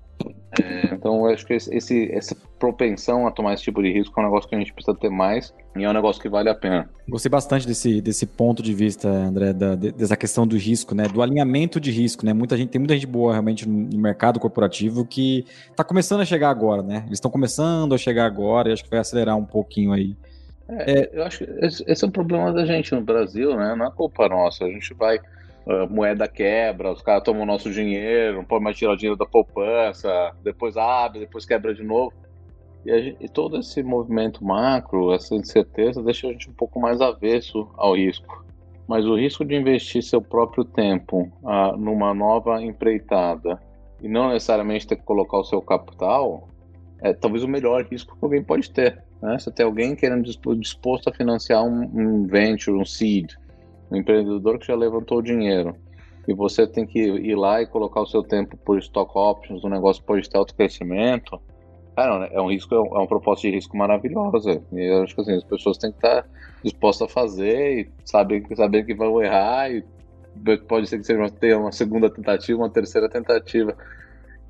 É, 0.60 0.94
então, 0.94 1.26
eu 1.26 1.32
acho 1.32 1.46
que 1.46 1.54
esse, 1.54 2.10
essa 2.12 2.34
propensão 2.58 3.26
a 3.26 3.30
tomar 3.30 3.54
esse 3.54 3.62
tipo 3.62 3.80
de 3.82 3.92
risco 3.92 4.18
é 4.18 4.22
um 4.22 4.26
negócio 4.26 4.48
que 4.48 4.54
a 4.54 4.58
gente 4.58 4.72
precisa 4.72 4.96
ter 4.96 5.08
mais 5.08 5.54
e 5.76 5.84
é 5.84 5.88
um 5.88 5.92
negócio 5.92 6.20
que 6.20 6.28
vale 6.28 6.48
a 6.48 6.54
pena. 6.54 6.90
Gostei 7.08 7.30
bastante 7.30 7.66
desse, 7.66 8.00
desse 8.00 8.26
ponto 8.26 8.62
de 8.62 8.74
vista, 8.74 9.08
André, 9.08 9.52
da, 9.52 9.74
dessa 9.74 10.16
questão 10.16 10.46
do 10.46 10.56
risco, 10.56 10.94
né? 10.94 11.04
Do 11.04 11.22
alinhamento 11.22 11.80
de 11.80 11.90
risco, 11.90 12.26
né? 12.26 12.32
Muita 12.32 12.56
gente, 12.56 12.70
tem 12.70 12.80
muita 12.80 12.94
gente 12.94 13.06
boa 13.06 13.32
realmente 13.32 13.68
no 13.68 13.98
mercado 13.98 14.40
corporativo 14.40 15.04
que 15.06 15.44
está 15.70 15.84
começando 15.84 16.20
a 16.20 16.24
chegar 16.24 16.50
agora, 16.50 16.82
né? 16.82 17.04
Eles 17.06 17.18
estão 17.18 17.30
começando 17.30 17.94
a 17.94 17.98
chegar 17.98 18.26
agora 18.26 18.68
e 18.68 18.72
acho 18.72 18.82
que 18.82 18.90
vai 18.90 18.98
acelerar 18.98 19.36
um 19.36 19.44
pouquinho 19.44 19.92
aí. 19.92 20.16
É, 20.68 21.00
é, 21.00 21.10
eu 21.12 21.24
acho 21.24 21.38
que 21.38 21.50
esse, 21.64 21.84
esse 21.86 22.04
é 22.04 22.08
o 22.08 22.10
problema 22.10 22.52
da 22.52 22.64
gente 22.64 22.92
no 22.94 23.00
Brasil, 23.00 23.56
né? 23.56 23.74
Não 23.76 23.86
é 23.86 23.90
culpa 23.90 24.28
nossa. 24.28 24.64
A 24.64 24.68
gente 24.68 24.92
vai 24.94 25.20
moeda 25.88 26.28
quebra, 26.28 26.92
os 26.92 27.02
caras 27.02 27.22
tomam 27.22 27.46
nosso 27.46 27.70
dinheiro, 27.70 28.36
não 28.36 28.44
pode 28.44 28.64
mais 28.64 28.76
tirar 28.76 28.92
o 28.92 28.96
dinheiro 28.96 29.16
da 29.16 29.26
poupança, 29.26 30.32
depois 30.42 30.76
abre, 30.76 31.20
depois 31.20 31.44
quebra 31.44 31.74
de 31.74 31.82
novo. 31.82 32.12
E, 32.84 33.02
gente, 33.02 33.24
e, 33.24 33.28
todo 33.28 33.58
esse 33.58 33.82
movimento 33.82 34.44
macro, 34.44 35.12
essa 35.12 35.34
incerteza, 35.34 36.02
deixa 36.02 36.26
a 36.26 36.32
gente 36.32 36.48
um 36.48 36.52
pouco 36.52 36.80
mais 36.80 37.00
avesso 37.00 37.68
ao 37.76 37.94
risco. 37.94 38.44
Mas 38.88 39.04
o 39.04 39.14
risco 39.14 39.44
de 39.44 39.54
investir 39.54 40.02
seu 40.02 40.20
próprio 40.20 40.64
tempo 40.64 41.30
ah, 41.44 41.74
numa 41.76 42.12
nova 42.12 42.60
empreitada 42.62 43.60
e 44.02 44.08
não 44.08 44.30
necessariamente 44.30 44.86
ter 44.86 44.96
que 44.96 45.02
colocar 45.02 45.38
o 45.38 45.44
seu 45.44 45.60
capital, 45.60 46.48
é 47.02 47.12
talvez 47.12 47.44
o 47.44 47.48
melhor 47.48 47.84
risco 47.84 48.16
que 48.18 48.24
alguém 48.24 48.42
pode 48.42 48.70
ter. 48.70 49.02
Né? 49.22 49.38
Você 49.38 49.50
tem 49.50 49.64
alguém 49.64 49.94
querendo 49.94 50.24
disposto 50.58 51.08
a 51.08 51.12
financiar 51.12 51.62
um, 51.62 51.82
um 51.82 52.26
venture, 52.26 52.76
um 52.76 52.84
seed, 52.84 53.32
um 53.90 53.96
empreendedor 53.96 54.58
que 54.58 54.66
já 54.66 54.74
levantou 54.74 55.18
o 55.18 55.22
dinheiro, 55.22 55.74
e 56.28 56.34
você 56.34 56.66
tem 56.66 56.86
que 56.86 56.98
ir 56.98 57.34
lá 57.34 57.60
e 57.60 57.66
colocar 57.66 58.00
o 58.00 58.06
seu 58.06 58.22
tempo 58.22 58.56
por 58.58 58.78
stock 58.78 59.10
options, 59.16 59.64
o 59.64 59.68
negócio 59.68 60.02
pode 60.04 60.28
ter 60.28 60.38
alto 60.38 60.54
crescimento, 60.54 61.40
cara, 61.96 62.26
é 62.26 62.40
um 62.40 62.50
risco, 62.50 62.74
é, 62.74 62.80
um, 62.80 62.86
é 62.86 62.98
uma 62.98 63.06
proposta 63.06 63.48
de 63.48 63.54
risco 63.54 63.76
maravilhosa. 63.76 64.62
E 64.72 64.80
eu 64.80 65.02
acho 65.02 65.14
que 65.14 65.20
assim, 65.20 65.34
as 65.34 65.44
pessoas 65.44 65.76
têm 65.76 65.90
que 65.90 65.98
estar 65.98 66.26
dispostas 66.62 67.08
a 67.08 67.12
fazer 67.12 67.80
e 67.80 67.90
saber, 68.04 68.44
saber 68.54 68.84
que 68.84 68.94
vão 68.94 69.22
errar 69.22 69.70
e 69.70 69.84
pode 70.68 70.86
ser 70.86 70.98
que 70.98 71.04
seja 71.04 71.18
uma, 71.18 71.58
uma 71.58 71.72
segunda 71.72 72.08
tentativa, 72.08 72.58
uma 72.58 72.70
terceira 72.70 73.08
tentativa. 73.08 73.76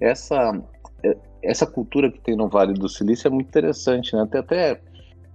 Essa, 0.00 0.60
é, 1.02 1.16
essa 1.42 1.66
cultura 1.66 2.10
que 2.10 2.20
tem 2.20 2.36
no 2.36 2.48
Vale 2.48 2.74
do 2.74 2.88
Silício 2.88 3.28
é 3.28 3.30
muito 3.30 3.48
interessante, 3.48 4.14
né? 4.14 4.26
Tem 4.30 4.40
até 4.40 4.80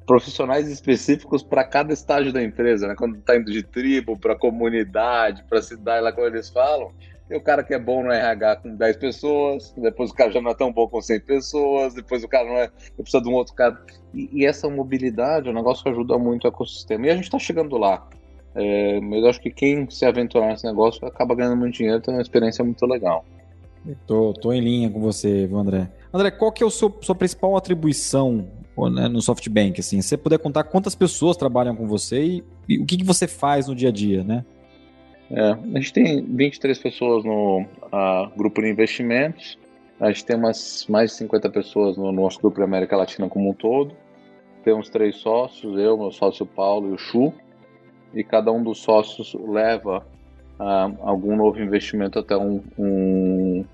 profissionais 0.06 0.70
específicos 0.70 1.44
para 1.44 1.64
cada 1.64 1.94
estágio 1.94 2.32
da 2.32 2.44
empresa, 2.44 2.88
né? 2.88 2.96
Quando 2.96 3.18
está 3.18 3.36
indo 3.36 3.52
de 3.52 3.64
tribo 3.64 4.18
para 4.18 4.36
comunidade, 4.36 5.44
para 5.50 5.62
cidade, 5.62 6.04
lá 6.04 6.12
como 6.12 6.28
eles 6.28 6.50
falam, 6.50 6.92
tem 7.28 7.38
o 7.38 7.42
cara 7.42 7.64
que 7.64 7.74
é 7.74 7.80
bom 7.80 8.04
no 8.04 8.12
RH 8.12 8.58
com 8.58 8.76
10 8.76 8.98
pessoas, 8.98 9.74
depois 9.76 10.12
o 10.12 10.14
cara 10.14 10.32
já 10.32 10.40
não 10.40 10.52
é 10.52 10.54
tão 10.54 10.72
bom 10.72 10.88
com 10.88 11.02
100 11.02 11.20
pessoas, 11.22 11.94
depois 11.96 12.24
o 12.24 12.28
cara 12.28 12.48
não 12.48 12.58
é, 12.58 12.70
precisa 12.96 13.22
de 13.22 13.28
um 13.28 13.34
outro 13.34 13.56
cara. 13.56 13.82
E, 14.14 14.30
e 14.32 14.46
essa 14.46 14.70
mobilidade 14.70 15.48
é 15.48 15.52
um 15.52 15.56
negócio 15.56 15.84
que 15.84 15.90
ajuda 15.90 16.20
muito 16.20 16.46
o 16.46 16.48
ecossistema. 16.48 17.08
E 17.08 17.10
a 17.10 17.16
gente 17.16 17.26
está 17.26 17.40
chegando 17.40 17.78
lá. 17.78 18.08
É, 18.54 19.02
mas 19.02 19.24
eu 19.24 19.30
acho 19.30 19.42
que 19.42 19.50
quem 19.50 19.90
se 19.90 20.06
aventurar 20.06 20.48
nesse 20.48 20.66
negócio 20.66 21.06
acaba 21.08 21.36
ganhando 21.36 21.58
muito 21.58 21.76
dinheiro, 21.76 22.00
tem 22.00 22.14
uma 22.14 22.22
experiência 22.22 22.64
muito 22.64 22.86
legal. 22.86 23.26
Tô, 24.06 24.34
tô 24.34 24.54
em 24.54 24.62
linha 24.62 24.90
com 24.90 25.00
você, 25.00 25.50
André. 25.52 25.90
André, 26.14 26.32
qual 26.32 26.52
que 26.52 26.64
é 26.64 26.68
a 26.68 26.70
sua, 26.70 26.94
sua 27.02 27.16
principal 27.16 27.58
atribuição 27.58 28.48
né, 28.92 29.08
no 29.08 29.22
SoftBank? 29.22 29.80
Assim, 29.80 30.02
você 30.02 30.18
puder 30.18 30.40
contar 30.40 30.64
quantas 30.64 30.96
pessoas 30.96 31.38
trabalham 31.38 31.76
com 31.76 31.88
você 31.88 32.24
e, 32.24 32.44
e 32.68 32.80
o 32.80 32.86
que, 32.86 32.98
que 32.98 33.04
você 33.04 33.28
faz 33.28 33.68
no 33.68 33.76
dia 33.76 33.90
a 33.90 33.92
dia, 33.92 34.24
né? 34.24 34.46
É, 35.30 35.52
a 35.52 35.80
gente 35.80 35.92
tem 35.92 36.24
23 36.24 36.78
pessoas 36.78 37.24
no 37.24 37.66
grupo 38.36 38.62
de 38.62 38.70
investimentos, 38.70 39.58
a 40.00 40.08
gente 40.12 40.26
tem 40.26 40.36
umas 40.36 40.86
mais 40.88 41.12
de 41.12 41.18
50 41.18 41.50
pessoas 41.50 41.98
no 41.98 42.12
nosso 42.12 42.40
grupo 42.40 42.58
de 42.58 42.64
América 42.64 42.96
Latina 42.96 43.28
como 43.30 43.50
um 43.50 43.54
todo. 43.54 43.96
Temos 44.64 44.90
três 44.90 45.16
sócios, 45.18 45.78
eu, 45.80 45.98
meu 45.98 46.12
sócio 46.12 46.46
Paulo 46.46 46.90
e 46.90 46.94
o 46.94 46.98
Chu, 46.98 47.34
e 48.14 48.24
cada 48.24 48.52
um 48.52 48.62
dos 48.62 48.80
sócios 48.80 49.34
leva 49.34 50.06
algum 51.02 51.36
novo 51.36 51.62
investimento 51.62 52.20
até 52.20 52.36
um, 52.38 52.62
um, 52.78 53.66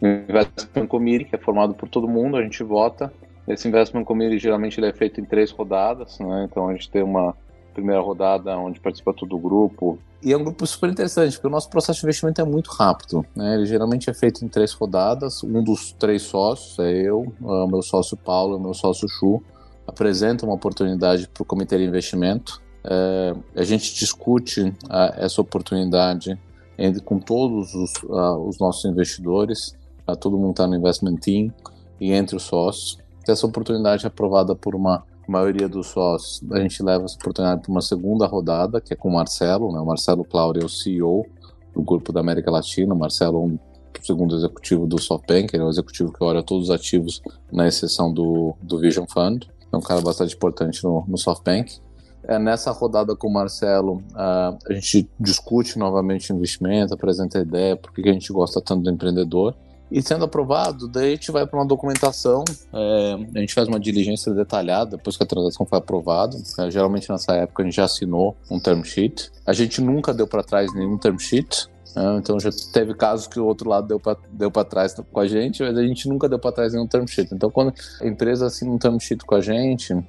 um 0.00 0.08
investment 0.08 0.86
committee 0.86 1.24
que 1.26 1.36
é 1.36 1.38
formado 1.38 1.74
por 1.74 1.88
todo 1.88 2.08
mundo, 2.08 2.36
a 2.36 2.42
gente 2.42 2.62
vota. 2.62 3.12
Esse 3.52 3.68
investment 3.68 4.04
committee 4.04 4.38
geralmente 4.38 4.78
ele 4.78 4.86
é 4.86 4.92
feito 4.92 5.20
em 5.20 5.24
três 5.24 5.50
rodadas, 5.50 6.18
né? 6.18 6.46
então 6.50 6.68
a 6.68 6.72
gente 6.72 6.90
tem 6.90 7.02
uma 7.02 7.34
primeira 7.74 8.00
rodada 8.00 8.56
onde 8.58 8.80
participa 8.80 9.12
todo 9.12 9.36
o 9.36 9.38
grupo. 9.38 9.98
E 10.22 10.32
é 10.32 10.36
um 10.36 10.44
grupo 10.44 10.66
super 10.66 10.90
interessante, 10.90 11.32
porque 11.34 11.46
o 11.46 11.50
nosso 11.50 11.70
processo 11.70 12.00
de 12.00 12.06
investimento 12.06 12.40
é 12.40 12.44
muito 12.44 12.70
rápido. 12.70 13.24
Né? 13.34 13.54
Ele 13.54 13.66
geralmente 13.66 14.10
é 14.10 14.14
feito 14.14 14.44
em 14.44 14.48
três 14.48 14.72
rodadas. 14.72 15.42
Um 15.42 15.62
dos 15.64 15.92
três 15.92 16.22
sócios, 16.22 16.78
é 16.78 16.92
eu, 16.92 17.32
o 17.40 17.66
meu 17.66 17.82
sócio 17.82 18.16
Paulo 18.16 18.58
e 18.58 18.60
meu 18.60 18.74
sócio 18.74 19.08
Chu, 19.08 19.42
apresenta 19.86 20.44
uma 20.44 20.54
oportunidade 20.54 21.26
para 21.28 21.42
o 21.42 21.46
comitê 21.46 21.78
de 21.78 21.84
investimento. 21.84 22.60
É, 22.84 23.34
a 23.56 23.62
gente 23.62 23.94
discute 23.94 24.74
a, 24.88 25.14
essa 25.16 25.40
oportunidade 25.40 26.38
entre, 26.78 27.02
com 27.02 27.18
todos 27.18 27.74
os, 27.74 27.92
a, 28.10 28.38
os 28.38 28.58
nossos 28.58 28.84
investidores, 28.84 29.74
a, 30.06 30.16
todo 30.16 30.38
mundo 30.38 30.52
está 30.52 30.66
no 30.66 30.76
investment 30.76 31.16
team 31.16 31.52
e 32.00 32.12
entre 32.12 32.36
os 32.36 32.42
sócios. 32.42 32.98
Essa 33.28 33.46
oportunidade 33.46 34.04
é 34.04 34.08
aprovada 34.08 34.54
por 34.54 34.74
uma 34.74 35.04
maioria 35.28 35.68
dos 35.68 35.88
sócios, 35.88 36.42
a 36.50 36.58
gente 36.58 36.82
leva 36.82 37.04
essa 37.04 37.14
oportunidade 37.14 37.62
para 37.62 37.70
uma 37.70 37.80
segunda 37.80 38.26
rodada, 38.26 38.80
que 38.80 38.92
é 38.92 38.96
com 38.96 39.08
o 39.08 39.12
Marcelo, 39.12 39.72
né? 39.72 39.78
O 39.78 39.86
Marcelo 39.86 40.24
Claudio 40.24 40.62
é 40.62 40.64
o 40.64 40.68
CEO 40.68 41.24
do 41.72 41.82
Grupo 41.82 42.12
da 42.12 42.18
América 42.18 42.50
Latina. 42.50 42.92
O 42.92 42.98
Marcelo 42.98 43.38
é 43.38 43.40
um 43.40 43.58
segundo 44.02 44.34
executivo 44.34 44.86
do 44.86 45.00
SoftBank, 45.00 45.54
ele 45.54 45.62
é 45.62 45.66
o 45.66 45.70
executivo 45.70 46.12
que 46.12 46.22
olha 46.24 46.42
todos 46.42 46.68
os 46.68 46.74
ativos, 46.74 47.22
na 47.52 47.68
exceção 47.68 48.12
do, 48.12 48.54
do 48.60 48.78
Vision 48.78 49.06
Fund. 49.06 49.46
É 49.72 49.76
um 49.76 49.80
cara 49.80 50.00
bastante 50.00 50.34
importante 50.34 50.82
no, 50.82 51.04
no 51.06 51.16
SoftBank. 51.16 51.78
É, 52.24 52.38
nessa 52.38 52.70
rodada 52.70 53.14
com 53.16 53.28
o 53.28 53.32
Marcelo, 53.32 54.02
uh, 54.12 54.58
a 54.68 54.72
gente 54.72 55.08
discute 55.18 55.78
novamente 55.78 56.32
investimento, 56.32 56.92
apresenta 56.92 57.38
ideia, 57.38 57.76
por 57.76 57.92
que 57.92 58.08
a 58.08 58.12
gente 58.12 58.32
gosta 58.32 58.60
tanto 58.60 58.82
do 58.82 58.90
empreendedor. 58.90 59.54
E 59.90 60.00
sendo 60.00 60.24
aprovado, 60.24 60.86
daí 60.86 61.08
a 61.08 61.14
gente 61.14 61.32
vai 61.32 61.46
para 61.46 61.58
uma 61.58 61.66
documentação, 61.66 62.44
é, 62.72 63.18
a 63.34 63.40
gente 63.40 63.54
faz 63.54 63.66
uma 63.66 63.80
diligência 63.80 64.32
detalhada 64.32 64.96
depois 64.96 65.16
que 65.16 65.22
a 65.22 65.26
transação 65.26 65.66
foi 65.66 65.78
aprovada. 65.78 66.36
É, 66.58 66.70
geralmente 66.70 67.10
nessa 67.10 67.34
época 67.34 67.62
a 67.62 67.66
gente 67.66 67.74
já 67.74 67.84
assinou 67.84 68.36
um 68.50 68.60
term 68.60 68.82
sheet. 68.84 69.30
A 69.44 69.52
gente 69.52 69.80
nunca 69.80 70.14
deu 70.14 70.26
para 70.26 70.42
trás 70.42 70.72
nenhum 70.74 70.96
term 70.96 71.18
sheet. 71.18 71.68
É, 71.96 72.18
então 72.18 72.38
já 72.38 72.50
teve 72.72 72.94
casos 72.94 73.26
que 73.26 73.40
o 73.40 73.44
outro 73.44 73.68
lado 73.68 73.88
deu 73.88 73.98
para 73.98 74.16
deu 74.30 74.48
trás 74.50 74.94
com 74.94 75.20
a 75.20 75.26
gente, 75.26 75.60
mas 75.60 75.76
a 75.76 75.82
gente 75.82 76.08
nunca 76.08 76.28
deu 76.28 76.38
para 76.38 76.52
trás 76.52 76.72
nenhum 76.72 76.86
term 76.86 77.04
sheet. 77.06 77.34
Então 77.34 77.50
quando 77.50 77.74
a 78.00 78.06
empresa 78.06 78.46
assina 78.46 78.70
um 78.70 78.78
term 78.78 78.96
sheet 78.98 79.24
com 79.24 79.34
a 79.34 79.40
gente, 79.40 79.92
uh, 79.92 80.04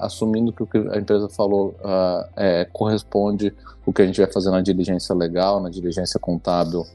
assumindo 0.00 0.52
que 0.52 0.62
o 0.62 0.66
que 0.66 0.76
a 0.76 0.98
empresa 0.98 1.30
falou 1.30 1.74
uh, 1.80 2.70
corresponde 2.72 3.54
o 3.86 3.92
que 3.92 4.02
a 4.02 4.06
gente 4.06 4.20
vai 4.20 4.30
fazer 4.30 4.50
na 4.50 4.60
diligência 4.60 5.14
legal, 5.14 5.62
na 5.62 5.70
diligência 5.70 6.20
contábil 6.20 6.86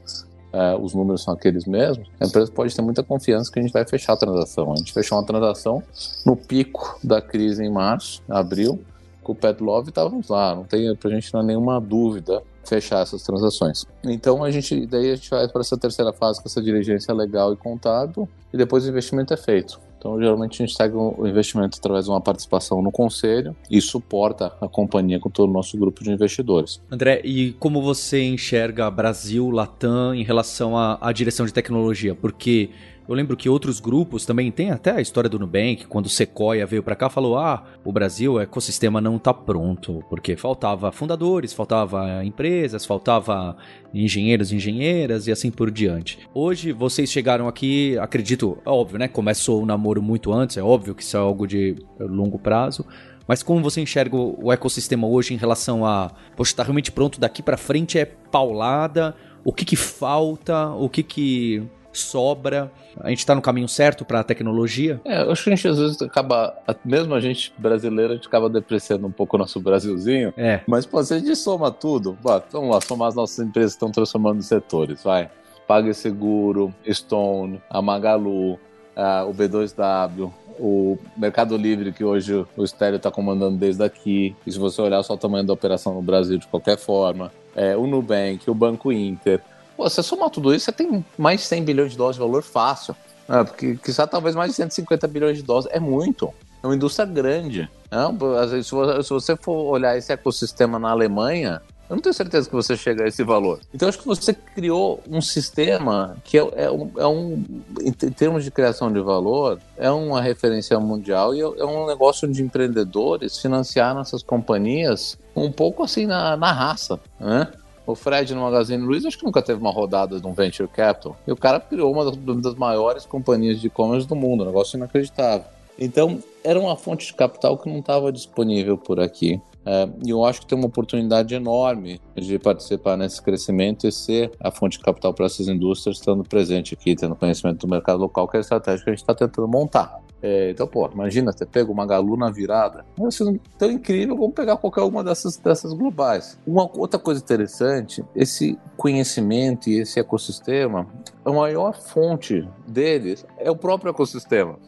é, 0.52 0.76
os 0.76 0.94
números 0.94 1.22
são 1.22 1.34
aqueles 1.34 1.64
mesmos, 1.64 2.08
a 2.18 2.26
empresa 2.26 2.50
pode 2.50 2.74
ter 2.74 2.82
muita 2.82 3.02
confiança 3.02 3.50
que 3.50 3.58
a 3.58 3.62
gente 3.62 3.72
vai 3.72 3.86
fechar 3.86 4.14
a 4.14 4.16
transação. 4.16 4.72
A 4.72 4.76
gente 4.76 4.92
fechou 4.92 5.18
uma 5.18 5.24
transação 5.24 5.82
no 6.24 6.36
pico 6.36 6.98
da 7.02 7.20
crise 7.20 7.64
em 7.64 7.70
março, 7.70 8.22
abril, 8.28 8.80
com 9.22 9.32
o 9.32 9.34
Pet 9.34 9.62
Love 9.62 9.90
estávamos 9.90 10.28
lá, 10.28 10.54
não 10.54 10.64
tem 10.64 10.94
pra 10.96 11.10
gente 11.10 11.32
não 11.32 11.40
é 11.40 11.44
nenhuma 11.44 11.80
dúvida 11.80 12.42
fechar 12.64 13.02
essas 13.02 13.22
transações. 13.22 13.84
Então 14.04 14.42
a 14.42 14.50
gente 14.50 14.86
daí 14.86 15.12
a 15.12 15.16
gente 15.16 15.30
vai 15.30 15.48
para 15.48 15.60
essa 15.60 15.76
terceira 15.76 16.12
fase 16.12 16.40
com 16.40 16.48
essa 16.48 16.62
diligência 16.62 17.12
legal 17.14 17.52
e 17.52 17.56
contábil 17.56 18.28
e 18.52 18.56
depois 18.56 18.84
o 18.84 18.88
investimento 18.88 19.32
é 19.34 19.36
feito. 19.36 19.80
Então, 20.00 20.18
geralmente 20.18 20.54
a 20.54 20.66
gente 20.66 20.74
segue 20.74 20.96
o 20.96 21.26
investimento 21.26 21.76
através 21.78 22.06
de 22.06 22.10
uma 22.10 22.22
participação 22.22 22.80
no 22.80 22.90
conselho 22.90 23.54
e 23.70 23.82
suporta 23.82 24.50
a 24.58 24.66
companhia 24.66 25.20
com 25.20 25.28
todo 25.28 25.50
o 25.50 25.52
nosso 25.52 25.76
grupo 25.76 26.02
de 26.02 26.10
investidores. 26.10 26.80
André, 26.90 27.20
e 27.22 27.52
como 27.60 27.82
você 27.82 28.24
enxerga 28.24 28.90
Brasil, 28.90 29.50
Latam 29.50 30.14
em 30.14 30.24
relação 30.24 30.74
à, 30.74 30.96
à 31.02 31.12
direção 31.12 31.44
de 31.44 31.52
tecnologia? 31.52 32.14
Porque 32.14 32.70
eu 33.10 33.16
lembro 33.16 33.36
que 33.36 33.48
outros 33.48 33.80
grupos 33.80 34.24
também 34.24 34.52
tem 34.52 34.70
até 34.70 34.92
a 34.92 35.00
história 35.00 35.28
do 35.28 35.36
Nubank, 35.36 35.84
quando 35.88 36.06
o 36.06 36.08
Sequoia 36.08 36.64
veio 36.64 36.80
para 36.80 36.94
cá, 36.94 37.10
falou: 37.10 37.36
"Ah, 37.36 37.64
o 37.84 37.90
Brasil, 37.90 38.34
o 38.34 38.40
ecossistema 38.40 39.00
não 39.00 39.18
tá 39.18 39.34
pronto, 39.34 40.04
porque 40.08 40.36
faltava 40.36 40.92
fundadores, 40.92 41.52
faltava 41.52 42.24
empresas, 42.24 42.86
faltava 42.86 43.56
engenheiros, 43.92 44.52
engenheiras 44.52 45.26
e 45.26 45.32
assim 45.32 45.50
por 45.50 45.72
diante". 45.72 46.20
Hoje 46.32 46.70
vocês 46.70 47.10
chegaram 47.10 47.48
aqui, 47.48 47.98
acredito, 47.98 48.58
é 48.64 48.70
óbvio, 48.70 48.96
né? 48.96 49.08
Começou 49.08 49.60
o 49.60 49.66
namoro 49.66 50.00
muito 50.00 50.32
antes, 50.32 50.56
é 50.56 50.62
óbvio 50.62 50.94
que 50.94 51.02
isso 51.02 51.16
é 51.16 51.20
algo 51.20 51.48
de 51.48 51.74
longo 51.98 52.38
prazo. 52.38 52.86
Mas 53.26 53.42
como 53.42 53.60
você 53.60 53.80
enxerga 53.80 54.16
o 54.16 54.52
ecossistema 54.52 55.08
hoje 55.08 55.34
em 55.34 55.36
relação 55.36 55.84
a, 55.84 56.12
poxa, 56.36 56.54
tá 56.54 56.62
realmente 56.62 56.92
pronto 56.92 57.18
daqui 57.18 57.42
para 57.42 57.56
frente 57.56 57.98
é 57.98 58.04
paulada, 58.04 59.16
o 59.44 59.52
que 59.52 59.64
que 59.64 59.76
falta, 59.76 60.68
o 60.68 60.88
que 60.88 61.02
que 61.02 61.68
sobra? 61.92 62.70
A 63.00 63.08
gente 63.08 63.18
está 63.18 63.34
no 63.34 63.42
caminho 63.42 63.68
certo 63.68 64.04
para 64.04 64.20
a 64.20 64.24
tecnologia? 64.24 65.00
É, 65.04 65.22
eu 65.22 65.32
acho 65.32 65.44
que 65.44 65.50
a 65.50 65.56
gente 65.56 65.68
às 65.68 65.78
vezes 65.78 66.02
acaba, 66.02 66.54
mesmo 66.84 67.14
a 67.14 67.20
gente 67.20 67.52
brasileiro, 67.58 68.12
a 68.12 68.16
gente 68.16 68.28
acaba 68.28 68.48
depreciando 68.48 69.06
um 69.06 69.12
pouco 69.12 69.36
o 69.36 69.38
nosso 69.38 69.60
Brasilzinho. 69.60 70.32
É. 70.36 70.60
Mas, 70.66 70.86
pô, 70.86 71.02
se 71.02 71.14
a 71.14 71.18
gente 71.18 71.34
soma 71.36 71.70
tudo, 71.70 72.16
bah, 72.22 72.42
vamos 72.50 72.74
lá, 72.74 72.80
somar 72.80 73.08
as 73.08 73.14
nossas 73.14 73.38
empresas 73.44 73.72
que 73.72 73.76
estão 73.76 73.90
transformando 73.90 74.38
em 74.38 74.42
setores, 74.42 75.02
vai. 75.02 75.30
PagSeguro, 75.66 76.74
Stone, 76.90 77.62
a 77.70 77.80
Magalu, 77.80 78.58
a, 78.96 79.24
o 79.24 79.32
B2W, 79.32 80.32
o 80.58 80.98
Mercado 81.16 81.56
Livre, 81.56 81.92
que 81.92 82.04
hoje 82.04 82.44
o 82.56 82.64
Estéreo 82.64 82.96
está 82.96 83.10
comandando 83.10 83.56
desde 83.56 83.82
aqui. 83.82 84.36
E 84.46 84.52
se 84.52 84.58
você 84.58 84.82
olhar 84.82 85.02
só 85.02 85.14
o 85.14 85.18
tamanho 85.18 85.46
da 85.46 85.52
operação 85.52 85.94
no 85.94 86.02
Brasil 86.02 86.38
de 86.38 86.46
qualquer 86.46 86.76
forma, 86.76 87.32
é, 87.54 87.76
o 87.76 87.86
Nubank, 87.86 88.50
o 88.50 88.54
Banco 88.54 88.92
Inter, 88.92 89.40
Pô, 89.80 89.88
você 89.88 90.02
somar 90.02 90.28
tudo 90.28 90.54
isso, 90.54 90.66
você 90.66 90.72
tem 90.72 91.02
mais 91.16 91.40
de 91.40 91.46
100 91.46 91.64
bilhões 91.64 91.92
de 91.92 91.96
dólares 91.96 92.16
de 92.16 92.20
valor 92.20 92.42
fácil. 92.42 92.94
É, 93.26 93.42
porque 93.42 93.76
quizá 93.76 94.06
talvez 94.06 94.34
mais 94.34 94.50
de 94.50 94.56
150 94.56 95.08
bilhões 95.08 95.38
de 95.38 95.42
dólares. 95.42 95.70
É 95.72 95.80
muito. 95.80 96.34
É 96.62 96.66
uma 96.66 96.76
indústria 96.76 97.06
grande. 97.06 97.66
Né? 97.90 98.62
Se 98.62 99.08
você 99.08 99.34
for 99.36 99.54
olhar 99.54 99.96
esse 99.96 100.12
ecossistema 100.12 100.78
na 100.78 100.90
Alemanha, 100.90 101.62
eu 101.88 101.96
não 101.96 102.02
tenho 102.02 102.12
certeza 102.12 102.46
que 102.46 102.54
você 102.54 102.76
chega 102.76 103.04
a 103.04 103.08
esse 103.08 103.24
valor. 103.24 103.58
Então, 103.72 103.88
acho 103.88 103.98
que 103.98 104.06
você 104.06 104.34
criou 104.34 105.02
um 105.08 105.22
sistema 105.22 106.14
que 106.24 106.38
é, 106.38 106.46
é, 106.56 106.70
um, 106.70 106.90
é 106.98 107.06
um, 107.06 107.42
em 107.80 107.90
termos 107.92 108.44
de 108.44 108.50
criação 108.50 108.92
de 108.92 109.00
valor, 109.00 109.58
é 109.78 109.90
uma 109.90 110.20
referência 110.20 110.78
mundial 110.78 111.34
e 111.34 111.40
é, 111.40 111.42
é 111.42 111.64
um 111.64 111.86
negócio 111.86 112.28
de 112.28 112.42
empreendedores 112.42 113.38
financiar 113.38 113.94
nossas 113.94 114.22
companhias 114.22 115.18
um 115.34 115.50
pouco 115.50 115.82
assim 115.82 116.04
na, 116.04 116.36
na 116.36 116.52
raça, 116.52 117.00
né? 117.18 117.50
O 117.86 117.94
Fred 117.94 118.34
no 118.34 118.42
Magazine 118.42 118.82
Luiza 118.84 119.08
acho 119.08 119.18
que 119.18 119.24
nunca 119.24 119.42
teve 119.42 119.60
uma 119.60 119.70
rodada 119.70 120.20
de 120.20 120.26
um 120.26 120.32
venture 120.32 120.68
capital. 120.68 121.16
E 121.26 121.32
o 121.32 121.36
cara 121.36 121.58
criou 121.58 121.92
uma 121.92 122.04
das, 122.04 122.54
maiores 122.54 123.04
companhias 123.04 123.60
de 123.60 123.66
e-commerce 123.66 124.06
do 124.06 124.14
mundo, 124.14 124.42
um 124.42 124.46
negócio 124.46 124.76
inacreditável. 124.76 125.46
Então, 125.78 126.18
era 126.44 126.60
uma 126.60 126.76
fonte 126.76 127.06
de 127.06 127.14
capital 127.14 127.56
que 127.56 127.68
não 127.68 127.78
estava 127.78 128.12
disponível 128.12 128.76
por 128.76 129.00
aqui. 129.00 129.40
É, 129.64 129.88
e 130.04 130.10
eu 130.10 130.24
acho 130.24 130.40
que 130.40 130.46
tem 130.46 130.56
uma 130.56 130.66
oportunidade 130.66 131.34
enorme 131.34 132.00
de 132.14 132.38
participar 132.38 132.96
nesse 132.96 133.20
crescimento 133.20 133.86
e 133.86 133.92
ser 133.92 134.30
a 134.40 134.50
fonte 134.50 134.78
de 134.78 134.84
capital 134.84 135.12
para 135.12 135.26
essas 135.26 135.48
indústrias, 135.48 135.96
estando 135.96 136.22
presente 136.24 136.74
aqui, 136.74 136.94
tendo 136.94 137.14
conhecimento 137.14 137.66
do 137.66 137.70
mercado 137.70 137.98
local, 137.98 138.28
que 138.28 138.36
é 138.36 138.38
a 138.38 138.40
estratégia 138.40 138.84
que 138.84 138.90
a 138.90 138.92
gente 138.92 139.02
está 139.02 139.14
tentando 139.14 139.48
montar. 139.48 140.00
É, 140.22 140.50
então, 140.50 140.66
pô, 140.66 140.88
imagina, 140.92 141.32
você 141.32 141.46
pega 141.46 141.70
uma 141.70 141.86
Galu 141.86 142.16
na 142.16 142.30
virada. 142.30 142.84
Isso 143.08 143.28
é 143.28 143.38
tão 143.58 143.70
incrível 143.70 144.16
como 144.16 144.32
pegar 144.32 144.56
qualquer 144.56 144.82
uma 144.82 145.02
dessas, 145.02 145.36
dessas 145.36 145.72
globais. 145.72 146.38
Uma 146.46 146.70
outra 146.76 146.98
coisa 146.98 147.22
interessante, 147.22 148.04
esse 148.14 148.58
conhecimento 148.76 149.68
e 149.68 149.80
esse 149.80 149.98
ecossistema, 149.98 150.86
a 151.24 151.32
maior 151.32 151.74
fonte 151.74 152.46
deles 152.66 153.24
é 153.38 153.50
o 153.50 153.56
próprio 153.56 153.90
ecossistema 153.90 154.58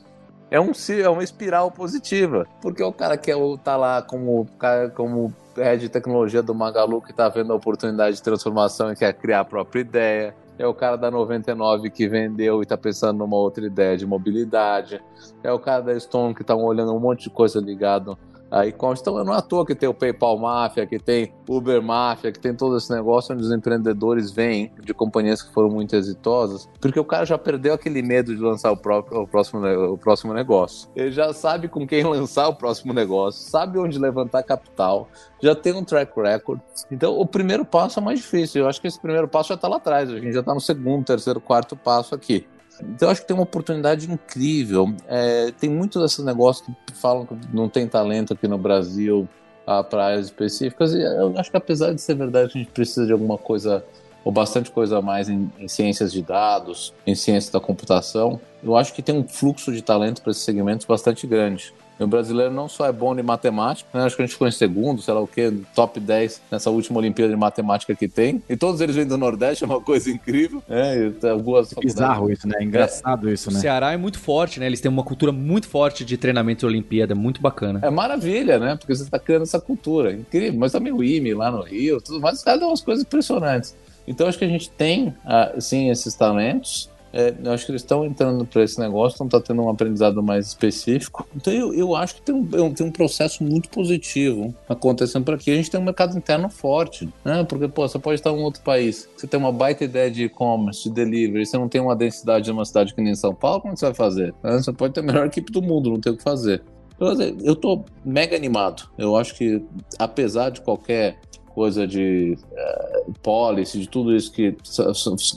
é, 0.53 0.61
um, 0.61 0.73
é 1.03 1.09
uma 1.09 1.25
espiral 1.25 1.71
positiva. 1.71 2.47
Porque 2.61 2.83
o 2.83 2.93
cara 2.93 3.17
quer 3.17 3.39
estar 3.39 3.57
tá 3.63 3.77
lá 3.77 4.03
como, 4.03 4.47
como 4.95 5.33
head 5.57 5.81
de 5.81 5.89
tecnologia 5.89 6.43
do 6.43 6.55
Magalu 6.55 7.01
que 7.01 7.11
está 7.11 7.29
vendo 7.31 7.55
a 7.55 7.57
oportunidade 7.57 8.17
de 8.17 8.23
transformação 8.23 8.93
e 8.93 8.97
quer 8.97 9.15
criar 9.15 9.41
a 9.41 9.45
própria 9.45 9.81
ideia. 9.81 10.35
É 10.59 10.67
o 10.67 10.75
cara 10.75 10.97
da 10.97 11.11
99 11.11 11.91
que 11.91 12.09
vendeu 12.09 12.61
e 12.61 12.63
está 12.63 12.77
pensando 12.77 13.19
numa 13.19 13.37
outra 13.37 13.67
ideia 13.67 13.97
de 13.97 14.07
mobilidade. 14.07 15.03
É 15.43 15.53
o 15.53 15.59
cara 15.59 15.83
da 15.83 15.99
Stone 15.99 16.35
que 16.35 16.43
está 16.43 16.55
olhando 16.55 16.95
um 16.95 17.01
monte 17.01 17.25
de 17.25 17.31
coisa 17.31 17.61
ligado 17.61 18.17
aí 18.53 18.71
consta. 18.71 19.11
Então 19.11 19.25
não 19.25 19.33
é 19.33 19.39
à 19.39 19.41
toa 19.41 19.65
que 19.65 19.75
tem 19.75 19.89
o 19.89 19.95
PayPal 19.95 20.39
Máfia, 20.39 20.87
que 20.87 20.99
tem 20.99 21.33
Uber 21.49 21.83
Máfia, 21.83 22.31
que 22.31 22.39
tem 22.39 22.55
todo 22.55 22.77
esse 22.77 22.93
negócio 22.93 23.35
onde 23.35 23.43
os 23.43 23.51
empreendedores 23.51 24.31
vêm 24.31 24.71
de 24.85 24.93
companhias 24.93 25.43
que 25.43 25.53
foram 25.53 25.71
muito 25.71 25.97
exitosas, 25.97 26.69
porque 26.79 27.01
o 27.01 27.05
cara 27.05 27.25
já 27.25 27.39
perdeu 27.39 27.73
aquele 27.73 28.03
medo 28.03 28.37
de 28.37 28.43
lançar 28.43 28.71
o, 28.71 28.77
próprio, 28.77 29.23
o, 29.23 29.27
próximo, 29.27 29.67
o 29.67 29.97
próximo 29.97 30.35
negócio. 30.35 30.89
Ele 30.95 31.11
já 31.11 31.33
sabe 31.33 31.67
com 31.69 31.87
quem 31.87 32.05
lançar 32.05 32.49
o 32.49 32.55
próximo 32.55 32.93
negócio, 32.93 33.43
sabe 33.43 33.79
onde 33.79 33.99
levantar 33.99 34.43
capital, 34.43 35.09
já 35.43 35.55
tem 35.55 35.73
um 35.73 35.83
track 35.83 36.13
record. 36.21 36.61
Então 36.91 37.19
o 37.19 37.27
primeiro 37.27 37.65
passo 37.65 37.99
é 37.99 38.03
mais 38.03 38.21
difícil. 38.21 38.63
Eu 38.63 38.69
acho 38.69 38.81
que 38.81 38.87
esse 38.87 39.01
primeiro 39.01 39.27
passo 39.27 39.49
já 39.49 39.55
está 39.55 39.67
lá 39.67 39.77
atrás. 39.77 40.11
A 40.11 40.19
gente 40.19 40.33
já 40.33 40.41
está 40.41 40.53
no 40.53 40.61
segundo, 40.61 41.05
terceiro, 41.05 41.41
quarto 41.41 41.75
passo 41.75 42.15
aqui. 42.15 42.47
Então 42.91 43.09
eu 43.09 43.13
acho 43.13 43.21
que 43.21 43.27
tem 43.27 43.35
uma 43.35 43.45
oportunidade 43.45 44.11
incrível. 44.11 44.93
É, 45.09 45.53
tem 45.53 45.71
muitos 45.71 46.03
desses 46.03 46.25
negócios 46.25 46.67
que 46.67 46.95
falam 46.95 47.27
que 47.27 47.35
não 47.53 47.69
tem 47.69 47.87
talento 47.87 48.33
aqui 48.33 48.49
no 48.49 48.59
Brasil 48.59 49.29
para 49.65 50.07
áreas 50.07 50.27
específicas, 50.27 50.93
e 50.93 51.01
eu 51.01 51.39
acho 51.39 51.51
que 51.51 51.57
apesar 51.57 51.95
de 51.95 52.01
ser 52.01 52.17
verdade 52.17 52.51
a 52.55 52.59
gente 52.59 52.71
precisa 52.71 53.07
de 53.07 53.13
alguma 53.13 53.39
coisa, 53.39 53.85
ou 54.25 54.33
bastante 54.33 54.71
coisa 54.71 54.99
a 54.99 55.03
mais 55.03 55.29
em, 55.29 55.51
em 55.59 55.69
ciências 55.69 56.13
de 56.13 56.21
dados, 56.21 56.93
em 57.07 57.15
ciência 57.15 57.53
da 57.53 57.61
computação, 57.61 58.41
eu 58.63 58.77
acho 58.77 58.93
que 58.93 59.03
tem 59.03 59.17
um 59.17 59.27
fluxo 59.27 59.73
de 59.73 59.81
talento 59.81 60.21
para 60.21 60.33
esses 60.33 60.43
segmentos 60.43 60.85
bastante 60.85 61.27
grande. 61.27 61.73
O 62.05 62.09
brasileiro 62.09 62.53
não 62.53 62.69
só 62.69 62.87
é 62.87 62.93
bom 62.93 63.19
em 63.19 63.23
matemática, 63.23 63.89
né? 63.93 64.05
acho 64.05 64.17
que 64.17 64.23
a 64.23 64.27
gente 64.27 64.33
ficou 64.33 64.49
em 64.49 64.53
segundo, 64.53 65.01
sei 65.03 65.15
lá 65.15 65.21
o 65.21 65.27
quê, 65.27 65.53
top 65.75 65.99
10 65.99 66.43
nessa 66.51 66.71
última 66.71 66.99
Olimpíada 66.99 67.33
de 67.33 67.39
Matemática 67.39 67.95
que 67.95 68.09
tem. 68.09 68.43
E 68.49 68.57
todos 68.57 68.81
eles 68.81 68.97
vêm 68.97 69.07
do 69.07 69.17
Nordeste, 69.17 69.65
é 69.65 69.67
uma 69.67 69.81
coisa 69.81 70.11
incrível. 70.11 70.63
É, 70.69 71.11
algumas 71.29 71.73
é 71.73 71.81
bizarro 71.81 72.31
isso, 72.31 72.47
né? 72.47 72.57
É 72.61 72.65
engraçado 72.65 73.29
é. 73.29 73.33
isso, 73.33 73.51
né? 73.51 73.59
O 73.59 73.61
Ceará 73.61 73.93
é 73.93 73.97
muito 73.97 74.19
forte, 74.19 74.61
né? 74.61 74.67
Eles 74.67 74.81
têm 74.81 74.91
uma 74.91 75.05
cultura 75.05 75.33
muito 75.33 75.69
forte 75.69 76.05
de 76.05 76.17
treinamento 76.17 76.61
de 76.61 76.67
Olimpíada, 76.67 77.15
muito 77.15 77.41
bacana. 77.41 77.81
É 77.83 77.91
maravilha, 77.91 78.59
né? 78.59 78.77
Porque 78.77 78.95
você 78.95 79.03
está 79.03 79.19
criando 79.19 79.43
essa 79.43 79.61
cultura. 79.61 80.13
Incrível. 80.13 80.59
Mas 80.59 80.73
também 80.73 80.93
o 80.93 81.03
IME 81.03 81.35
lá 81.35 81.51
no 81.51 81.63
Rio, 81.63 82.01
tudo 82.01 82.21
mais, 82.21 82.39
os 82.39 82.45
caras 82.45 82.61
dão 82.61 82.71
umas 82.71 82.81
coisas 82.81 83.05
impressionantes. 83.05 83.75
Então 84.07 84.27
acho 84.27 84.39
que 84.39 84.45
a 84.45 84.49
gente 84.49 84.69
tem, 84.71 85.15
ah, 85.25 85.53
sim, 85.59 85.91
esses 85.91 86.15
talentos 86.15 86.91
é, 87.13 87.35
eu 87.45 87.53
acho 87.53 87.67
que 87.67 87.73
eles 87.73 87.83
estão 87.83 88.05
entrando 88.05 88.45
para 88.47 88.63
esse 88.63 88.79
negócio, 88.81 89.15
estão 89.15 89.29
tá 89.29 89.41
tendo 89.41 89.63
um 89.63 89.69
aprendizado 89.69 90.23
mais 90.23 90.49
específico. 90.49 91.27
Então 91.37 91.53
eu, 91.53 91.75
eu 91.75 91.95
acho 91.95 92.15
que 92.17 92.23
tem 92.23 92.35
um, 92.35 92.73
tem 92.73 92.87
um 92.87 92.91
processo 92.91 93.45
muito 93.45 93.69
positivo 93.69 94.55
acontecendo 94.69 95.25
por 95.25 95.35
aqui. 95.35 95.51
A 95.51 95.57
gente 95.57 95.71
tem 95.71 95.79
um 95.79 95.85
mercado 95.85 96.17
interno 96.17 96.49
forte, 96.49 97.09
né? 97.25 97.45
Porque, 97.45 97.69
pô, 97.69 97.87
você 97.87 97.99
pode 97.99 98.15
estar 98.15 98.31
em 98.31 98.35
um 98.35 98.43
outro 98.43 98.63
país, 98.63 99.09
você 99.17 99.27
tem 99.27 99.39
uma 99.39 99.53
baita 99.53 99.85
ideia 99.85 100.11
de 100.11 100.25
e-commerce, 100.25 100.85
de 100.85 100.91
delivery, 100.91 101.45
você 101.45 101.59
não 101.59 101.69
tem 101.69 101.81
uma 101.81 101.95
densidade 101.95 102.47
de 102.47 102.51
uma 102.51 102.65
cidade 102.65 102.95
que 102.95 103.03
nem 103.03 103.15
São 103.15 103.35
Paulo, 103.35 103.61
como 103.61 103.77
você 103.77 103.87
vai 103.87 103.95
fazer? 103.95 104.35
Né? 104.43 104.53
Você 104.59 104.73
pode 104.73 104.95
ter 104.95 105.01
a 105.01 105.03
melhor 105.03 105.27
equipe 105.27 105.53
do 105.53 105.61
mundo, 105.61 105.91
não 105.91 106.01
tem 106.01 106.13
o 106.13 106.17
que 106.17 106.23
fazer. 106.23 106.63
Então, 106.95 107.15
eu 107.43 107.57
tô 107.57 107.85
mega 108.05 108.37
animado. 108.37 108.89
Eu 108.97 109.17
acho 109.17 109.35
que, 109.35 109.63
apesar 109.99 110.51
de 110.51 110.61
qualquer 110.61 111.19
coisa 111.55 111.87
de 111.87 112.37
uh, 112.53 113.13
policy, 113.23 113.79
de 113.81 113.89
tudo 113.89 114.15
isso 114.15 114.33
que 114.33 114.57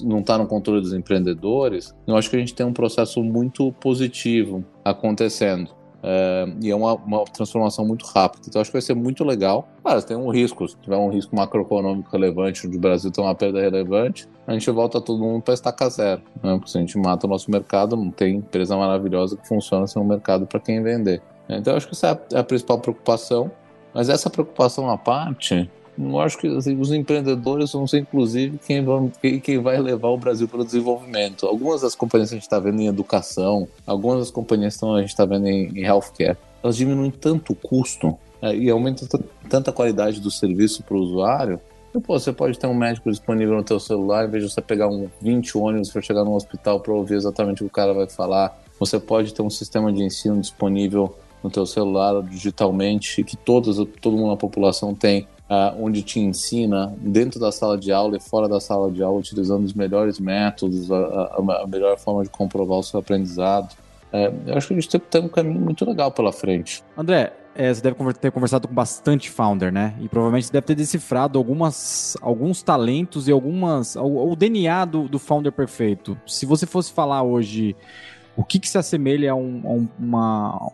não 0.03 0.19
está 0.19 0.37
no 0.37 0.47
controle 0.47 0.81
dos 0.81 0.93
empreendedores, 0.93 1.95
eu 2.07 2.15
acho 2.15 2.29
que 2.29 2.35
a 2.35 2.39
gente 2.39 2.53
tem 2.53 2.65
um 2.65 2.73
processo 2.73 3.23
muito 3.23 3.71
positivo 3.73 4.63
acontecendo. 4.83 5.69
Uh, 6.05 6.53
e 6.61 6.69
é 6.69 6.75
uma, 6.75 6.93
uma, 6.93 7.25
transformação 7.25 7.83
muito 7.83 8.05
rápida. 8.05 8.43
Então 8.47 8.61
acho 8.61 8.69
que 8.69 8.75
vai 8.75 8.81
ser 8.81 8.93
muito 8.93 9.23
legal. 9.23 9.67
Claro, 9.81 10.03
tem 10.03 10.15
um 10.15 10.29
risco. 10.29 10.67
Se 10.67 10.77
tiver 10.77 10.97
um 10.97 11.09
risco 11.09 11.35
macroeconômico 11.35 12.11
relevante, 12.11 12.67
onde 12.67 12.77
o 12.77 12.79
Brasil 12.79 13.09
tem 13.09 13.23
uma 13.23 13.33
perda 13.33 13.59
relevante, 13.59 14.29
a 14.45 14.53
gente 14.53 14.69
volta 14.69 15.01
todo 15.01 15.23
mundo 15.23 15.41
para 15.41 15.55
estacar 15.55 15.89
zero. 15.89 16.21
Né? 16.43 16.55
Porque 16.57 16.69
se 16.69 16.77
a 16.77 16.81
gente 16.81 16.95
mata 16.99 17.25
o 17.25 17.29
nosso 17.29 17.49
mercado, 17.49 17.95
não 17.95 18.11
tem 18.11 18.35
empresa 18.35 18.77
maravilhosa 18.77 19.35
que 19.35 19.47
funciona 19.47 19.87
sem 19.87 19.99
um 19.99 20.05
mercado 20.05 20.45
para 20.45 20.59
quem 20.59 20.83
vender. 20.83 21.23
Então 21.49 21.75
acho 21.75 21.87
que 21.87 21.93
essa 21.93 22.09
é 22.31 22.35
é 22.35 22.39
a 22.39 22.43
principal 22.43 22.77
preocupação. 22.77 23.49
Mas 23.91 24.09
essa 24.09 24.29
preocupação 24.29 24.89
à 24.91 24.97
parte, 24.97 25.71
eu 25.97 26.19
acho 26.19 26.37
que 26.37 26.47
assim, 26.47 26.79
os 26.79 26.91
empreendedores 26.91 27.71
vão 27.71 27.87
ser, 27.87 27.99
inclusive, 27.99 28.59
quem, 28.65 28.83
vão, 28.83 29.11
quem, 29.43 29.59
vai 29.59 29.79
levar 29.79 30.09
o 30.09 30.17
Brasil 30.17 30.47
para 30.47 30.61
o 30.61 30.65
desenvolvimento. 30.65 31.45
Algumas 31.45 31.81
das 31.81 31.95
companhias 31.95 32.29
que 32.29 32.35
a 32.35 32.37
gente 32.37 32.43
está 32.43 32.59
vendo 32.59 32.81
em 32.81 32.87
educação, 32.87 33.67
algumas 33.85 34.19
das 34.19 34.31
companhias 34.31 34.77
que 34.77 34.85
a 34.85 34.99
gente 34.99 35.09
está 35.09 35.25
vendo 35.25 35.47
em, 35.47 35.71
em 35.77 35.83
healthcare, 35.83 36.37
elas 36.63 36.75
diminuem 36.75 37.11
tanto 37.11 37.53
o 37.53 37.55
custo 37.55 38.17
é, 38.41 38.55
e 38.55 38.69
aumentam 38.69 39.07
tanta 39.49 39.71
qualidade 39.71 40.19
do 40.19 40.31
serviço 40.31 40.83
para 40.83 40.95
o 40.95 40.99
usuário 40.99 41.59
pô, 42.01 42.19
você 42.19 42.31
pode 42.31 42.57
ter 42.57 42.67
um 42.67 42.73
médico 42.73 43.09
disponível 43.09 43.55
no 43.55 43.63
teu 43.63 43.79
celular, 43.79 44.25
em 44.25 44.29
vez 44.29 44.43
de 44.43 44.51
você 44.51 44.61
pegar 44.61 44.87
um 44.87 45.09
20 45.21 45.57
ônibus 45.57 45.89
para 45.89 46.01
chegar 46.01 46.23
no 46.23 46.35
hospital 46.35 46.79
para 46.79 46.93
ouvir 46.93 47.15
exatamente 47.15 47.61
o 47.61 47.65
que 47.65 47.71
o 47.71 47.73
cara 47.73 47.93
vai 47.93 48.07
falar. 48.07 48.57
Você 48.79 48.99
pode 48.99 49.33
ter 49.33 49.41
um 49.41 49.49
sistema 49.49 49.91
de 49.91 50.03
ensino 50.03 50.39
disponível 50.39 51.15
no 51.43 51.49
teu 51.49 51.65
celular 51.65 52.21
digitalmente 52.23 53.23
que 53.23 53.37
todos, 53.37 53.77
todo 54.01 54.17
mundo 54.17 54.29
na 54.29 54.37
população 54.37 54.93
tem 54.93 55.27
uh, 55.49 55.83
onde 55.83 56.01
te 56.01 56.19
ensina 56.19 56.93
dentro 56.99 57.39
da 57.39 57.51
sala 57.51 57.77
de 57.77 57.91
aula 57.91 58.17
e 58.17 58.19
fora 58.19 58.47
da 58.47 58.59
sala 58.59 58.91
de 58.91 59.01
aula, 59.03 59.19
utilizando 59.19 59.63
os 59.65 59.73
melhores 59.73 60.19
métodos, 60.19 60.91
a, 60.91 60.97
a, 60.97 61.63
a 61.63 61.67
melhor 61.67 61.97
forma 61.97 62.23
de 62.23 62.29
comprovar 62.29 62.79
o 62.79 62.83
seu 62.83 62.99
aprendizado. 62.99 63.75
É, 64.11 64.31
eu 64.47 64.57
acho 64.57 64.67
que 64.67 64.73
a 64.73 64.79
gente 64.79 64.99
tem 64.99 65.21
um 65.21 65.27
caminho 65.27 65.59
muito 65.59 65.85
legal 65.85 66.11
pela 66.11 66.31
frente. 66.31 66.83
André, 66.97 67.33
é, 67.53 67.73
você 67.73 67.81
deve 67.81 68.13
ter 68.13 68.31
conversado 68.31 68.67
com 68.67 68.73
bastante 68.73 69.29
founder, 69.29 69.71
né? 69.71 69.95
E 69.99 70.07
provavelmente 70.07 70.47
você 70.47 70.53
deve 70.53 70.67
ter 70.67 70.75
decifrado 70.75 71.37
algumas, 71.37 72.15
alguns 72.21 72.61
talentos 72.61 73.27
e 73.27 73.31
algumas. 73.31 73.95
O, 73.95 74.31
o 74.31 74.35
DNA 74.35 74.85
do, 74.85 75.07
do 75.07 75.19
founder 75.19 75.51
perfeito. 75.51 76.17
Se 76.25 76.45
você 76.45 76.65
fosse 76.65 76.91
falar 76.91 77.23
hoje 77.23 77.75
o 78.37 78.43
que, 78.43 78.59
que 78.59 78.67
se 78.67 78.77
assemelha 78.77 79.31
a 79.31 79.35
um, 79.35 79.61
a 79.65 79.69
um, 79.69 79.87
uma, 79.97 80.71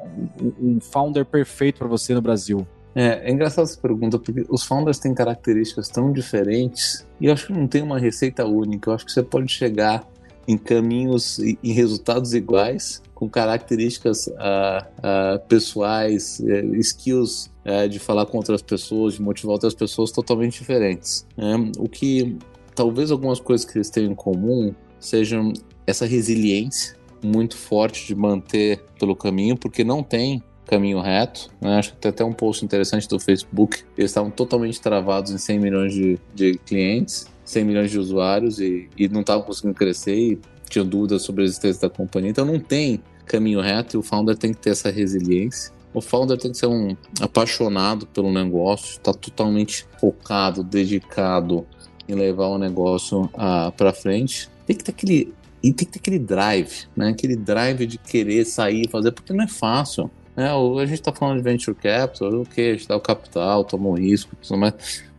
um 0.60 0.80
founder 0.80 1.24
perfeito 1.26 1.78
para 1.78 1.88
você 1.88 2.14
no 2.14 2.22
Brasil? 2.22 2.68
É, 2.96 3.30
é 3.30 3.32
engraçado 3.32 3.66
essa 3.66 3.80
pergunta, 3.80 4.20
porque 4.20 4.46
os 4.50 4.64
founders 4.64 5.00
têm 5.00 5.14
características 5.14 5.88
tão 5.88 6.12
diferentes 6.12 7.08
e 7.20 7.28
eu 7.28 7.34
acho 7.34 7.48
que 7.48 7.54
não 7.54 7.68
tem 7.68 7.82
uma 7.82 8.00
receita 8.00 8.46
única. 8.46 8.90
Eu 8.90 8.96
acho 8.96 9.06
que 9.06 9.12
você 9.12 9.24
pode 9.24 9.52
chegar 9.52 10.08
em 10.48 10.58
caminhos 10.58 11.40
e 11.40 11.58
em 11.64 11.72
resultados 11.72 12.34
iguais, 12.34 13.02
com 13.14 13.30
características 13.30 14.28
uh, 14.28 14.32
uh, 14.32 15.40
pessoais, 15.48 16.40
uh, 16.40 16.76
skills 16.78 17.52
é, 17.64 17.88
de 17.88 18.00
falar 18.00 18.26
com 18.26 18.38
outras 18.38 18.62
pessoas, 18.62 19.14
de 19.14 19.22
motivar 19.22 19.54
outras 19.54 19.76
pessoas 19.76 20.12
totalmente 20.12 20.60
diferentes. 20.60 21.28
Né? 21.38 21.72
o 21.78 21.88
que 21.88 22.38
talvez 22.74 23.12
algumas 23.12 23.40
coisas 23.40 23.66
que 23.66 23.78
eles 23.78 23.90
tenham 23.90 24.12
em 24.12 24.16
comum 24.16 24.74
sejam 25.00 25.54
essa 25.86 26.06
resiliência 26.06 26.96
muito 27.24 27.56
forte 27.56 28.08
de 28.08 28.16
manter 28.16 28.84
pelo 29.00 29.16
caminho, 29.16 29.56
porque 29.56 29.84
não 29.84 30.02
tem 30.02 30.44
caminho 30.72 31.02
reto. 31.02 31.50
Né? 31.60 31.78
Acho 31.78 31.92
que 31.92 31.98
tem 31.98 32.10
até 32.10 32.24
um 32.24 32.32
post 32.32 32.64
interessante 32.64 33.08
do 33.08 33.20
Facebook. 33.20 33.84
Eles 33.98 34.10
estavam 34.10 34.32
totalmente 34.32 34.80
travados 34.80 35.32
em 35.34 35.38
100 35.38 35.60
milhões 35.60 35.94
de, 35.94 36.18
de 36.34 36.58
clientes, 36.60 37.28
100 37.44 37.66
milhões 37.66 37.92
de 37.92 38.00
usuários 38.00 38.60
e, 38.60 38.90
e 38.98 39.10
não 39.10 39.20
estavam 39.20 39.44
conseguindo 39.44 39.76
crescer 39.76 40.16
e 40.16 40.40
tinham 40.70 40.88
dúvidas 40.88 41.24
sobre 41.24 41.44
a 41.44 41.46
existência 41.46 41.82
da 41.82 41.94
companhia. 41.94 42.32
Então 42.32 42.46
não 42.46 42.58
tem 42.58 43.04
caminho 43.26 43.60
reto 43.60 43.98
e 43.98 44.00
o 44.00 44.02
founder 44.02 44.38
tem 44.38 44.54
que 44.54 44.62
ter 44.62 44.70
essa 44.70 44.90
resiliência. 44.90 45.74
O 45.94 46.00
founder 46.00 46.38
tem 46.38 46.52
que 46.52 46.58
ser 46.58 46.68
um 46.68 46.96
apaixonado 47.20 48.08
pelo 48.08 48.32
negócio, 48.32 48.92
está 48.92 49.14
totalmente 49.14 49.86
focado, 50.00 50.64
dedicado 50.64 51.68
em 52.08 52.16
levar 52.16 52.48
o 52.48 52.58
negócio 52.58 53.30
ah, 53.34 53.74
para 53.76 53.92
frente. 53.92 54.50
Tem 54.66 54.74
que 54.74 54.86
ter 54.86 54.92
aquele 54.92 55.34
e 55.62 55.74
tem 55.74 55.86
que 55.86 55.92
ter 55.92 56.00
aquele 56.00 56.18
drive, 56.18 56.88
né? 56.96 57.10
Aquele 57.10 57.36
drive 57.36 57.86
de 57.86 57.98
querer 57.98 58.46
sair 58.46 58.86
e 58.86 58.90
fazer, 58.90 59.12
porque 59.12 59.34
não 59.34 59.44
é 59.44 59.48
fácil. 59.48 60.10
É, 60.42 60.50
a 60.50 60.86
gente 60.86 61.00
está 61.00 61.12
falando 61.12 61.38
de 61.38 61.44
venture 61.44 61.76
capital, 61.76 62.34
o 62.34 62.46
que? 62.46 62.78
Dá 62.88 62.96
o 62.96 63.00
capital, 63.00 63.64
toma 63.64 63.90
o 63.90 63.94
risco, 63.94 64.36
tudo 64.42 64.58
mais. 64.58 64.74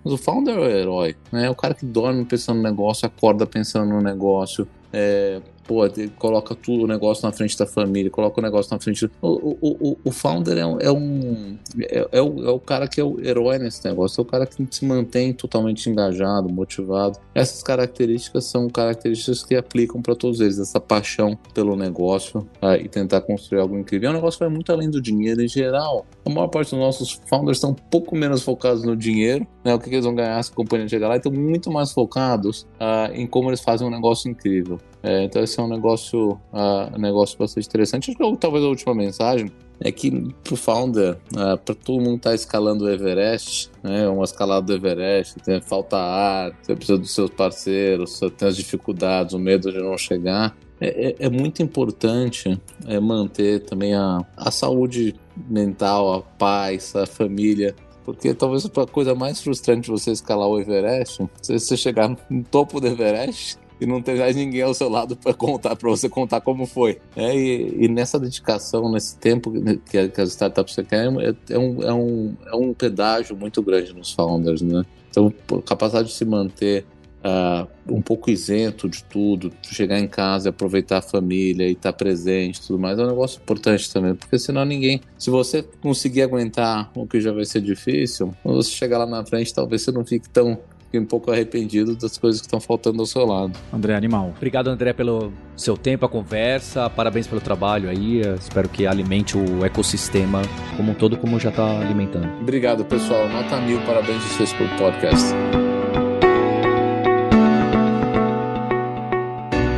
Mas 0.05 0.13
o 0.13 0.19
founder 0.19 0.57
é 0.57 0.59
o 0.59 0.69
herói, 0.69 1.17
né? 1.31 1.49
O 1.49 1.55
cara 1.55 1.75
que 1.75 1.87
dorme 1.87 2.25
pensando 2.25 2.57
no 2.57 2.63
negócio, 2.63 3.07
acorda 3.07 3.47
pensando 3.47 3.91
no 3.91 4.01
negócio, 4.01 4.67
é, 4.93 5.41
pô, 5.65 5.83
coloca 6.19 6.55
tudo 6.55 6.85
o 6.85 6.87
negócio 6.87 7.25
na 7.25 7.33
frente 7.33 7.57
da 7.57 7.67
família, 7.67 8.11
coloca 8.11 8.41
o 8.41 8.43
negócio 8.43 8.73
na 8.73 8.81
frente. 8.81 9.11
O, 9.21 9.57
o, 9.61 9.99
o, 10.05 10.11
founder 10.11 10.59
é, 10.59 10.67
um. 10.67 10.81
É, 10.81 10.91
um 10.91 11.57
é, 11.81 12.09
é, 12.13 12.23
o, 12.23 12.45
é 12.45 12.51
o 12.51 12.59
cara 12.59 12.89
que 12.89 13.01
é 13.01 13.05
o 13.05 13.21
herói 13.21 13.59
nesse 13.59 13.85
negócio, 13.85 14.21
é 14.21 14.23
o 14.23 14.25
cara 14.25 14.47
que 14.47 14.67
se 14.71 14.85
mantém 14.85 15.33
totalmente 15.33 15.89
engajado, 15.89 16.49
motivado. 16.49 17.19
Essas 17.35 17.63
características 17.63 18.45
são 18.45 18.69
características 18.69 19.45
que 19.45 19.55
aplicam 19.55 20.03
para 20.03 20.15
todos 20.15 20.41
eles, 20.41 20.59
essa 20.59 20.81
paixão 20.81 21.39
pelo 21.55 21.77
negócio 21.77 22.47
tá? 22.61 22.77
e 22.77 22.89
tentar 22.89 23.21
construir 23.23 23.61
algo 23.61 23.79
incrível. 23.79 24.09
É 24.09 24.13
um 24.13 24.17
negócio 24.17 24.39
que 24.39 24.45
vai 24.45 24.53
muito 24.53 24.73
além 24.73 24.91
do 24.91 25.01
dinheiro 25.01 25.43
em 25.43 25.49
geral. 25.49 26.07
A 26.25 26.31
maior 26.31 26.49
parte 26.49 26.71
dos 26.71 26.79
nossos 26.79 27.21
founders 27.29 27.59
estão 27.59 27.71
um 27.71 27.75
pouco 27.75 28.17
menos 28.17 28.43
focados 28.43 28.85
no 28.85 28.97
dinheiro, 28.97 29.47
né? 29.65 29.75
O 29.75 29.79
que, 29.79 29.89
que 29.89 29.95
eles 29.97 30.05
vão 30.05 30.15
ganhar 30.15 30.43
se 30.43 30.51
a 30.51 30.55
companhia 30.55 30.89
chegar 30.89 31.09
lá, 31.09 31.15
e 31.15 31.19
estão 31.19 31.33
muito 31.33 31.71
mais 31.71 31.93
focados 31.93 32.67
uh, 32.81 33.13
em 33.13 33.27
como 33.27 33.49
eles 33.51 33.61
fazem 33.61 33.87
um 33.87 33.91
negócio 33.91 34.31
incrível. 34.31 34.79
É, 35.03 35.25
então 35.25 35.43
esse 35.43 35.59
é 35.59 35.63
um 35.63 35.69
negócio, 35.69 36.33
uh, 36.53 36.95
um 36.97 37.01
negócio 37.01 37.37
bastante 37.37 37.67
interessante. 37.67 38.11
Acho 38.11 38.19
que 38.19 38.37
talvez 38.39 38.65
a 38.65 38.69
última 38.69 38.95
mensagem 38.95 39.51
é 39.81 39.91
que 39.91 40.33
pro 40.45 40.55
founder, 40.55 41.19
uh, 41.33 41.59
para 41.59 41.75
todo 41.75 42.01
mundo 42.01 42.17
estar 42.17 42.31
tá 42.31 42.35
escalando 42.37 42.85
o 42.85 42.91
Everest, 42.91 43.71
né, 43.83 44.07
uma 44.09 44.25
escalada 44.25 44.65
do 44.65 44.73
Everest, 44.75 45.41
tem, 45.41 45.61
falta 45.61 45.97
ar, 45.97 46.53
você 46.63 46.77
precisa 46.77 46.99
dos 46.99 47.13
seus 47.13 47.31
parceiros, 47.31 48.13
você 48.13 48.31
tem 48.31 48.49
as 48.49 48.57
dificuldades, 48.57 49.35
o 49.35 49.39
medo 49.39 49.73
de 49.73 49.79
não 49.79 49.99
chegar. 49.99 50.57
É, 50.81 51.09
é, 51.09 51.17
é 51.27 51.31
muito 51.31 51.63
importante 51.63 52.61
é, 52.87 53.01
manter 53.01 53.61
também 53.61 53.95
a, 53.95 54.25
a 54.37 54.51
saúde 54.51 55.17
mental, 55.49 56.15
a 56.15 56.23
paz, 56.23 56.95
a 56.95 57.07
família 57.07 57.75
porque 58.05 58.35
talvez 58.35 58.67
a 58.67 58.87
coisa 58.87 59.15
mais 59.15 59.41
frustrante 59.41 59.83
de 59.83 59.91
você 59.91 60.11
escalar 60.11 60.49
o 60.49 60.59
Everest, 60.59 61.25
se 61.41 61.59
você 61.59 61.77
chegar 61.77 62.09
no 62.09 62.43
topo 62.43 62.81
do 62.81 62.89
Everest 62.89 63.59
e 63.83 63.87
não 63.87 64.01
ter 64.01 64.17
mais 64.17 64.37
ninguém 64.37 64.63
ao 64.63 64.73
seu 64.73 64.89
lado 64.89 65.17
para 65.17 65.35
contar, 65.35 65.75
para 65.75 65.91
você 65.91 66.09
contar 66.09 66.41
como 66.41 66.67
foi. 66.67 66.99
É, 67.17 67.37
e, 67.37 67.85
e, 67.85 67.89
nessa 67.89 68.19
dedicação, 68.19 68.91
nesse 68.91 69.17
tempo 69.19 69.53
que, 69.91 70.09
que 70.09 70.21
as 70.21 70.31
startups 70.31 70.77
querem, 70.89 71.21
é, 71.21 71.35
é, 71.51 71.59
um, 71.59 71.83
é, 71.83 71.93
um, 71.93 72.37
é 72.47 72.55
um 72.55 72.73
pedágio 72.73 73.37
muito 73.37 73.61
grande 73.63 73.93
nos 73.93 74.13
founders, 74.13 74.63
né? 74.63 74.85
Então, 75.11 75.33
a 75.59 75.63
capacidade 75.63 76.09
de 76.09 76.15
se 76.15 76.25
manter 76.25 76.87
uh, 77.23 77.67
um 77.89 78.01
pouco 78.01 78.31
isento 78.31 78.89
de 78.89 79.03
tudo, 79.05 79.53
chegar 79.63 79.99
em 79.99 80.09
casa 80.09 80.51
aproveitar 80.51 80.99
a 80.99 81.03
família 81.03 81.67
e 81.69 81.73
estar 81.73 81.93
tá 81.93 81.99
presente 81.99 82.61
tudo 82.61 82.79
mais, 82.79 82.99
é 82.99 83.03
um 83.03 83.09
negócio 83.09 83.41
importante 83.41 83.93
também, 83.93 84.15
porque 84.15 84.39
senão 84.39 84.65
ninguém. 84.65 85.01
Se 85.19 85.31
você 85.31 85.63
conseguir 85.81 86.23
aguentar 86.23 86.91
o 86.95 87.07
que 87.07 87.21
já 87.21 87.33
vai 87.33 87.45
ser 87.45 87.61
difícil, 87.61 88.35
quando 88.43 88.57
você 88.57 88.71
chegar 88.71 88.99
lá 88.99 89.07
na 89.07 89.25
frente, 89.25 89.53
talvez 89.53 89.83
você 89.83 89.93
não 89.93 90.05
fique 90.05 90.29
tão 90.29 90.59
fiquei 90.93 91.01
um 91.01 91.07
pouco 91.07 91.31
arrependido 91.31 91.97
das 91.97 92.19
coisas 92.19 92.41
que 92.43 92.47
estão 92.47 92.61
faltando 92.61 93.01
ao 93.01 93.07
seu 93.07 93.25
lado. 93.25 93.59
André 93.73 93.95
Animal. 93.95 94.35
Obrigado, 94.37 94.69
André, 94.69 94.93
pelo 94.93 95.33
seu 95.57 95.75
tempo, 95.77 96.05
a 96.05 96.09
conversa. 96.09 96.91
Parabéns 96.91 97.27
pelo 97.27 97.41
trabalho 97.41 97.89
aí. 97.89 98.21
espero 98.39 98.69
que 98.69 98.87
alimente 98.87 99.39
o 99.39 99.65
ecossistema 99.65 100.43
como 100.77 100.93
um 100.93 100.95
todo, 100.95 101.17
como 101.17 101.41
já 101.41 101.49
está 101.49 101.81
alimentando. 101.81 102.29
Obrigado, 102.41 102.85
pessoal. 102.85 103.27
Nota 103.29 103.59
mil. 103.63 103.81
Parabéns 103.87 104.23
de 104.23 104.29
vocês 104.29 104.53
pelo 104.53 104.69
podcast. 104.77 105.33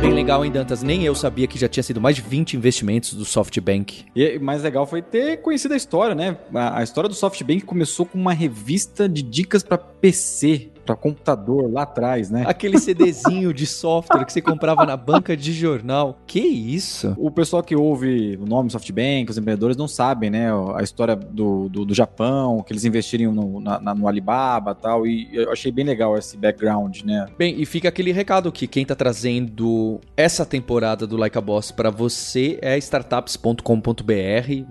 bem 0.01 0.13
legal, 0.13 0.45
hein, 0.45 0.51
Dantas? 0.51 0.83
Nem 0.83 1.03
eu 1.03 1.15
sabia 1.15 1.47
que 1.47 1.57
já 1.57 1.67
tinha 1.67 1.83
sido 1.83 1.99
mais 1.99 2.15
de 2.15 2.21
20 2.21 2.55
investimentos 2.55 3.13
do 3.13 3.25
SoftBank. 3.25 4.05
E 4.15 4.37
mais 4.37 4.61
legal 4.61 4.85
foi 4.85 5.01
ter 5.01 5.37
conhecido 5.37 5.73
a 5.73 5.77
história, 5.77 6.13
né? 6.13 6.37
A, 6.53 6.79
a 6.79 6.83
história 6.83 7.09
do 7.09 7.15
SoftBank 7.15 7.61
começou 7.61 8.05
com 8.05 8.17
uma 8.17 8.33
revista 8.33 9.09
de 9.09 9.23
dicas 9.23 9.63
para 9.63 9.77
PC 9.77 10.74
para 10.85 10.95
computador 10.95 11.71
lá 11.71 11.83
atrás, 11.83 12.29
né? 12.29 12.43
Aquele 12.47 12.79
CDzinho 12.79 13.53
de 13.53 13.65
software 13.67 14.23
que 14.25 14.31
você 14.31 14.41
comprava 14.41 14.85
na 14.85 14.95
banca 14.95 15.35
de 15.35 15.51
jornal. 15.51 16.17
Que 16.27 16.39
isso? 16.39 17.15
O 17.17 17.31
pessoal 17.31 17.63
que 17.63 17.75
ouve 17.75 18.37
o 18.41 18.45
nome 18.45 18.69
SoftBank, 18.69 19.31
os 19.31 19.37
empreendedores 19.37 19.75
não 19.75 19.87
sabem, 19.87 20.29
né? 20.29 20.47
A 20.75 20.83
história 20.83 21.15
do, 21.15 21.67
do, 21.69 21.85
do 21.85 21.93
Japão, 21.93 22.61
que 22.61 22.71
eles 22.71 22.85
investiram 22.85 23.33
no, 23.33 23.59
na, 23.59 23.95
no 23.95 24.07
Alibaba 24.07 24.71
e 24.71 24.81
tal. 24.81 25.07
E 25.07 25.29
eu 25.33 25.51
achei 25.51 25.71
bem 25.71 25.85
legal 25.85 26.17
esse 26.17 26.37
background, 26.37 27.01
né? 27.01 27.25
Bem, 27.37 27.59
e 27.59 27.65
fica 27.65 27.89
aquele 27.89 28.11
recado 28.11 28.51
que 28.51 28.67
quem 28.67 28.85
tá 28.85 28.95
trazendo 28.95 29.99
essa 30.15 30.45
temporada 30.45 31.07
do 31.07 31.17
Like 31.17 31.37
a 31.37 31.41
Boss 31.41 31.71
para 31.71 31.89
você 31.89 32.59
é 32.61 32.77
startups.com.br. 32.77 33.61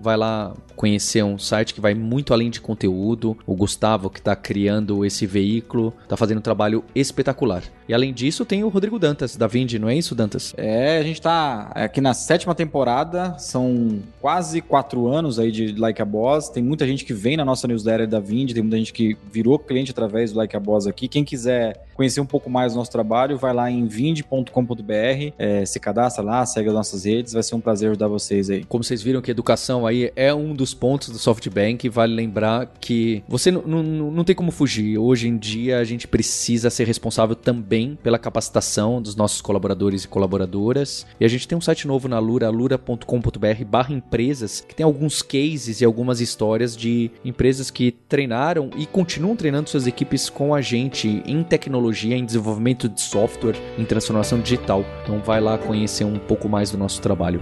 Vai 0.01 0.17
lá 0.17 0.53
conhecer 0.75 1.23
um 1.23 1.37
site 1.37 1.73
que 1.73 1.81
vai 1.81 1.93
muito 1.93 2.33
além 2.33 2.49
de 2.49 2.61
conteúdo. 2.61 3.37
O 3.45 3.55
Gustavo 3.55 4.09
que 4.09 4.21
tá 4.21 4.35
criando 4.35 5.05
esse 5.05 5.25
veículo 5.25 5.93
tá 6.07 6.17
fazendo 6.17 6.39
um 6.39 6.41
trabalho 6.41 6.83
espetacular. 6.93 7.63
E 7.87 7.93
além 7.93 8.13
disso, 8.13 8.45
tem 8.45 8.63
o 8.63 8.69
Rodrigo 8.69 8.99
Dantas, 8.99 9.35
da 9.35 9.47
Vind, 9.47 9.73
não 9.73 9.89
é 9.89 9.95
isso, 9.95 10.15
Dantas? 10.15 10.53
É, 10.57 10.97
a 10.97 11.03
gente 11.03 11.21
tá 11.21 11.71
aqui 11.73 12.01
na 12.01 12.13
sétima 12.13 12.53
temporada, 12.55 13.37
são 13.37 13.99
quase 14.21 14.61
quatro 14.61 15.07
anos 15.07 15.39
aí 15.39 15.51
de 15.51 15.73
Like 15.73 16.01
a 16.01 16.05
Boss. 16.05 16.49
Tem 16.49 16.63
muita 16.63 16.85
gente 16.87 17.05
que 17.05 17.13
vem 17.13 17.37
na 17.37 17.45
nossa 17.45 17.67
newsletter 17.67 18.07
da 18.07 18.19
Vind, 18.19 18.53
tem 18.53 18.61
muita 18.61 18.77
gente 18.77 18.93
que 18.93 19.17
virou 19.31 19.59
cliente 19.59 19.91
através 19.91 20.31
do 20.31 20.37
Like 20.37 20.55
a 20.55 20.59
Boss 20.59 20.87
aqui. 20.87 21.07
Quem 21.07 21.23
quiser 21.23 21.84
conhecer 21.95 22.19
um 22.19 22.25
pouco 22.25 22.49
mais 22.49 22.73
do 22.73 22.77
nosso 22.77 22.91
trabalho, 22.91 23.37
vai 23.37 23.53
lá 23.53 23.71
em 23.71 23.87
vind.com.br, 23.87 25.33
é, 25.39 25.65
se 25.65 25.79
cadastra 25.79 26.23
lá, 26.23 26.45
segue 26.45 26.67
as 26.67 26.75
nossas 26.75 27.05
redes, 27.05 27.33
vai 27.33 27.41
ser 27.41 27.55
um 27.55 27.61
prazer 27.61 27.89
ajudar 27.89 28.07
vocês 28.07 28.49
aí. 28.49 28.63
Como 28.65 28.83
vocês 28.83 29.01
viram 29.01 29.21
que 29.21 29.31
educação 29.31 29.87
aí 29.87 30.11
é 30.15 30.33
um 30.33 30.53
dos 30.53 30.73
pontos 30.73 31.09
do 31.09 31.17
SoftBank, 31.17 31.87
vale 31.89 32.13
lembrar 32.13 32.71
que 32.79 33.23
você 33.27 33.49
não 33.49 34.23
tem 34.23 34.35
como 34.35 34.51
fugir. 34.51 34.97
Hoje 34.97 35.27
em 35.27 35.37
dia 35.37 35.79
a 35.79 35.83
gente 35.83 36.07
precisa 36.07 36.69
ser 36.69 36.85
responsável 36.85 37.35
também 37.35 37.97
pela 38.03 38.19
capacitação 38.19 39.01
dos 39.01 39.15
nossos 39.15 39.41
colaboradores 39.41 40.03
e 40.03 40.07
colaboradoras. 40.07 41.05
E 41.19 41.25
a 41.25 41.27
gente 41.27 41.47
tem 41.47 41.57
um 41.57 41.61
site 41.61 41.87
novo 41.87 42.07
na 42.07 42.19
Lura, 42.19 42.49
lura.com.br 42.49 43.65
barra 43.65 43.93
empresas, 43.93 44.61
que 44.61 44.75
tem 44.75 44.83
alguns 44.83 45.21
cases 45.21 45.79
e 45.79 45.85
algumas 45.85 46.19
histórias 46.19 46.75
de 46.75 47.09
empresas 47.23 47.71
que 47.71 47.91
treinaram 47.91 48.69
e 48.77 48.85
continuam 48.85 49.35
treinando 49.35 49.69
suas 49.69 49.87
equipes 49.87 50.29
com 50.29 50.53
a 50.53 50.61
gente 50.61 51.23
em 51.25 51.41
tecnologia 51.43 51.84
tecnologia, 51.85 52.17
em 52.17 52.25
desenvolvimento 52.25 52.89
de 52.89 53.01
software, 53.01 53.55
em 53.77 53.85
transformação 53.85 54.39
digital. 54.39 54.83
Então 55.03 55.19
vai 55.19 55.39
lá 55.39 55.57
conhecer 55.57 56.03
um 56.03 56.17
pouco 56.17 56.49
mais 56.49 56.71
do 56.71 56.77
nosso 56.77 57.01
trabalho. 57.01 57.41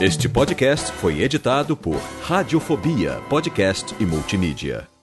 Este 0.00 0.28
podcast 0.28 0.92
foi 0.92 1.22
editado 1.22 1.74
por 1.74 1.96
Radiofobia, 2.22 3.22
podcast 3.30 3.94
e 3.98 4.04
multimídia. 4.04 4.93